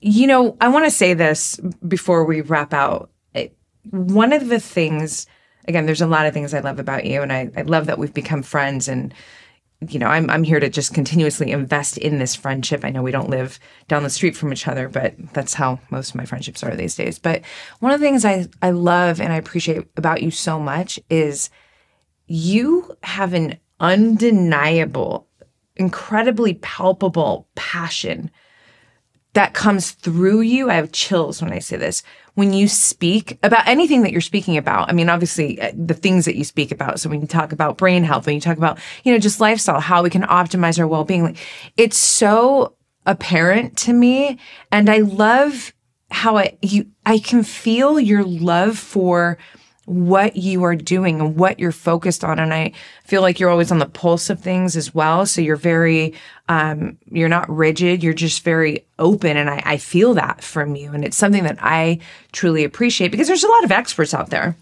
you 0.00 0.26
know, 0.26 0.56
I 0.60 0.68
want 0.68 0.86
to 0.86 0.90
say 0.90 1.14
this 1.14 1.56
before 1.86 2.24
we 2.24 2.40
wrap 2.40 2.72
out. 2.72 3.10
It, 3.34 3.56
one 3.90 4.32
of 4.32 4.48
the 4.48 4.60
things, 4.60 5.26
again, 5.68 5.86
there's 5.86 6.00
a 6.00 6.06
lot 6.06 6.26
of 6.26 6.32
things 6.32 6.54
I 6.54 6.60
love 6.60 6.78
about 6.78 7.04
you, 7.04 7.22
and 7.22 7.32
I, 7.32 7.50
I 7.56 7.62
love 7.62 7.86
that 7.86 7.98
we've 7.98 8.14
become 8.14 8.42
friends. 8.42 8.88
And 8.88 9.12
you 9.88 9.98
know, 9.98 10.08
I'm 10.08 10.28
I'm 10.30 10.42
here 10.42 10.60
to 10.60 10.68
just 10.68 10.94
continuously 10.94 11.50
invest 11.50 11.98
in 11.98 12.18
this 12.18 12.34
friendship. 12.34 12.84
I 12.84 12.90
know 12.90 13.02
we 13.02 13.12
don't 13.12 13.30
live 13.30 13.58
down 13.88 14.02
the 14.02 14.10
street 14.10 14.36
from 14.36 14.52
each 14.52 14.68
other, 14.68 14.88
but 14.88 15.14
that's 15.32 15.54
how 15.54 15.80
most 15.90 16.10
of 16.10 16.16
my 16.16 16.24
friendships 16.24 16.62
are 16.62 16.74
these 16.74 16.96
days. 16.96 17.18
But 17.18 17.42
one 17.80 17.92
of 17.92 18.00
the 18.00 18.06
things 18.06 18.24
I 18.24 18.46
I 18.62 18.70
love 18.70 19.20
and 19.20 19.32
I 19.32 19.36
appreciate 19.36 19.86
about 19.96 20.22
you 20.22 20.30
so 20.30 20.58
much 20.60 20.98
is 21.08 21.50
you 22.26 22.96
have 23.02 23.34
an 23.34 23.58
undeniable, 23.80 25.26
incredibly 25.76 26.54
palpable 26.54 27.48
passion 27.54 28.30
that 29.32 29.54
comes 29.54 29.92
through 29.92 30.40
you. 30.40 30.70
I 30.70 30.74
have 30.74 30.92
chills 30.92 31.40
when 31.40 31.52
I 31.52 31.60
say 31.60 31.76
this. 31.76 32.02
When 32.34 32.52
you 32.52 32.68
speak 32.68 33.38
about 33.42 33.66
anything 33.66 34.02
that 34.02 34.12
you're 34.12 34.20
speaking 34.20 34.56
about, 34.56 34.88
I 34.88 34.92
mean, 34.92 35.08
obviously 35.08 35.60
uh, 35.60 35.72
the 35.74 35.94
things 35.94 36.24
that 36.24 36.36
you 36.36 36.44
speak 36.44 36.72
about. 36.72 36.98
So 36.98 37.08
when 37.08 37.20
you 37.20 37.26
talk 37.26 37.52
about 37.52 37.78
brain 37.78 38.02
health, 38.02 38.26
when 38.26 38.34
you 38.34 38.40
talk 38.40 38.58
about, 38.58 38.78
you 39.04 39.12
know, 39.12 39.18
just 39.18 39.40
lifestyle, 39.40 39.80
how 39.80 40.02
we 40.02 40.10
can 40.10 40.22
optimize 40.22 40.78
our 40.78 40.86
well-being, 40.86 41.22
like 41.22 41.36
it's 41.76 41.96
so 41.96 42.74
apparent 43.06 43.76
to 43.78 43.92
me. 43.92 44.38
And 44.72 44.90
I 44.90 44.98
love 44.98 45.72
how 46.10 46.36
I, 46.36 46.58
you, 46.60 46.86
I 47.06 47.18
can 47.18 47.44
feel 47.44 48.00
your 48.00 48.24
love 48.24 48.78
for 48.78 49.38
what 49.90 50.36
you 50.36 50.62
are 50.62 50.76
doing 50.76 51.20
and 51.20 51.34
what 51.34 51.58
you're 51.58 51.72
focused 51.72 52.22
on. 52.22 52.38
And 52.38 52.54
i 52.54 52.72
feel 53.02 53.22
like 53.22 53.40
you're 53.40 53.50
always 53.50 53.72
on 53.72 53.80
the 53.80 53.86
pulse 53.86 54.30
of 54.30 54.38
things 54.38 54.76
as 54.76 54.94
well. 54.94 55.26
So 55.26 55.40
you're 55.40 55.56
very 55.56 56.14
um, 56.48 56.96
you're 57.10 57.28
not 57.28 57.50
rigid. 57.50 58.00
You're 58.00 58.14
just 58.14 58.44
very 58.44 58.86
open. 59.00 59.36
And 59.36 59.50
I, 59.50 59.60
I 59.64 59.76
feel 59.78 60.14
that 60.14 60.44
from 60.44 60.76
you. 60.76 60.92
And 60.92 61.04
it's 61.04 61.16
something 61.16 61.42
that 61.42 61.58
i 61.60 61.98
truly 62.30 62.62
appreciate 62.62 63.10
because 63.10 63.26
there's 63.26 63.42
a 63.42 63.48
lot 63.48 63.64
of 63.64 63.72
experts 63.72 64.14
out 64.14 64.30
there. 64.30 64.54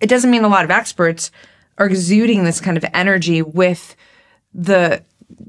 It 0.00 0.08
doesn't 0.08 0.30
mean 0.30 0.44
a 0.44 0.48
lot 0.48 0.64
of 0.64 0.70
experts 0.70 1.32
are 1.78 1.86
exuding 1.86 2.44
this 2.44 2.60
kind 2.60 2.76
of 2.76 2.84
energy 2.94 3.42
with 3.42 3.96
the 4.54 5.02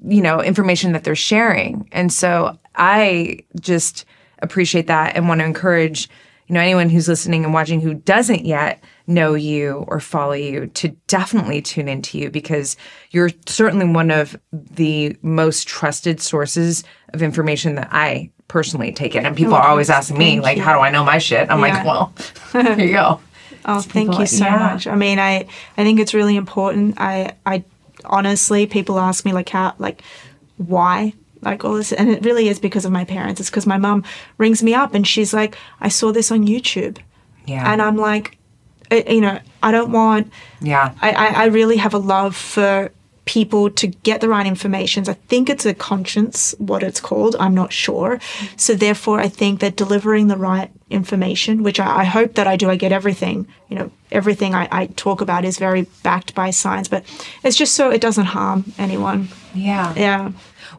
you 0.04 0.22
know 0.22 0.42
information 0.42 0.94
that 0.94 1.04
they're 1.04 1.16
sharing. 1.16 1.88
And 1.92 2.12
so 2.12 2.58
i 2.76 3.38
just 3.60 4.06
appreciate 4.40 4.88
that 4.88 5.16
and 5.16 5.28
want 5.28 5.42
to 5.42 5.46
encourage 5.46 6.10
you 6.48 6.54
know 6.54 6.60
anyone 6.60 6.90
who's 6.90 7.08
listening 7.08 7.44
and 7.44 7.54
watching 7.54 7.82
who 7.82 7.94
doesn't 7.94 8.46
yet 8.46 8.84
know 9.08 9.34
you 9.34 9.86
or 9.88 10.00
follow 10.00 10.34
you 10.34 10.68
to 10.68 10.90
definitely 11.08 11.62
tune 11.62 11.88
into 11.88 12.18
you 12.18 12.30
because 12.30 12.78
you're 13.12 13.30
certainly 13.46 13.88
one 13.88 14.12
of 14.12 14.38
the 14.52 15.16
most 15.22 15.68
trusted 15.68 16.22
sources 16.22 16.84
of 17.14 17.22
information 17.22 17.76
that 17.76 17.90
i 17.92 18.30
personally 18.48 18.92
take 18.92 19.16
in 19.16 19.26
and 19.26 19.36
people 19.36 19.54
are 19.54 19.68
always 19.68 19.90
asking 19.90 20.18
me 20.18 20.40
like 20.40 20.58
how 20.58 20.74
do 20.74 20.80
i 20.80 20.90
know 20.90 21.04
my 21.04 21.18
shit 21.18 21.50
i'm 21.50 21.62
like 21.62 21.84
well 21.86 22.14
here 22.52 22.80
you 22.80 22.94
go 22.94 23.20
Oh, 23.66 23.80
thank 23.80 24.20
you 24.20 24.26
so 24.26 24.46
yeah. 24.46 24.58
much. 24.58 24.88
I 24.88 24.96
mean, 24.96 25.20
I 25.20 25.48
I 25.78 25.84
think 25.84 26.00
it's 26.00 26.14
really 26.14 26.36
important. 26.36 26.96
I 27.00 27.34
I 27.46 27.64
honestly, 28.06 28.66
people 28.66 29.00
ask 29.00 29.24
me 29.26 29.32
like 29.32 29.48
how 29.50 29.74
like 29.78 30.02
why 30.58 31.14
like 31.44 31.64
all 31.64 31.76
this, 31.76 31.92
and 31.92 32.10
it 32.10 32.24
really 32.26 32.48
is 32.48 32.60
because 32.60 32.86
of 32.86 32.92
my 32.92 33.06
parents. 33.06 33.40
It's 33.40 33.50
because 33.50 33.68
my 33.68 33.78
mum 33.78 34.04
rings 34.38 34.64
me 34.64 34.74
up 34.74 34.94
and 34.94 35.08
she's 35.08 35.34
like, 35.34 35.58
I 35.82 35.90
saw 35.90 36.12
this 36.12 36.32
on 36.32 36.46
YouTube, 36.48 36.98
yeah 37.46 37.72
and 37.72 37.82
I'm 37.82 37.98
like, 37.98 38.38
eh, 38.92 39.14
you 39.14 39.22
know, 39.22 39.40
I 39.62 39.72
don't 39.72 39.92
want. 39.92 40.32
yeah 40.62 40.94
I, 41.02 41.12
I, 41.12 41.28
I 41.44 41.46
really 41.46 41.78
have 41.78 41.94
a 41.94 42.00
love 42.00 42.36
for 42.36 42.92
people 43.26 43.70
to 43.70 43.88
get 43.88 44.20
the 44.20 44.28
right 44.28 44.46
information. 44.46 45.08
I 45.08 45.14
think 45.14 45.50
it's 45.50 45.66
a 45.66 45.74
conscience, 45.74 46.54
what 46.58 46.84
it's 46.84 47.00
called. 47.00 47.36
I'm 47.40 47.56
not 47.56 47.72
sure. 47.72 48.20
So 48.58 48.74
therefore, 48.76 49.20
I 49.22 49.30
think 49.30 49.62
that 49.62 49.78
delivering 49.78 50.28
the 50.28 50.36
right 50.36 50.70
information, 50.90 51.64
which 51.64 51.80
I, 51.80 52.02
I 52.02 52.04
hope 52.04 52.36
that 52.36 52.48
I 52.48 52.58
do, 52.58 52.70
I 52.70 52.76
get 52.76 52.92
everything. 52.92 53.48
You 53.70 53.78
know, 53.78 53.92
everything 54.12 54.54
I, 54.54 54.68
I 54.72 54.88
talk 54.88 55.22
about 55.22 55.46
is 55.46 55.58
very 55.58 55.84
backed 56.04 56.36
by 56.36 56.52
science, 56.52 56.90
but 56.90 57.06
it's 57.44 57.56
just 57.56 57.76
so 57.76 57.90
it 57.90 58.02
doesn't 58.02 58.26
harm 58.26 58.74
anyone. 58.78 59.30
yeah 59.56 59.94
Yeah. 59.96 60.32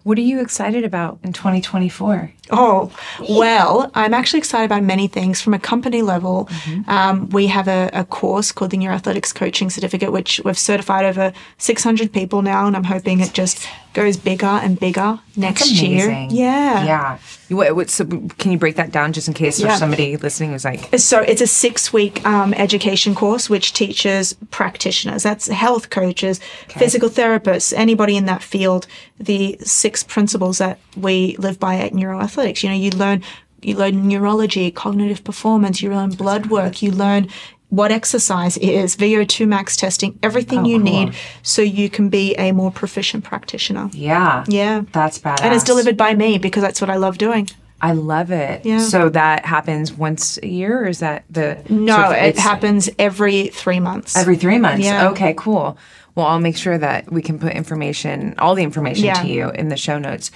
What 0.04 0.18
are 0.18 0.20
you 0.22 0.38
excited 0.40 0.84
about 0.84 1.18
in 1.22 1.32
2024? 1.32 2.30
Oh, 2.50 2.92
well, 3.26 3.90
I'm 3.94 4.12
actually 4.12 4.38
excited 4.38 4.66
about 4.66 4.82
many 4.82 5.08
things. 5.08 5.40
From 5.40 5.54
a 5.54 5.58
company 5.58 6.02
level, 6.02 6.46
um, 6.86 7.30
we 7.30 7.46
have 7.46 7.68
a, 7.68 7.88
a 7.94 8.04
course 8.04 8.52
called 8.52 8.72
the 8.72 8.76
Neuro 8.76 8.94
Athletics 8.94 9.32
Coaching 9.32 9.70
Certificate, 9.70 10.12
which 10.12 10.42
we've 10.44 10.58
certified 10.58 11.06
over 11.06 11.32
600 11.56 12.12
people 12.12 12.42
now, 12.42 12.66
and 12.66 12.76
I'm 12.76 12.84
hoping 12.84 13.20
it 13.20 13.32
just 13.32 13.66
goes 13.94 14.18
bigger 14.18 14.44
and 14.44 14.78
bigger 14.78 15.20
next 15.36 15.70
year. 15.72 16.26
Yeah. 16.30 16.84
Yeah. 16.84 17.18
What, 17.48 17.76
what, 17.76 17.90
so 17.90 18.04
can 18.04 18.52
you 18.52 18.58
break 18.58 18.76
that 18.76 18.90
down 18.90 19.12
just 19.12 19.28
in 19.28 19.34
case 19.34 19.58
Yeah. 19.58 19.68
there's 19.68 19.78
somebody 19.78 20.16
listening 20.16 20.52
who's 20.52 20.64
like, 20.64 20.98
So 20.98 21.20
it's 21.20 21.40
a 21.40 21.46
six-week 21.46 22.24
um, 22.26 22.54
education 22.54 23.14
course 23.14 23.50
which 23.50 23.72
teaches 23.72 24.32
practitioners, 24.50 25.22
that's 25.22 25.48
health 25.48 25.90
coaches, 25.90 26.40
physical 26.68 27.08
therapists, 27.08 27.72
anybody 27.76 28.16
in 28.16 28.26
that 28.26 28.42
field, 28.42 28.86
the 29.18 29.56
six 29.60 30.02
principles 30.02 30.58
that 30.58 30.78
we 30.96 31.36
live 31.38 31.58
by 31.60 31.76
at 31.76 31.94
Neuro 31.94 32.20
Athletics. 32.20 32.62
You 32.62 32.70
know, 32.70 32.76
you 32.76 32.90
learn 32.90 33.22
you 33.62 33.74
learn 33.76 34.06
neurology, 34.06 34.70
cognitive 34.70 35.24
performance, 35.24 35.80
you 35.80 35.88
learn 35.88 36.10
blood 36.10 36.46
work, 36.46 36.82
you 36.82 36.90
learn 36.90 37.28
what 37.70 37.90
exercise 37.90 38.56
is, 38.58 38.96
VO2 38.96 39.48
max 39.48 39.76
testing, 39.76 40.18
everything 40.22 40.60
oh, 40.60 40.64
you 40.66 40.76
cool. 40.76 40.84
need 40.84 41.14
so 41.42 41.60
you 41.62 41.90
can 41.90 42.08
be 42.08 42.34
a 42.36 42.52
more 42.52 42.70
proficient 42.70 43.24
practitioner. 43.24 43.90
yeah. 43.92 44.44
Yeah. 44.46 44.82
That's 44.92 45.18
badass. 45.18 45.42
And 45.42 45.54
it's 45.54 45.64
delivered 45.64 45.96
by 45.96 46.14
me 46.14 46.38
because 46.38 46.62
that's 46.62 46.80
what 46.80 46.90
I 46.90 46.96
love 46.96 47.18
doing. 47.18 47.48
I 47.80 47.92
love 47.92 48.30
it. 48.30 48.64
Yeah. 48.64 48.78
So 48.78 49.08
that 49.10 49.44
happens 49.44 49.92
once 49.92 50.38
a 50.42 50.46
year 50.46 50.84
or 50.84 50.88
is 50.88 51.00
that 51.00 51.24
the. 51.28 51.58
No, 51.68 51.96
so 51.96 52.10
it 52.12 52.38
happens 52.38 52.88
every 52.98 53.48
three 53.48 53.80
months. 53.80 54.16
Every 54.16 54.36
three 54.36 54.58
months. 54.58 54.84
Yeah. 54.84 55.10
Okay, 55.10 55.34
cool. 55.36 55.76
Well, 56.14 56.26
I'll 56.26 56.40
make 56.40 56.56
sure 56.56 56.78
that 56.78 57.12
we 57.12 57.20
can 57.20 57.38
put 57.38 57.52
information, 57.52 58.36
all 58.38 58.54
the 58.54 58.62
information 58.62 59.04
Yeah. 59.06 59.20
to 59.22 59.28
you 59.28 59.50
in 59.50 59.68
the 59.68 59.76
show 59.76 59.98
notes. 59.98 60.30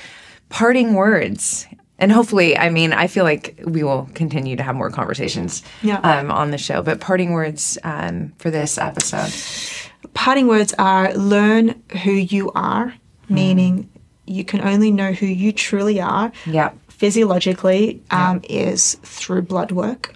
Parting 0.50 0.94
words. 0.94 1.66
And 1.98 2.12
hopefully, 2.12 2.56
I 2.56 2.70
mean, 2.70 2.92
I 2.92 3.08
feel 3.08 3.24
like 3.24 3.60
we 3.66 3.82
will 3.82 4.08
continue 4.14 4.54
to 4.56 4.62
have 4.62 4.76
more 4.76 4.90
conversations 4.90 5.62
Yeah. 5.82 5.98
um, 6.00 6.30
on 6.30 6.50
the 6.52 6.58
show. 6.58 6.80
But 6.82 7.00
parting 7.00 7.32
words 7.32 7.76
um, 7.82 8.32
for 8.38 8.50
this 8.50 8.78
episode. 8.78 9.32
parting 10.14 10.46
words 10.46 10.72
are 10.78 11.12
learn 11.14 11.82
who 12.04 12.12
you 12.12 12.52
are, 12.54 12.94
meaning 13.28 13.88
you 14.26 14.44
can 14.44 14.60
only 14.60 14.90
know 14.92 15.12
who 15.12 15.26
you 15.26 15.50
truly 15.52 16.00
are 16.00 16.30
Yeah. 16.46 16.70
physiologically 16.88 18.00
um, 18.10 18.40
is 18.48 18.94
through 19.02 19.42
blood 19.42 19.72
work 19.72 20.14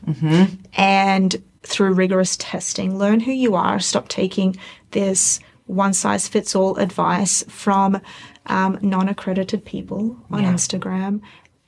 and 0.75 1.43
through 1.63 1.95
rigorous 1.95 2.37
testing. 2.37 2.99
Learn 2.99 3.21
who 3.21 3.33
you 3.33 3.55
are. 3.55 3.81
Stop 3.81 4.09
taking 4.09 4.57
this 4.93 5.41
one 5.67 5.93
size 5.95 6.29
fits 6.29 6.55
all 6.55 6.77
advice 6.77 7.45
from 7.49 8.01
um, 8.47 8.79
non 8.83 9.09
accredited 9.09 9.65
people 9.65 10.17
on 10.31 10.43
Yeah. 10.43 10.53
Instagram. 10.53 11.21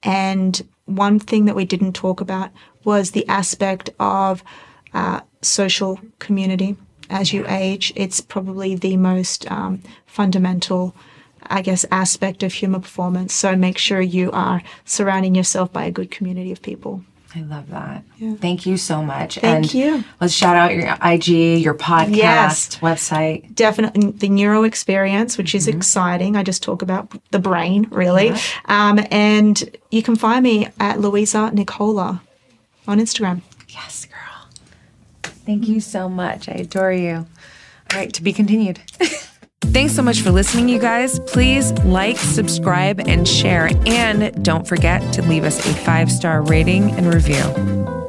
And 0.05 0.61
one 0.85 1.19
thing 1.19 1.47
that 1.47 1.57
we 1.57 1.65
didn't 1.65 1.95
talk 1.95 2.21
about 2.21 2.51
was 2.85 3.11
the 3.11 3.27
aspect 3.29 3.91
of 3.99 4.45
uh, 4.93 5.21
social 5.41 5.99
community. 6.19 6.77
As 7.11 7.33
you 7.33 7.45
age, 7.49 7.93
it's 7.97 8.21
probably 8.21 8.75
the 8.75 8.97
most 8.97 9.51
um, 9.51 9.83
fundamental, 10.07 10.95
I 11.43 11.63
guess, 11.63 11.85
aspect 11.91 12.43
of 12.43 12.53
human 12.53 12.83
performance. 12.83 13.35
So 13.35 13.57
make 13.57 13.79
sure 13.79 14.01
you 14.01 14.31
are 14.33 14.63
surrounding 14.85 15.35
yourself 15.35 15.73
by 15.73 15.85
a 15.85 15.91
good 15.91 16.11
community 16.11 16.53
of 16.53 16.63
people. 16.63 17.05
I 17.37 17.41
love 17.41 17.69
that. 17.71 18.05
Thank 18.41 18.65
you 18.65 18.77
so 18.77 19.03
much. 19.03 19.39
Thank 19.39 19.65
and 19.65 19.75
you. 19.75 20.05
Let's 20.21 20.33
shout 20.33 20.55
out 20.57 20.73
your 20.75 20.97
IG, 21.03 21.61
your 21.61 21.75
podcast, 21.75 22.15
Yes. 22.15 22.77
website. 22.79 23.55
definitely 23.55 24.13
the 24.13 24.29
Neuro 24.29 24.63
Experience, 24.63 25.37
which 25.37 25.49
Mm-hmm. 25.49 25.57
is 25.59 25.67
exciting. 25.69 26.37
I 26.37 26.45
just 26.45 26.63
talk 26.63 26.81
about 26.83 27.13
the 27.33 27.41
brain, 27.41 27.89
really. 27.91 28.33
Um, 28.67 29.01
and 29.11 29.77
you 29.91 30.03
can 30.03 30.15
find 30.17 30.45
me 30.45 30.69
at 30.79 31.01
Louisa 31.01 31.51
Nicola 31.53 32.23
on 32.87 33.01
Instagram. 33.01 33.41
Yes, 33.69 34.05
girl. 34.07 34.49
Thank 35.45 35.67
you 35.69 35.81
so 35.81 36.09
much. 36.09 36.49
I 36.49 36.53
adore 36.53 36.93
you. 36.93 37.27
All 37.91 37.99
right, 37.99 38.13
to 38.13 38.23
be 38.23 38.33
continued. 38.33 38.81
Thanks 39.73 39.95
so 39.95 40.03
much 40.03 40.21
for 40.21 40.31
listening, 40.31 40.69
you 40.69 40.79
guys. 40.79 41.19
Please 41.21 41.73
like, 41.85 42.17
subscribe, 42.17 43.01
and 43.09 43.27
share. 43.27 43.71
And 43.87 44.45
don't 44.45 44.67
forget 44.67 45.13
to 45.15 45.23
leave 45.23 45.45
us 45.45 45.59
a 45.59 45.75
five 45.75 46.11
star 46.11 46.43
rating 46.43 46.93
and 46.93 47.13
review. 47.13 48.04